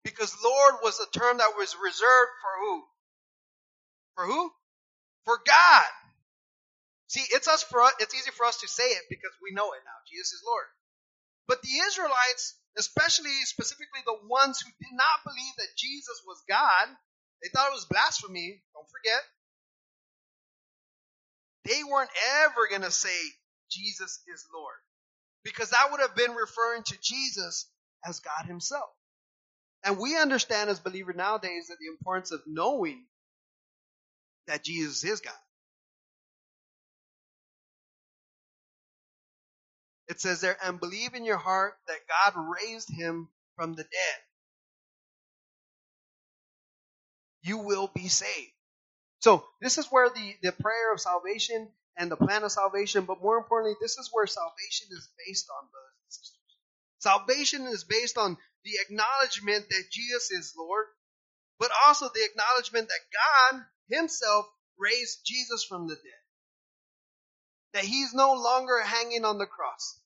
Because 0.04 0.36
Lord 0.44 0.74
was 0.82 1.00
a 1.00 1.18
term 1.18 1.38
that 1.38 1.56
was 1.56 1.76
reserved 1.82 2.32
for 2.42 2.54
who? 2.60 2.84
For 4.16 4.26
who? 4.26 4.50
For 5.24 5.38
God. 5.46 5.88
See, 7.08 7.24
it's 7.34 7.48
us 7.48 7.62
for 7.64 7.82
us, 7.82 7.94
it's 8.00 8.14
easy 8.14 8.30
for 8.30 8.46
us 8.46 8.60
to 8.60 8.68
say 8.68 8.84
it 8.84 9.02
because 9.10 9.32
we 9.42 9.52
know 9.52 9.72
it 9.72 9.82
now. 9.84 9.98
Jesus 10.10 10.32
is 10.32 10.42
Lord. 10.46 10.66
But 11.48 11.62
the 11.62 11.82
Israelites, 11.88 12.56
especially 12.78 13.34
specifically 13.44 14.00
the 14.06 14.28
ones 14.28 14.60
who 14.60 14.70
did 14.78 14.94
not 14.94 15.24
believe 15.26 15.54
that 15.58 15.76
Jesus 15.76 16.22
was 16.26 16.42
God, 16.48 16.88
they 17.42 17.48
thought 17.50 17.68
it 17.68 17.74
was 17.74 17.86
blasphemy. 17.90 18.62
Don't 18.74 18.90
forget 18.92 19.22
they 21.64 21.82
weren't 21.84 22.10
ever 22.44 22.68
going 22.68 22.82
to 22.82 22.90
say 22.90 23.16
Jesus 23.70 24.20
is 24.32 24.46
Lord 24.54 24.76
because 25.44 25.70
that 25.70 25.88
would 25.90 26.00
have 26.00 26.16
been 26.16 26.32
referring 26.32 26.82
to 26.84 26.98
Jesus 27.00 27.68
as 28.06 28.20
God 28.20 28.46
himself. 28.46 28.88
And 29.84 29.98
we 29.98 30.16
understand 30.16 30.70
as 30.70 30.78
believers 30.80 31.16
nowadays 31.16 31.66
that 31.68 31.76
the 31.80 31.90
importance 31.90 32.32
of 32.32 32.40
knowing 32.46 33.04
that 34.46 34.64
Jesus 34.64 35.04
is 35.04 35.20
God. 35.20 35.32
It 40.08 40.20
says 40.20 40.40
there, 40.40 40.56
and 40.64 40.80
believe 40.80 41.14
in 41.14 41.24
your 41.24 41.38
heart 41.38 41.74
that 41.86 42.34
God 42.34 42.44
raised 42.60 42.90
him 42.90 43.28
from 43.56 43.74
the 43.74 43.84
dead. 43.84 44.20
You 47.42 47.58
will 47.58 47.90
be 47.94 48.08
saved. 48.08 48.52
So 49.20 49.44
this 49.60 49.78
is 49.78 49.86
where 49.86 50.08
the, 50.08 50.34
the 50.42 50.52
prayer 50.52 50.92
of 50.92 51.00
salvation 51.00 51.68
and 51.96 52.10
the 52.10 52.16
plan 52.16 52.42
of 52.42 52.52
salvation, 52.52 53.04
but 53.04 53.22
more 53.22 53.36
importantly, 53.36 53.76
this 53.80 53.98
is 53.98 54.08
where 54.12 54.26
salvation 54.26 54.88
is 54.90 55.08
based 55.26 55.46
on, 55.50 55.68
brothers 55.68 55.96
and 56.04 56.12
sisters. 56.12 56.40
Salvation 56.98 57.66
is 57.66 57.84
based 57.84 58.16
on 58.16 58.38
the 58.64 58.72
acknowledgement 58.80 59.68
that 59.68 59.84
Jesus 59.90 60.30
is 60.30 60.54
Lord, 60.56 60.86
but 61.58 61.70
also 61.86 62.08
the 62.08 62.24
acknowledgement 62.24 62.88
that 62.88 63.52
God 63.52 63.62
Himself 63.90 64.46
raised 64.78 65.20
Jesus 65.24 65.64
from 65.64 65.86
the 65.86 65.94
dead. 65.94 66.22
That 67.74 67.84
He's 67.84 68.14
no 68.14 68.32
longer 68.32 68.80
hanging 68.80 69.26
on 69.26 69.38
the 69.38 69.46
cross. 69.46 70.00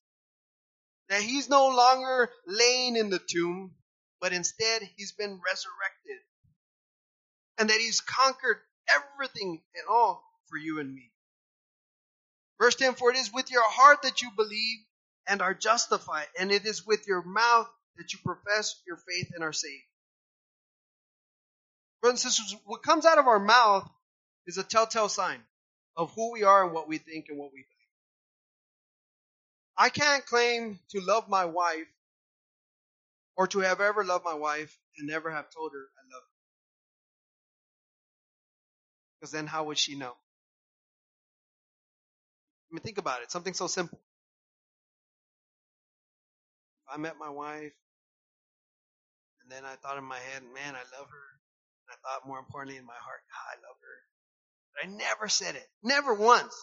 That 1.09 1.23
He's 1.23 1.49
no 1.49 1.69
longer 1.69 2.31
laying 2.47 2.97
in 2.97 3.11
the 3.11 3.21
tomb, 3.21 3.73
but 4.21 4.33
instead 4.33 4.83
He's 4.97 5.13
been 5.13 5.41
resurrected. 5.47 6.23
And 7.59 7.71
that 7.71 7.79
He's 7.79 8.01
conquered 8.01 8.59
everything 8.89 9.63
and 9.75 9.87
all 9.89 10.25
for 10.49 10.59
you 10.59 10.81
and 10.81 10.93
me. 10.93 11.11
Verse 12.61 12.75
10 12.77 12.95
For 12.95 13.11
it 13.11 13.17
is 13.17 13.33
with 13.33 13.51
your 13.51 13.69
heart 13.69 14.03
that 14.03 14.23
you 14.23 14.31
believe 14.37 14.79
and 15.29 15.43
are 15.43 15.55
justified, 15.55 16.27
and 16.39 16.51
it 16.53 16.67
is 16.67 16.87
with 16.87 17.07
your 17.07 17.23
mouth 17.23 17.69
that 17.97 18.13
you 18.13 18.19
profess 18.25 18.81
your 18.87 18.97
faith 18.97 19.31
and 19.35 19.43
are 19.43 19.53
saved. 19.53 19.83
Brothers 22.01 22.25
and 22.25 22.33
sisters, 22.33 22.61
what 22.67 22.83
comes 22.83 23.07
out 23.07 23.19
of 23.19 23.27
our 23.27 23.39
mouth 23.39 23.89
is 24.47 24.59
a 24.59 24.63
telltale 24.65 25.09
sign 25.09 25.41
of 25.97 26.13
who 26.15 26.33
we 26.33 26.43
are 26.43 26.65
and 26.65 26.75
what 26.75 26.89
we 26.89 26.99
think 26.99 27.27
and 27.29 27.39
what 27.39 27.53
we 27.53 27.61
believe. 27.61 27.69
I 29.77 29.89
can't 29.89 30.27
claim 30.27 30.79
to 30.91 31.01
love 31.01 31.29
my 31.29 31.47
wife 31.47 31.87
or 33.37 33.47
to 33.49 33.61
have 33.61 33.81
ever 33.81 34.05
loved 34.05 34.25
my 34.25 34.35
wife 34.35 34.79
and 34.99 35.09
never 35.09 35.31
have 35.31 35.51
told 35.51 35.73
her 35.73 35.79
I 35.79 36.03
love 36.15 36.23
her. 36.23 36.34
Because 39.25 39.33
then 39.33 39.47
how 39.47 39.65
would 39.65 39.79
she 39.79 39.95
know? 39.95 40.11
I 42.71 42.75
mean, 42.75 42.83
think 42.83 42.99
about 42.99 43.23
it. 43.23 43.31
Something 43.31 43.55
so 43.55 43.67
simple. 43.67 43.99
I 46.93 46.99
met 46.99 47.15
my 47.19 47.31
wife, 47.31 47.73
and 49.41 49.51
then 49.51 49.65
I 49.65 49.77
thought 49.77 49.97
in 49.97 50.05
my 50.05 50.19
head, 50.19 50.43
man, 50.43 50.75
I 50.75 50.85
love 50.99 51.09
her. 51.09 51.27
And 51.89 51.91
I 51.91 51.97
thought 52.03 52.29
more 52.29 52.39
importantly 52.39 52.77
in 52.77 52.85
my 52.85 52.93
heart, 52.93 53.21
I 53.51 53.55
love 53.67 53.77
her. 53.81 53.97
But 54.75 54.85
I 54.87 54.95
never 54.95 55.29
said 55.29 55.55
it. 55.55 55.67
Never 55.83 56.13
once. 56.13 56.55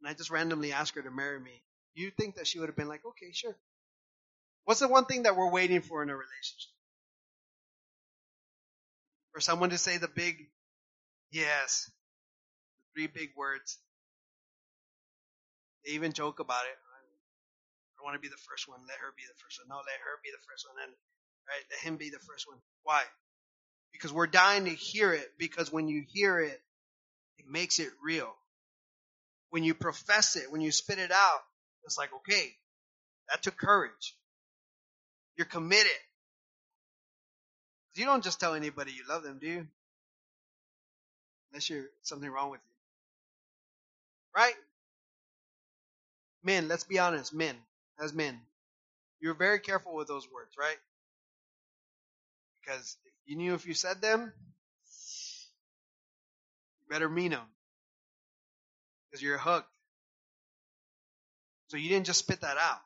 And 0.00 0.08
I 0.08 0.14
just 0.14 0.30
randomly 0.30 0.72
asked 0.72 0.94
her 0.94 1.02
to 1.02 1.10
marry 1.10 1.40
me. 1.40 1.60
You 1.94 2.12
think 2.12 2.36
that 2.36 2.46
she 2.46 2.60
would 2.60 2.68
have 2.68 2.76
been 2.76 2.86
like, 2.86 3.04
okay, 3.04 3.32
sure. 3.32 3.56
What's 4.64 4.78
the 4.78 4.86
one 4.86 5.06
thing 5.06 5.24
that 5.24 5.36
we're 5.36 5.50
waiting 5.50 5.80
for 5.80 6.04
in 6.04 6.08
a 6.08 6.14
relationship? 6.14 6.70
For 9.32 9.40
someone 9.40 9.70
to 9.70 9.78
say 9.78 9.98
the 9.98 10.06
big 10.06 10.36
Yes. 11.34 11.90
Three 12.94 13.08
big 13.08 13.30
words. 13.36 13.78
They 15.84 15.92
even 15.94 16.12
joke 16.12 16.38
about 16.38 16.62
it. 16.62 16.78
I 16.78 17.90
don't 17.98 18.06
want 18.06 18.14
to 18.14 18.22
be 18.22 18.30
the 18.30 18.40
first 18.48 18.68
one. 18.68 18.78
Let 18.86 18.98
her 18.98 19.10
be 19.16 19.24
the 19.26 19.34
first 19.42 19.58
one. 19.58 19.66
No, 19.68 19.82
let 19.82 19.98
her 19.98 20.22
be 20.22 20.30
the 20.30 20.46
first 20.48 20.64
one. 20.70 20.78
And 20.84 20.92
right, 21.48 21.64
let 21.72 21.80
him 21.80 21.96
be 21.96 22.10
the 22.10 22.22
first 22.24 22.46
one. 22.46 22.58
Why? 22.84 23.02
Because 23.92 24.12
we're 24.12 24.28
dying 24.28 24.66
to 24.66 24.70
hear 24.70 25.12
it. 25.12 25.26
Because 25.36 25.72
when 25.72 25.88
you 25.88 26.04
hear 26.06 26.38
it, 26.38 26.60
it 27.38 27.46
makes 27.50 27.80
it 27.80 27.90
real. 28.02 28.32
When 29.50 29.64
you 29.64 29.74
profess 29.74 30.36
it, 30.36 30.52
when 30.52 30.60
you 30.60 30.70
spit 30.70 31.00
it 31.00 31.10
out, 31.10 31.40
it's 31.84 31.98
like, 31.98 32.10
okay, 32.14 32.46
that 33.28 33.42
took 33.42 33.56
courage. 33.56 34.16
You're 35.36 35.46
committed. 35.46 35.90
You 37.96 38.04
don't 38.04 38.22
just 38.22 38.38
tell 38.38 38.54
anybody 38.54 38.92
you 38.92 39.02
love 39.08 39.24
them, 39.24 39.38
do 39.40 39.48
you? 39.48 39.66
Unless 41.54 41.70
you're 41.70 41.84
something 42.02 42.28
wrong 42.28 42.50
with 42.50 42.60
you. 42.64 44.42
Right? 44.42 44.54
Men, 46.42 46.66
let's 46.66 46.82
be 46.82 46.98
honest, 46.98 47.32
men, 47.32 47.54
as 48.02 48.12
men, 48.12 48.40
you're 49.20 49.34
very 49.34 49.60
careful 49.60 49.94
with 49.94 50.08
those 50.08 50.28
words, 50.30 50.50
right? 50.58 50.76
Because 52.60 52.96
you 53.24 53.36
knew 53.36 53.54
if 53.54 53.68
you 53.68 53.74
said 53.74 54.02
them, 54.02 54.32
you 56.80 56.86
better 56.90 57.08
mean 57.08 57.30
them. 57.30 57.46
Because 59.08 59.22
you're 59.22 59.38
hooked. 59.38 59.70
So 61.68 61.76
you 61.76 61.88
didn't 61.88 62.06
just 62.06 62.18
spit 62.18 62.40
that 62.40 62.56
out. 62.56 62.80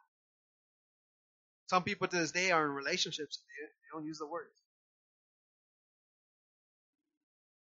Some 1.68 1.84
people 1.84 2.06
to 2.06 2.16
this 2.16 2.32
day 2.32 2.50
are 2.50 2.66
in 2.66 2.72
relationships, 2.72 3.38
they 3.38 3.96
don't 3.96 4.06
use 4.06 4.18
the 4.18 4.26
words. 4.26 4.52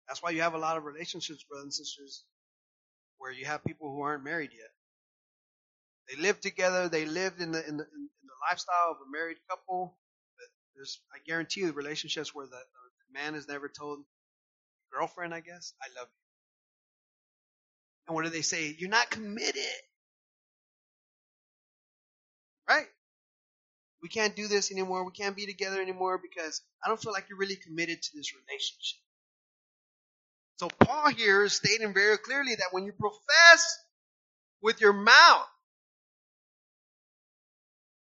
That's 0.07 0.21
why 0.21 0.31
you 0.31 0.41
have 0.41 0.53
a 0.53 0.59
lot 0.59 0.77
of 0.77 0.85
relationships, 0.85 1.43
brothers 1.43 1.63
and 1.65 1.73
sisters, 1.73 2.23
where 3.17 3.31
you 3.31 3.45
have 3.45 3.63
people 3.63 3.89
who 3.93 4.01
aren't 4.01 4.23
married 4.23 4.51
yet. 4.53 4.69
They 6.09 6.21
live 6.21 6.41
together. 6.41 6.89
They 6.89 7.05
lived 7.05 7.41
in 7.41 7.51
the 7.51 7.67
in 7.67 7.77
the, 7.77 7.83
in 7.83 8.09
the 8.23 8.37
lifestyle 8.49 8.91
of 8.91 8.97
a 8.97 9.11
married 9.11 9.37
couple. 9.49 9.97
But 10.37 10.47
there's, 10.75 10.99
I 11.13 11.19
guarantee 11.25 11.61
you, 11.61 11.71
relationships 11.71 12.35
where 12.35 12.45
the, 12.45 12.51
the 12.51 13.19
man 13.19 13.33
has 13.35 13.47
never 13.47 13.69
told 13.69 13.99
girlfriend, 14.91 15.33
I 15.33 15.39
guess, 15.39 15.73
I 15.81 15.87
love 15.99 16.07
you. 16.09 16.21
And 18.07 18.15
what 18.15 18.25
do 18.25 18.29
they 18.31 18.41
say? 18.41 18.75
You're 18.77 18.89
not 18.89 19.09
committed. 19.09 19.61
Right? 22.69 22.87
We 24.01 24.09
can't 24.09 24.35
do 24.35 24.47
this 24.47 24.71
anymore. 24.71 25.05
We 25.05 25.11
can't 25.13 25.35
be 25.35 25.45
together 25.45 25.81
anymore 25.81 26.19
because 26.21 26.61
I 26.83 26.89
don't 26.89 27.01
feel 27.01 27.13
like 27.13 27.27
you're 27.29 27.37
really 27.37 27.55
committed 27.55 28.01
to 28.01 28.09
this 28.15 28.33
relationship. 28.35 28.99
So 30.63 30.69
Paul 30.79 31.09
here 31.09 31.43
is 31.43 31.51
stating 31.51 31.93
very 31.93 32.17
clearly 32.17 32.55
that 32.55 32.69
when 32.71 32.85
you 32.85 32.93
profess 32.93 33.79
with 34.61 34.79
your 34.79 34.93
mouth 34.93 35.45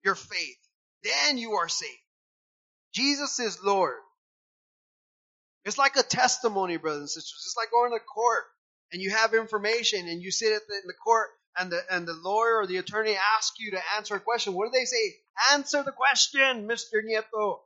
your 0.02 0.16
faith, 0.16 0.56
then 1.04 1.38
you 1.38 1.52
are 1.52 1.68
saved. 1.68 1.92
Jesus 2.92 3.38
is 3.38 3.62
Lord. 3.62 3.98
It's 5.64 5.78
like 5.78 5.94
a 5.94 6.02
testimony, 6.02 6.76
brothers 6.76 7.02
and 7.02 7.08
sisters. 7.10 7.44
It's 7.46 7.56
like 7.56 7.70
going 7.70 7.92
to 7.92 8.04
court 8.04 8.42
and 8.92 9.00
you 9.00 9.10
have 9.10 9.32
information 9.32 10.08
and 10.08 10.20
you 10.20 10.32
sit 10.32 10.48
the, 10.66 10.74
in 10.74 10.88
the 10.88 10.94
court 10.94 11.28
and 11.56 11.70
the 11.70 11.80
and 11.88 12.04
the 12.04 12.14
lawyer 12.14 12.56
or 12.56 12.66
the 12.66 12.78
attorney 12.78 13.16
asks 13.38 13.60
you 13.60 13.70
to 13.70 13.80
answer 13.96 14.16
a 14.16 14.20
question. 14.20 14.54
What 14.54 14.72
do 14.72 14.76
they 14.76 14.86
say? 14.86 15.14
Answer 15.52 15.84
the 15.84 15.92
question, 15.92 16.66
Mr. 16.66 16.94
Nieto. 17.08 17.58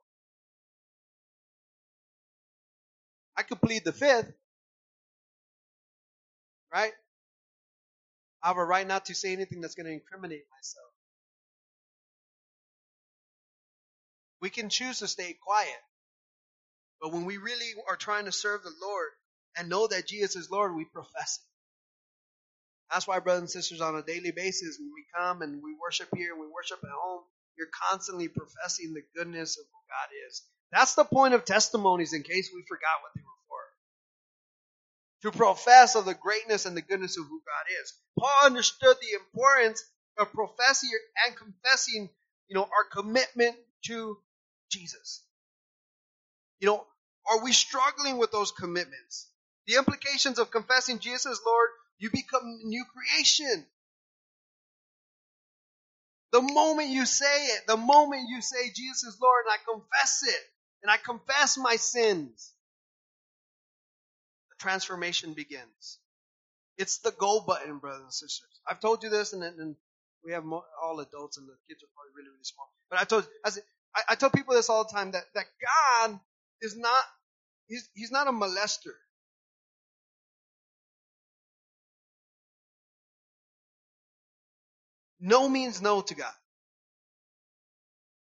I 3.35 3.45
could 3.45 3.62
plead 3.62 3.85
the 3.85 3.93
fifth. 3.93 4.30
Right? 6.74 6.92
I 8.42 8.48
have 8.48 8.58
a 8.58 8.64
right 8.64 8.86
not 8.86 9.06
to 9.06 9.14
say 9.14 9.32
anything 9.32 9.60
that's 9.62 9.76
going 9.76 9.86
to 9.86 9.92
incriminate 9.92 10.44
myself. 10.56 10.90
We 14.42 14.50
can 14.50 14.68
choose 14.68 14.98
to 15.00 15.08
stay 15.08 15.36
quiet. 15.46 15.80
But 17.00 17.12
when 17.12 17.24
we 17.24 17.38
really 17.38 17.72
are 17.88 17.96
trying 17.96 18.26
to 18.26 18.32
serve 18.32 18.62
the 18.62 18.72
Lord 18.82 19.10
and 19.56 19.68
know 19.68 19.86
that 19.86 20.06
Jesus 20.08 20.36
is 20.36 20.50
Lord, 20.50 20.74
we 20.74 20.84
profess 20.84 21.40
it. 21.42 21.48
That's 22.92 23.06
why, 23.08 23.20
brothers 23.20 23.42
and 23.42 23.50
sisters, 23.50 23.80
on 23.80 23.96
a 23.96 24.02
daily 24.02 24.32
basis, 24.32 24.78
when 24.78 24.90
we 24.94 25.04
come 25.18 25.42
and 25.42 25.62
we 25.62 25.74
worship 25.82 26.08
here 26.16 26.32
and 26.32 26.40
we 26.40 26.46
worship 26.46 26.78
at 26.82 26.90
home, 27.04 27.22
you're 27.58 27.68
constantly 27.90 28.28
professing 28.28 28.94
the 28.94 29.02
goodness 29.16 29.58
of 29.58 29.64
who 29.64 29.78
God 29.88 30.28
is. 30.28 30.42
That's 30.72 30.94
the 30.94 31.04
point 31.04 31.34
of 31.34 31.44
testimonies, 31.44 32.12
in 32.12 32.22
case 32.22 32.50
we 32.54 32.64
forgot 32.68 33.02
what 33.02 33.12
they 33.16 33.22
were. 33.22 33.34
To 35.24 35.32
profess 35.32 35.96
of 35.96 36.04
the 36.04 36.14
greatness 36.14 36.66
and 36.66 36.76
the 36.76 36.82
goodness 36.82 37.18
of 37.18 37.24
who 37.24 37.42
God 37.46 37.82
is. 37.82 37.94
Paul 38.18 38.30
understood 38.44 38.96
the 39.00 39.14
importance 39.18 39.82
of 40.18 40.32
professing 40.32 40.90
and 41.26 41.36
confessing, 41.36 42.10
you 42.48 42.54
know, 42.54 42.64
our 42.64 42.84
commitment 42.92 43.56
to 43.86 44.18
Jesus. 44.70 45.24
You 46.60 46.68
know, 46.68 46.86
are 47.30 47.42
we 47.44 47.52
struggling 47.52 48.18
with 48.18 48.32
those 48.32 48.52
commitments? 48.52 49.30
The 49.66 49.76
implications 49.76 50.38
of 50.38 50.50
confessing 50.50 50.98
Jesus 50.98 51.40
Lord, 51.46 51.70
you 51.98 52.10
become 52.10 52.60
new 52.64 52.84
creation. 52.94 53.66
The 56.32 56.42
moment 56.42 56.90
you 56.90 57.06
say 57.06 57.46
it, 57.46 57.66
the 57.66 57.76
moment 57.76 58.28
you 58.28 58.42
say 58.42 58.70
Jesus 58.74 59.18
Lord 59.22 59.44
and 59.46 59.54
I 59.54 59.72
confess 59.72 60.22
it, 60.26 60.42
and 60.82 60.90
I 60.90 60.96
confess 60.96 61.58
my 61.58 61.76
sins, 61.76 62.53
transformation 64.64 65.34
begins. 65.34 65.98
It's 66.78 66.98
the 66.98 67.12
go 67.12 67.40
button, 67.46 67.78
brothers 67.78 68.02
and 68.02 68.12
sisters. 68.12 68.48
I've 68.66 68.80
told 68.80 69.02
you 69.02 69.10
this, 69.10 69.34
and, 69.34 69.44
and 69.44 69.76
we 70.24 70.32
have 70.32 70.44
all 70.82 71.00
adults, 71.00 71.36
and 71.36 71.46
the 71.46 71.54
kids 71.68 71.82
are 71.82 71.92
probably 71.94 72.12
really, 72.16 72.30
really 72.30 72.44
small. 72.44 72.66
But 72.90 72.98
I 72.98 73.04
told, 73.04 73.28
I, 73.44 73.50
said, 73.50 73.62
I, 73.94 74.00
I 74.10 74.14
tell 74.14 74.30
people 74.30 74.54
this 74.54 74.70
all 74.70 74.84
the 74.84 74.92
time 74.92 75.10
that, 75.12 75.24
that 75.34 75.44
God 76.08 76.18
is 76.62 76.76
not, 76.76 77.04
he's, 77.68 77.88
he's 77.94 78.10
not 78.10 78.26
a 78.26 78.32
molester. 78.32 78.94
No 85.20 85.48
means 85.48 85.82
no 85.82 86.00
to 86.00 86.14
God. 86.14 86.32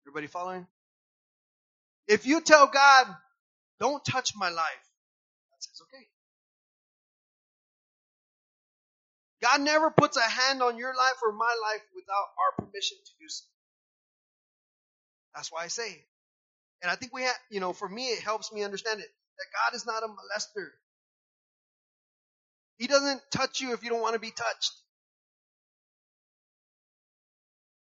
Everybody 0.05 0.26
following? 0.28 0.66
If 2.07 2.26
you 2.26 2.41
tell 2.43 2.66
God, 2.68 3.07
don't 3.80 4.05
touch 4.05 4.32
my 4.37 4.51
life, 4.51 4.86
God 9.47 9.61
never 9.61 9.90
puts 9.90 10.16
a 10.16 10.20
hand 10.22 10.61
on 10.61 10.76
your 10.76 10.94
life 10.97 11.18
or 11.22 11.32
my 11.32 11.55
life 11.70 11.82
without 11.94 12.26
our 12.38 12.66
permission 12.66 12.97
to 13.05 13.12
do 13.20 13.28
so. 13.28 13.44
That's 15.34 15.53
why 15.53 15.62
I 15.62 15.68
say. 15.68 15.88
It. 15.88 16.07
And 16.82 16.90
I 16.90 16.97
think 16.97 17.14
we 17.14 17.22
have, 17.22 17.36
you 17.51 17.61
know, 17.61 17.72
for 17.72 17.88
me, 17.88 18.09
it 18.09 18.22
helps 18.22 18.53
me 18.53 18.64
understand 18.64 19.01
it 19.01 19.07
that 19.07 19.47
God 19.70 19.76
is 19.76 19.86
not 19.86 20.03
a 20.03 20.09
molester. 20.09 20.66
He 22.78 22.88
doesn't 22.88 23.20
touch 23.30 23.61
you 23.61 23.72
if 23.72 23.84
you 23.84 23.90
don't 23.90 24.01
want 24.01 24.14
to 24.14 24.20
be 24.20 24.32
touched. 24.32 24.72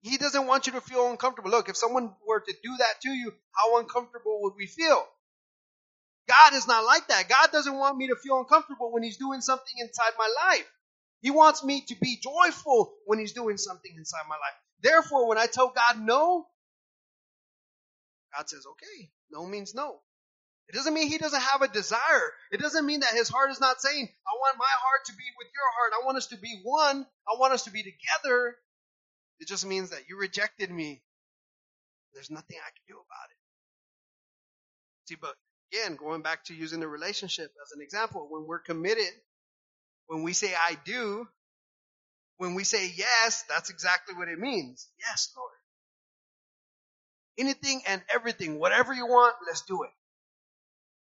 He 0.02 0.18
doesn't 0.18 0.46
want 0.46 0.68
you 0.68 0.74
to 0.74 0.82
feel 0.82 1.10
uncomfortable. 1.10 1.50
Look, 1.50 1.68
if 1.68 1.76
someone 1.76 2.14
were 2.28 2.40
to 2.40 2.54
do 2.64 2.78
that 2.78 3.02
to 3.02 3.10
you, 3.10 3.34
how 3.56 3.80
uncomfortable 3.80 4.40
would 4.44 4.54
we 4.56 4.68
feel? 4.68 5.04
God 6.28 6.54
is 6.54 6.68
not 6.68 6.86
like 6.86 7.08
that. 7.08 7.28
God 7.28 7.52
doesn't 7.52 7.76
want 7.76 7.98
me 7.98 8.08
to 8.08 8.16
feel 8.16 8.38
uncomfortable 8.38 8.94
when 8.94 9.04
He's 9.04 9.18
doing 9.18 9.42
something 9.42 9.74
inside 9.80 10.12
my 10.18 10.30
life. 10.48 10.68
He 11.22 11.32
wants 11.32 11.64
me 11.64 11.82
to 11.88 11.96
be 12.00 12.18
joyful 12.22 12.94
when 13.06 13.20
He's 13.20 13.34
doing 13.34 13.58
something 13.58 13.92
inside 13.98 14.24
my 14.28 14.36
life. 14.36 14.56
Therefore, 14.82 15.28
when 15.28 15.38
I 15.38 15.48
tell 15.48 15.74
God 15.76 16.02
no, 16.02 16.48
God 18.36 18.50
says, 18.50 18.66
okay, 18.66 19.10
no 19.32 19.46
means 19.46 19.74
no. 19.76 20.00
It 20.70 20.76
doesn't 20.76 20.94
mean 20.94 21.08
he 21.08 21.18
doesn't 21.18 21.42
have 21.42 21.64
a 21.64 21.68
desire. 21.68 22.32
It 22.52 22.62
doesn't 22.62 22.86
mean 22.86 23.00
that 23.00 23.16
his 23.16 23.28
heart 23.28 23.50
is 23.50 23.60
not 23.60 23.82
saying, 23.82 24.08
I 24.08 24.32
want 24.40 24.58
my 24.60 24.66
heart 24.70 25.06
to 25.08 25.14
be 25.14 25.24
with 25.40 25.48
your 25.48 25.72
heart. 25.76 25.94
I 26.00 26.06
want 26.06 26.18
us 26.18 26.28
to 26.28 26.38
be 26.38 26.60
one. 26.64 27.08
I 27.28 27.40
want 27.40 27.54
us 27.54 27.64
to 27.64 27.72
be 27.72 27.82
together. 27.82 28.56
It 29.40 29.48
just 29.48 29.66
means 29.66 29.90
that 29.90 30.04
you 30.08 30.20
rejected 30.20 30.70
me. 30.70 31.02
There's 32.14 32.30
nothing 32.30 32.58
I 32.58 32.70
can 32.70 32.84
do 32.88 32.94
about 32.94 33.32
it. 33.32 33.38
See, 35.08 35.18
but 35.20 35.36
again, 35.74 35.96
going 35.96 36.22
back 36.22 36.46
to 36.46 36.54
using 36.54 36.80
the 36.80 36.88
relationship 36.88 37.52
as 37.66 37.72
an 37.76 37.82
example, 37.82 38.28
when 38.30 38.46
we're 38.46 38.60
committed, 38.60 39.10
when 40.10 40.24
we 40.24 40.34
say 40.34 40.54
I 40.54 40.76
do, 40.86 41.28
when 42.38 42.56
we 42.56 42.64
say 42.64 42.92
yes, 42.96 43.44
that's 43.48 43.70
exactly 43.70 44.16
what 44.16 44.28
it 44.28 44.40
means. 44.40 44.88
Yes, 45.00 45.32
Lord. 45.38 45.52
Anything 47.38 47.84
and 47.88 48.02
everything, 48.14 48.60
whatever 48.60 48.94
you 48.94 49.06
want, 49.06 49.36
let's 49.48 49.62
do 49.62 49.84
it. 49.84 49.92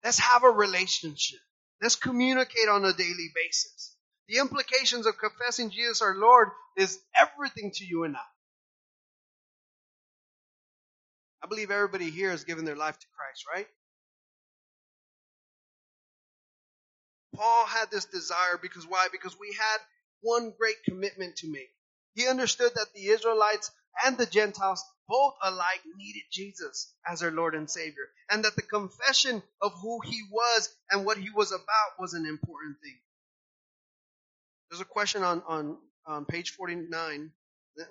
Let's 0.04 0.18
have 0.18 0.44
a 0.44 0.50
relationship. 0.50 1.40
Let's 1.80 1.96
communicate 1.96 2.68
on 2.70 2.84
a 2.84 2.92
daily 2.92 3.30
basis. 3.34 3.96
The 4.28 4.38
implications 4.38 5.06
of 5.06 5.14
confessing 5.18 5.70
Jesus 5.70 6.02
our 6.02 6.14
Lord 6.16 6.48
is 6.76 6.98
everything 7.18 7.72
to 7.76 7.84
you 7.84 8.04
and 8.04 8.16
I. 8.16 8.20
I 11.42 11.48
believe 11.48 11.70
everybody 11.70 12.10
here 12.10 12.30
has 12.30 12.44
given 12.44 12.64
their 12.64 12.76
life 12.76 12.98
to 12.98 13.06
Christ, 13.16 13.46
right? 13.52 13.66
Paul 17.34 17.66
had 17.66 17.90
this 17.90 18.06
desire 18.06 18.58
because 18.60 18.86
why? 18.86 19.08
Because 19.12 19.38
we 19.38 19.48
had 19.58 19.78
one 20.22 20.52
great 20.58 20.82
commitment 20.84 21.36
to 21.36 21.50
make. 21.50 21.70
He 22.14 22.28
understood 22.28 22.72
that 22.74 22.88
the 22.94 23.08
Israelites 23.08 23.70
and 24.04 24.18
the 24.18 24.26
Gentiles 24.26 24.84
both 25.08 25.34
alike 25.44 25.80
needed 25.98 26.22
Jesus 26.32 26.94
as 27.06 27.20
their 27.20 27.30
Lord 27.32 27.54
and 27.54 27.70
Savior, 27.70 28.08
and 28.30 28.44
that 28.44 28.56
the 28.56 28.62
confession 28.62 29.42
of 29.62 29.72
who 29.82 30.00
He 30.04 30.22
was 30.30 30.70
and 30.90 31.04
what 31.06 31.18
He 31.18 31.30
was 31.30 31.52
about 31.52 31.98
was 31.98 32.14
an 32.14 32.26
important 32.26 32.76
thing. 32.82 32.98
There's 34.70 34.82
a 34.82 34.86
question 34.86 35.22
on, 35.22 35.42
on, 35.48 35.78
on 36.06 36.24
page 36.26 36.50
49. 36.52 37.32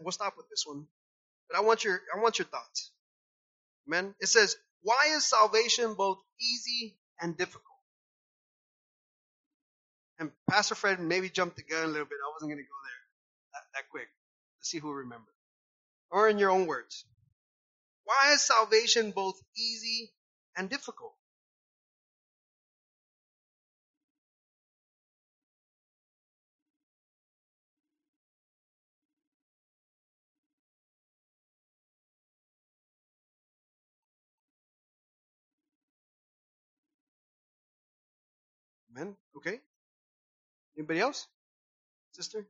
We'll 0.02 0.12
stop 0.12 0.36
with 0.38 0.50
this 0.50 0.66
one. 0.68 0.88
But 1.50 1.60
I 1.60 1.62
want 1.62 1.84
your, 1.86 2.02
I 2.16 2.22
want 2.22 2.40
your 2.40 2.48
thoughts. 2.48 2.92
Amen. 3.88 4.16
It 4.22 4.28
says, 4.30 4.56
why 4.84 5.14
is 5.16 5.26
salvation 5.26 5.96
both 5.96 6.20
easy 6.42 6.98
and 7.22 7.38
difficult? 7.38 7.64
And 10.22 10.32
Pastor 10.48 10.76
Fred 10.76 11.00
maybe 11.00 11.32
jumped 11.32 11.56
the 11.58 11.64
gun 11.64 11.84
a 11.84 11.88
little 11.88 12.06
bit. 12.06 12.20
I 12.24 12.32
wasn't 12.36 12.52
going 12.52 12.64
to 12.64 12.70
go 12.70 12.80
there 12.84 13.02
that, 13.54 13.64
that 13.74 13.90
quick. 13.90 14.08
Let's 14.60 14.70
see 14.70 14.78
who 14.78 14.94
remembers. 14.94 15.34
Or 16.12 16.30
in 16.30 16.38
your 16.38 16.52
own 16.52 16.68
words. 16.68 17.06
Why 18.04 18.34
is 18.34 18.44
salvation 18.44 19.14
both 19.14 19.42
easy 19.58 20.12
and 20.56 20.70
difficult? 20.70 21.16
Amen. 38.96 39.16
Okay. 39.36 39.62
Anybody 40.78 41.00
else? 41.02 41.28
sister? 42.14 42.46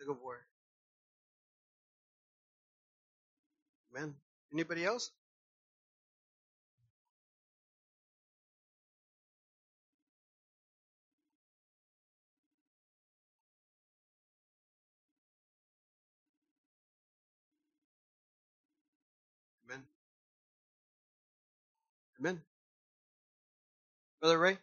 Look 0.00 0.16
of 0.16 0.22
war. 0.22 0.38
Amen. 3.94 4.14
Anybody 4.56 4.86
else? 4.86 5.10
Amen. 19.66 19.82
Amen. 22.20 22.40
Brother 24.20 24.38
Ray? 24.38 24.58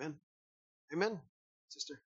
Amen. 0.00 0.16
Amen. 0.92 1.20
Sister. 1.68 2.00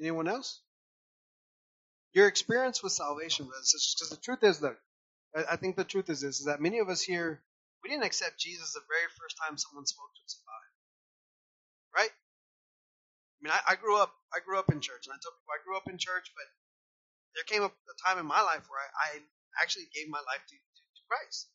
Anyone 0.00 0.28
else? 0.28 0.60
Your 2.12 2.28
experience 2.28 2.82
with 2.82 2.92
salvation, 2.92 3.46
brothers 3.46 3.74
because 3.74 4.10
the 4.10 4.22
truth 4.22 4.42
is, 4.42 4.62
look, 4.62 4.78
I, 5.34 5.56
think 5.56 5.74
the 5.74 5.84
truth 5.84 6.10
is 6.10 6.20
this, 6.20 6.38
is 6.38 6.46
that 6.46 6.60
many 6.62 6.78
of 6.78 6.88
us 6.88 7.02
here, 7.02 7.42
we 7.82 7.90
didn't 7.90 8.06
accept 8.06 8.38
Jesus 8.38 8.72
the 8.72 8.86
very 8.86 9.10
first 9.18 9.34
time 9.42 9.58
someone 9.58 9.86
spoke 9.86 10.14
to 10.14 10.22
us 10.22 10.38
about 10.38 10.62
it. 10.62 10.74
Right? 11.90 12.14
I 12.14 13.38
mean, 13.42 13.52
I, 13.52 13.72
I 13.72 13.74
grew 13.74 13.98
up, 13.98 14.14
I 14.30 14.38
grew 14.46 14.58
up 14.58 14.70
in 14.70 14.80
church, 14.80 15.06
and 15.06 15.12
I 15.14 15.18
tell 15.18 15.34
people 15.34 15.50
I 15.50 15.64
grew 15.66 15.76
up 15.76 15.90
in 15.90 15.98
church, 15.98 16.30
but 16.38 16.46
there 17.34 17.46
came 17.50 17.66
a, 17.66 17.70
time 18.06 18.18
in 18.22 18.26
my 18.26 18.40
life 18.46 18.62
where 18.70 18.78
I, 18.78 19.18
I 19.18 19.62
actually 19.62 19.90
gave 19.90 20.06
my 20.06 20.22
life 20.22 20.42
to, 20.46 20.54
to, 20.54 20.82
to 20.86 21.02
Christ. 21.10 21.50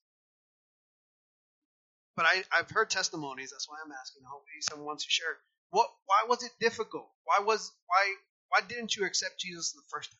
But 2.19 2.27
I, 2.27 2.43
I've 2.51 2.69
heard 2.69 2.91
testimonies. 2.91 3.51
That's 3.51 3.67
why 3.71 3.79
I'm 3.79 3.95
asking. 3.95 4.27
Hopefully, 4.27 4.59
someone 4.59 4.91
wants 4.91 5.07
to 5.07 5.11
share. 5.11 5.39
What? 5.71 5.87
Why 6.03 6.27
was 6.27 6.43
it 6.43 6.51
difficult? 6.59 7.07
Why 7.23 7.39
was 7.39 7.71
why 7.87 8.03
why 8.49 8.61
didn't 8.67 8.95
you 8.95 9.05
accept 9.05 9.39
Jesus 9.39 9.71
the 9.73 9.81
first 9.89 10.11
time? 10.11 10.19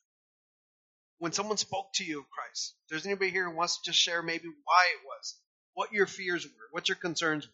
When 1.20 1.34
someone 1.34 1.58
spoke 1.58 1.92
to 1.96 2.06
you 2.06 2.20
of 2.20 2.30
Christ, 2.30 2.76
there's 2.90 3.06
anybody 3.06 3.32
here 3.32 3.50
who 3.50 3.56
wants 3.56 3.82
to 3.82 3.92
just 3.92 4.00
share 4.00 4.22
maybe 4.24 4.48
why 4.48 4.86
it 4.94 5.06
was, 5.06 5.36
what 5.74 5.92
your 5.92 6.06
fears 6.06 6.46
were, 6.46 6.70
what 6.72 6.88
your 6.88 6.96
concerns 6.96 7.46
were. 7.46 7.54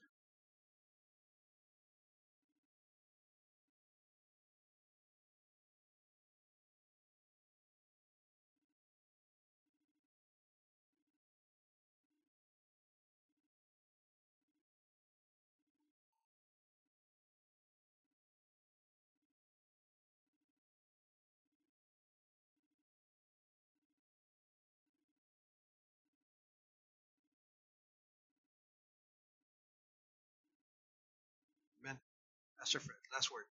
Pastor 32.65 32.79
Fred, 32.79 32.97
last 33.13 33.31
word. 33.31 33.45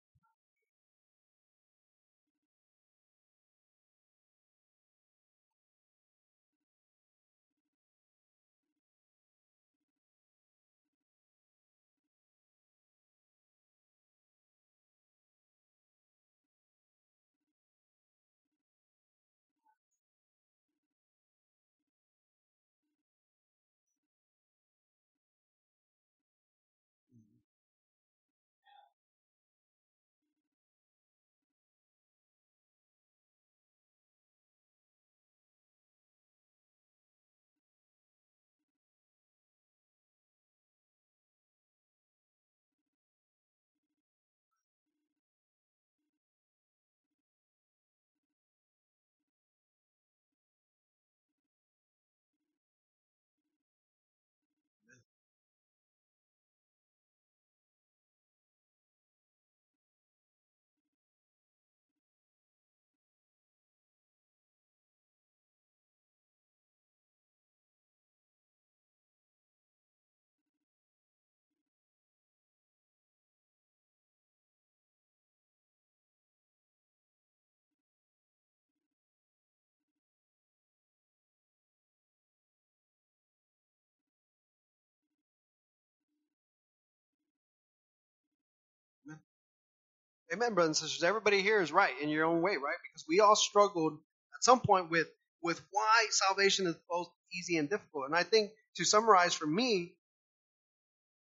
Amen, 90.34 90.56
brothers 90.56 90.82
and 90.82 90.90
sisters. 90.90 91.04
Everybody 91.06 91.42
here 91.42 91.62
is 91.62 91.72
right 91.72 91.94
in 92.02 92.10
your 92.10 92.26
own 92.26 92.42
way, 92.42 92.54
right? 92.54 92.78
Because 92.84 93.06
we 93.10 93.22
all 93.22 93.38
struggled 93.38 93.94
at 93.96 94.44
some 94.44 94.62
point 94.62 94.92
with 94.92 95.08
with 95.44 95.62
why 95.72 96.08
salvation 96.12 96.68
is 96.68 96.76
both 96.90 97.10
easy 97.34 97.58
and 97.58 97.70
difficult. 97.70 98.08
And 98.08 98.16
I 98.16 98.24
think 98.24 98.52
to 98.78 98.86
summarize 98.86 99.36
for 99.36 99.48
me, 99.48 99.94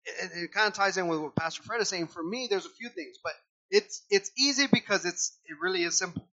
it, 0.07 0.31
it 0.45 0.53
kind 0.53 0.69
of 0.69 0.75
ties 0.75 0.99
in 0.99 1.09
with 1.09 1.21
what 1.21 1.37
Pastor 1.37 1.63
Fred 1.65 1.81
is 1.83 1.89
saying. 1.89 2.09
For 2.09 2.23
me, 2.23 2.49
there's 2.51 2.67
a 2.67 2.71
few 2.71 2.91
things, 2.91 3.19
but 3.25 3.33
it's 3.71 4.03
it's 4.11 4.31
easy 4.39 4.67
because 4.73 5.05
it's 5.07 5.39
it 5.47 5.57
really 5.63 5.85
is 5.85 5.99
simple. 5.99 6.29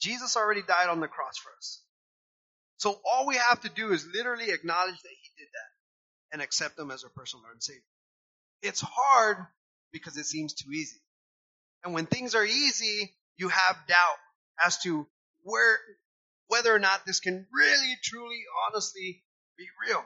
Jesus 0.00 0.36
already 0.36 0.62
died 0.62 0.88
on 0.90 1.00
the 1.00 1.08
cross 1.08 1.38
for 1.38 1.50
us. 1.58 1.82
So 2.78 3.00
all 3.10 3.26
we 3.26 3.36
have 3.36 3.60
to 3.62 3.70
do 3.70 3.92
is 3.92 4.06
literally 4.14 4.50
acknowledge 4.50 5.00
that 5.02 5.10
he 5.10 5.30
did 5.38 5.48
that 5.48 5.70
and 6.34 6.42
accept 6.42 6.78
him 6.78 6.90
as 6.90 7.04
our 7.04 7.10
personal 7.10 7.44
Lord 7.44 7.56
and 7.56 7.64
Savior. 7.64 7.82
It's 8.62 8.82
hard 8.82 9.38
because 9.92 10.16
it 10.18 10.26
seems 10.26 10.54
too 10.54 10.72
easy. 10.72 11.01
And 11.84 11.94
when 11.94 12.06
things 12.06 12.34
are 12.34 12.44
easy, 12.44 13.14
you 13.36 13.48
have 13.48 13.76
doubt 13.88 14.18
as 14.64 14.78
to 14.82 15.06
where 15.42 15.78
whether 16.48 16.74
or 16.74 16.78
not 16.78 17.06
this 17.06 17.20
can 17.20 17.46
really, 17.52 17.96
truly, 18.02 18.42
honestly 18.68 19.22
be 19.56 19.64
real. 19.88 20.04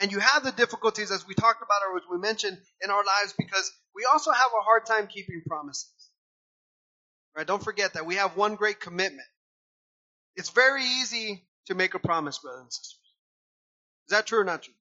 And 0.00 0.12
you 0.12 0.18
have 0.18 0.44
the 0.44 0.52
difficulties, 0.52 1.10
as 1.10 1.26
we 1.26 1.34
talked 1.34 1.62
about 1.62 1.80
or 1.90 1.96
as 1.96 2.04
we 2.10 2.18
mentioned, 2.18 2.58
in 2.80 2.90
our 2.90 3.04
lives 3.04 3.34
because 3.36 3.72
we 3.94 4.06
also 4.10 4.30
have 4.30 4.50
a 4.58 4.62
hard 4.62 4.86
time 4.86 5.06
keeping 5.06 5.42
promises. 5.46 5.90
Right? 7.36 7.46
Don't 7.46 7.62
forget 7.62 7.94
that 7.94 8.06
we 8.06 8.16
have 8.16 8.36
one 8.36 8.54
great 8.54 8.80
commitment. 8.80 9.26
It's 10.36 10.50
very 10.50 10.84
easy 10.84 11.44
to 11.66 11.74
make 11.74 11.94
a 11.94 11.98
promise, 11.98 12.38
brothers 12.38 12.62
and 12.62 12.72
sisters. 12.72 12.98
Is 14.08 14.10
that 14.10 14.26
true 14.26 14.40
or 14.40 14.44
not 14.44 14.62
true? 14.62 14.74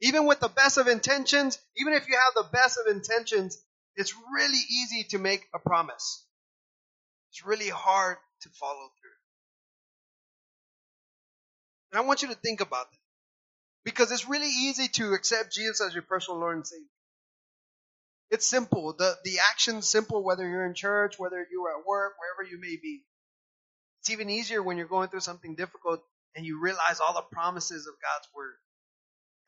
Even 0.00 0.26
with 0.26 0.40
the 0.40 0.48
best 0.48 0.78
of 0.78 0.88
intentions, 0.88 1.58
even 1.76 1.92
if 1.92 2.08
you 2.08 2.14
have 2.14 2.44
the 2.44 2.50
best 2.50 2.78
of 2.78 2.94
intentions, 2.94 3.62
it's 3.96 4.14
really 4.34 4.58
easy 4.58 5.04
to 5.10 5.18
make 5.18 5.46
a 5.54 5.58
promise. 5.58 6.24
It's 7.30 7.44
really 7.44 7.68
hard 7.68 8.16
to 8.42 8.48
follow 8.50 8.90
through. 9.00 9.10
And 11.92 12.00
I 12.00 12.06
want 12.06 12.22
you 12.22 12.28
to 12.28 12.34
think 12.34 12.60
about 12.60 12.90
that. 12.90 12.98
Because 13.84 14.12
it's 14.12 14.28
really 14.28 14.48
easy 14.48 14.88
to 14.88 15.12
accept 15.12 15.52
Jesus 15.52 15.80
as 15.80 15.92
your 15.92 16.04
personal 16.04 16.40
Lord 16.40 16.56
and 16.56 16.66
Savior. 16.66 16.86
It's 18.30 18.48
simple. 18.48 18.94
The, 18.96 19.16
the 19.24 19.38
action's 19.50 19.88
simple 19.90 20.22
whether 20.22 20.48
you're 20.48 20.64
in 20.64 20.74
church, 20.74 21.18
whether 21.18 21.46
you're 21.50 21.70
at 21.70 21.86
work, 21.86 22.14
wherever 22.18 22.50
you 22.50 22.60
may 22.60 22.78
be. 22.80 23.02
It's 24.00 24.10
even 24.10 24.30
easier 24.30 24.62
when 24.62 24.78
you're 24.78 24.86
going 24.86 25.08
through 25.08 25.20
something 25.20 25.54
difficult 25.54 26.02
and 26.34 26.46
you 26.46 26.60
realize 26.60 27.00
all 27.00 27.14
the 27.14 27.22
promises 27.30 27.86
of 27.86 27.94
God's 28.00 28.28
Word. 28.34 28.54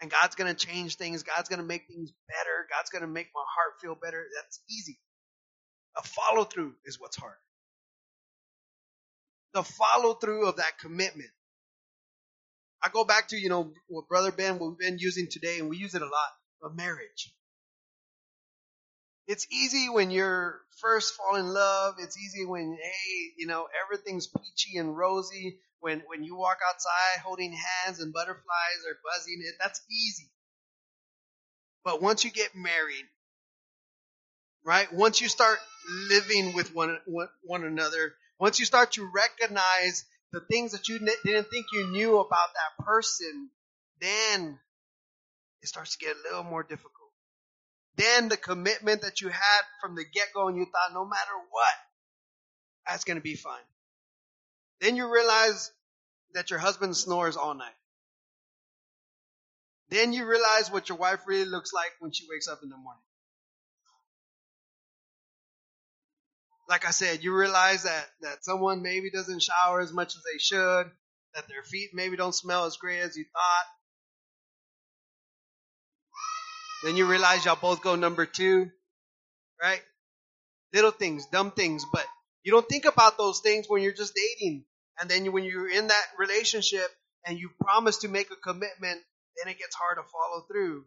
And 0.00 0.10
God's 0.10 0.34
going 0.34 0.54
to 0.54 0.66
change 0.66 0.96
things. 0.96 1.22
God's 1.22 1.48
going 1.48 1.60
to 1.60 1.66
make 1.66 1.86
things 1.86 2.12
better. 2.28 2.66
God's 2.70 2.90
going 2.90 3.02
to 3.02 3.08
make 3.08 3.28
my 3.34 3.44
heart 3.56 3.80
feel 3.80 3.94
better. 3.94 4.24
That's 4.42 4.60
easy. 4.68 4.98
A 5.96 6.02
follow 6.02 6.44
through 6.44 6.74
is 6.84 7.00
what's 7.00 7.16
hard. 7.16 7.36
The 9.54 9.62
follow 9.62 10.14
through 10.14 10.48
of 10.48 10.56
that 10.56 10.78
commitment. 10.80 11.30
I 12.82 12.88
go 12.92 13.04
back 13.04 13.28
to, 13.28 13.36
you 13.36 13.48
know, 13.48 13.72
what 13.88 14.08
Brother 14.08 14.32
Ben, 14.32 14.58
what 14.58 14.70
we've 14.70 14.78
been 14.78 14.98
using 14.98 15.28
today, 15.30 15.58
and 15.58 15.70
we 15.70 15.78
use 15.78 15.94
it 15.94 16.02
a 16.02 16.06
lot, 16.06 16.70
a 16.70 16.74
marriage. 16.74 17.32
It's 19.26 19.46
easy 19.50 19.88
when 19.88 20.10
you're 20.10 20.60
first 20.80 21.14
fall 21.14 21.36
in 21.36 21.46
love. 21.46 21.94
It's 21.98 22.18
easy 22.18 22.44
when, 22.44 22.76
hey, 22.78 23.32
you 23.38 23.46
know, 23.46 23.66
everything's 23.84 24.26
peachy 24.26 24.76
and 24.76 24.94
rosy. 24.94 25.58
When, 25.84 26.02
when 26.06 26.24
you 26.24 26.34
walk 26.34 26.60
outside 26.66 27.22
holding 27.22 27.52
hands 27.52 28.00
and 28.00 28.10
butterflies 28.10 28.86
are 28.88 28.96
buzzing, 29.04 29.42
it, 29.44 29.54
that's 29.60 29.82
easy. 29.90 30.30
But 31.84 32.00
once 32.00 32.24
you 32.24 32.30
get 32.30 32.56
married, 32.56 33.04
right? 34.64 34.90
Once 34.94 35.20
you 35.20 35.28
start 35.28 35.58
living 36.08 36.54
with 36.54 36.74
one, 36.74 36.98
one, 37.42 37.64
another, 37.64 38.14
once 38.40 38.58
you 38.58 38.64
start 38.64 38.92
to 38.92 39.06
recognize 39.14 40.06
the 40.32 40.40
things 40.50 40.72
that 40.72 40.88
you 40.88 40.98
didn't 40.98 41.50
think 41.50 41.66
you 41.74 41.88
knew 41.88 42.18
about 42.18 42.48
that 42.54 42.82
person, 42.82 43.50
then 44.00 44.58
it 45.60 45.68
starts 45.68 45.98
to 45.98 46.06
get 46.06 46.16
a 46.16 46.28
little 46.30 46.44
more 46.44 46.62
difficult. 46.62 47.10
Then 47.96 48.30
the 48.30 48.38
commitment 48.38 49.02
that 49.02 49.20
you 49.20 49.28
had 49.28 49.60
from 49.82 49.96
the 49.96 50.04
get 50.14 50.28
go 50.34 50.48
and 50.48 50.56
you 50.56 50.64
thought 50.64 50.94
no 50.94 51.04
matter 51.04 51.36
what, 51.50 51.74
that's 52.86 53.04
going 53.04 53.18
to 53.18 53.22
be 53.22 53.34
fine. 53.34 53.60
Then 54.84 54.96
you 54.96 55.10
realize 55.10 55.72
that 56.34 56.50
your 56.50 56.58
husband 56.58 56.94
snores 56.94 57.38
all 57.38 57.54
night. 57.54 57.72
Then 59.88 60.12
you 60.12 60.26
realize 60.26 60.70
what 60.70 60.90
your 60.90 60.98
wife 60.98 61.20
really 61.26 61.48
looks 61.48 61.72
like 61.72 61.92
when 62.00 62.12
she 62.12 62.26
wakes 62.30 62.48
up 62.48 62.60
in 62.62 62.68
the 62.68 62.76
morning. 62.76 63.00
Like 66.68 66.86
I 66.86 66.90
said, 66.90 67.24
you 67.24 67.34
realize 67.34 67.84
that, 67.84 68.06
that 68.20 68.44
someone 68.44 68.82
maybe 68.82 69.10
doesn't 69.10 69.42
shower 69.42 69.80
as 69.80 69.90
much 69.90 70.16
as 70.16 70.22
they 70.22 70.38
should, 70.38 70.90
that 71.34 71.48
their 71.48 71.62
feet 71.62 71.92
maybe 71.94 72.18
don't 72.18 72.34
smell 72.34 72.66
as 72.66 72.76
great 72.76 73.00
as 73.00 73.16
you 73.16 73.24
thought, 73.32 73.66
Then 76.84 76.98
you 76.98 77.06
realize 77.06 77.46
y'all 77.46 77.56
both 77.58 77.80
go 77.80 77.94
number 77.94 78.26
two, 78.26 78.70
right? 79.62 79.80
Little 80.74 80.90
things, 80.90 81.24
dumb 81.24 81.50
things, 81.50 81.86
but 81.90 82.04
you 82.42 82.52
don't 82.52 82.68
think 82.68 82.84
about 82.84 83.16
those 83.16 83.40
things 83.40 83.64
when 83.66 83.80
you're 83.80 83.94
just 83.94 84.14
dating. 84.14 84.66
And 85.00 85.10
then 85.10 85.32
when 85.32 85.44
you're 85.44 85.70
in 85.70 85.88
that 85.88 86.04
relationship 86.18 86.86
and 87.26 87.38
you 87.38 87.50
promise 87.60 87.98
to 87.98 88.08
make 88.08 88.30
a 88.30 88.36
commitment, 88.36 89.00
then 89.36 89.52
it 89.52 89.58
gets 89.58 89.74
hard 89.74 89.98
to 89.98 90.02
follow 90.02 90.44
through. 90.50 90.84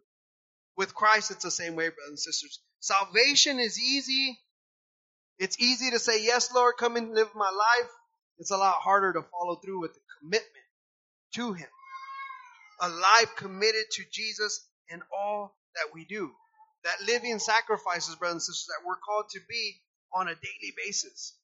With 0.78 0.94
Christ, 0.94 1.32
it's 1.32 1.44
the 1.44 1.52
same 1.52 1.76
way, 1.76 1.90
brothers 1.90 2.10
and 2.10 2.20
sisters. 2.20 2.60
Salvation 2.80 3.60
is 3.60 3.80
easy. 3.80 4.38
It's 5.40 5.60
easy 5.60 5.92
to 5.92 6.00
say, 6.00 6.24
yes, 6.24 6.54
Lord, 6.54 6.76
come 6.78 6.96
and 6.96 7.14
live 7.14 7.30
my 7.36 7.50
life. 7.50 7.90
It's 8.38 8.52
a 8.52 8.58
lot 8.58 8.76
harder 8.76 9.14
to 9.14 9.24
follow 9.24 9.56
through 9.56 9.82
with 9.82 9.94
the 9.94 10.00
commitment 10.20 10.66
to 11.36 11.54
Him. 11.54 11.68
A 12.82 12.90
life 12.90 13.36
committed 13.36 13.86
to 13.94 14.04
Jesus 14.12 14.68
in 14.90 15.02
all 15.16 15.56
that 15.76 15.94
we 15.94 16.06
do. 16.06 16.32
That 16.84 17.02
living 17.06 17.40
sacrifices, 17.40 18.16
brothers 18.16 18.34
and 18.34 18.42
sisters, 18.42 18.68
that 18.68 18.88
we're 18.88 18.96
called 18.96 19.30
to 19.32 19.40
be 19.50 19.82
on 20.14 20.28
a 20.28 20.36
daily 20.36 20.74
basis. 20.86 21.36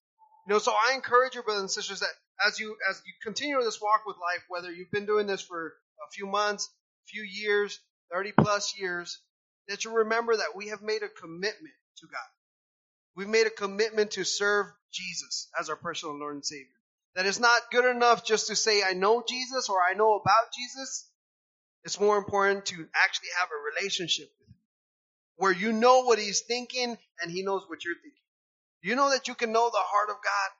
You 0.47 0.53
know, 0.53 0.59
so 0.59 0.71
I 0.71 0.93
encourage 0.93 1.35
you, 1.35 1.43
brothers 1.43 1.61
and 1.61 1.71
sisters, 1.71 2.01
that 2.01 2.09
as 2.45 2.59
you 2.59 2.75
as 2.89 3.01
you 3.05 3.13
continue 3.23 3.61
this 3.63 3.81
walk 3.81 4.01
with 4.05 4.17
life, 4.17 4.43
whether 4.49 4.71
you've 4.71 4.91
been 4.91 5.05
doing 5.05 5.27
this 5.27 5.41
for 5.41 5.67
a 5.67 6.11
few 6.11 6.27
months, 6.27 6.69
a 7.05 7.07
few 7.07 7.23
years, 7.23 7.79
30 8.11 8.33
plus 8.33 8.77
years, 8.77 9.21
that 9.67 9.85
you 9.85 9.91
remember 9.91 10.35
that 10.35 10.55
we 10.55 10.69
have 10.69 10.81
made 10.81 11.03
a 11.03 11.09
commitment 11.09 11.73
to 11.99 12.07
God. 12.07 12.29
We've 13.15 13.27
made 13.27 13.47
a 13.47 13.51
commitment 13.51 14.11
to 14.11 14.25
serve 14.25 14.67
Jesus 14.91 15.49
as 15.59 15.69
our 15.69 15.75
personal 15.75 16.17
Lord 16.17 16.35
and 16.35 16.45
Savior. 16.45 16.67
That 17.15 17.25
it's 17.25 17.39
not 17.39 17.71
good 17.71 17.85
enough 17.85 18.25
just 18.25 18.47
to 18.47 18.55
say, 18.55 18.81
I 18.83 18.93
know 18.93 19.23
Jesus 19.27 19.69
or 19.69 19.77
I 19.81 19.93
know 19.93 20.15
about 20.15 20.51
Jesus. 20.55 21.09
It's 21.83 21.99
more 21.99 22.17
important 22.17 22.65
to 22.67 22.87
actually 23.03 23.29
have 23.39 23.49
a 23.49 23.81
relationship 23.81 24.29
with 24.39 24.49
him 24.49 24.55
where 25.35 25.51
you 25.51 25.73
know 25.73 26.03
what 26.03 26.19
he's 26.19 26.41
thinking 26.41 26.97
and 27.21 27.31
he 27.31 27.43
knows 27.43 27.63
what 27.67 27.83
you're 27.85 27.95
thinking. 27.95 28.22
You 28.83 28.95
know 28.95 29.09
that 29.11 29.27
you 29.27 29.33
can 29.35 29.51
know 29.51 29.69
the 29.69 29.79
heart 29.79 30.09
of 30.09 30.17
God. 30.17 30.51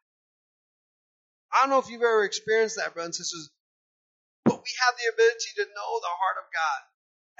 I 1.53 1.61
don't 1.61 1.69
know 1.69 1.79
if 1.79 1.89
you've 1.89 2.01
ever 2.01 2.23
experienced 2.23 2.77
that, 2.77 2.93
brothers 2.93 3.19
and 3.19 3.25
sisters, 3.25 3.51
but 4.45 4.55
we 4.55 4.71
have 4.85 4.95
the 4.97 5.13
ability 5.13 5.49
to 5.57 5.63
know 5.63 5.99
the 6.01 6.07
heart 6.07 6.37
of 6.39 6.45
God 6.51 6.81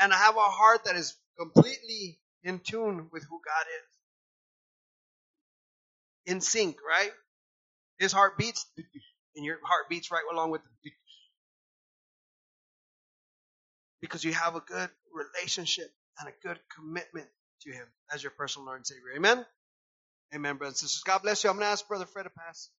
and 0.04 0.14
have 0.14 0.36
a 0.36 0.40
heart 0.42 0.86
that 0.86 0.96
is 0.96 1.16
completely 1.40 2.20
in 2.44 2.60
tune 2.60 3.10
with 3.12 3.24
who 3.24 3.42
God 3.44 3.66
is. 6.28 6.34
In 6.34 6.42
sync, 6.42 6.78
right? 6.88 7.12
His 7.98 8.12
heart 8.12 8.38
beats 8.38 8.66
and 9.36 9.46
your 9.46 9.58
heart 9.64 9.90
beats 9.90 10.12
right 10.12 10.24
along 10.32 10.52
with 10.52 10.62
the 10.64 10.92
because 14.04 14.24
you 14.24 14.34
have 14.34 14.56
a 14.56 14.60
good 14.60 14.90
relationship 15.14 15.90
and 16.20 16.28
a 16.28 16.48
good 16.48 16.60
commitment 16.76 17.28
to 17.62 17.72
Him 17.72 17.88
as 18.14 18.22
your 18.22 18.32
personal 18.32 18.66
Lord 18.66 18.80
and 18.80 18.86
Savior. 18.88 19.14
Amen? 19.16 19.46
Amen, 20.36 20.58
brothers 20.58 20.82
and 20.84 20.90
sisters. 20.90 21.04
God 21.06 21.22
bless 21.24 21.44
you. 21.44 21.50
I'm 21.50 21.58
going 21.58 21.68
to 21.68 21.72
ask 21.72 21.88
Brother 21.88 22.06
Fred 22.06 22.24
to 22.24 22.32
pass. 22.32 22.70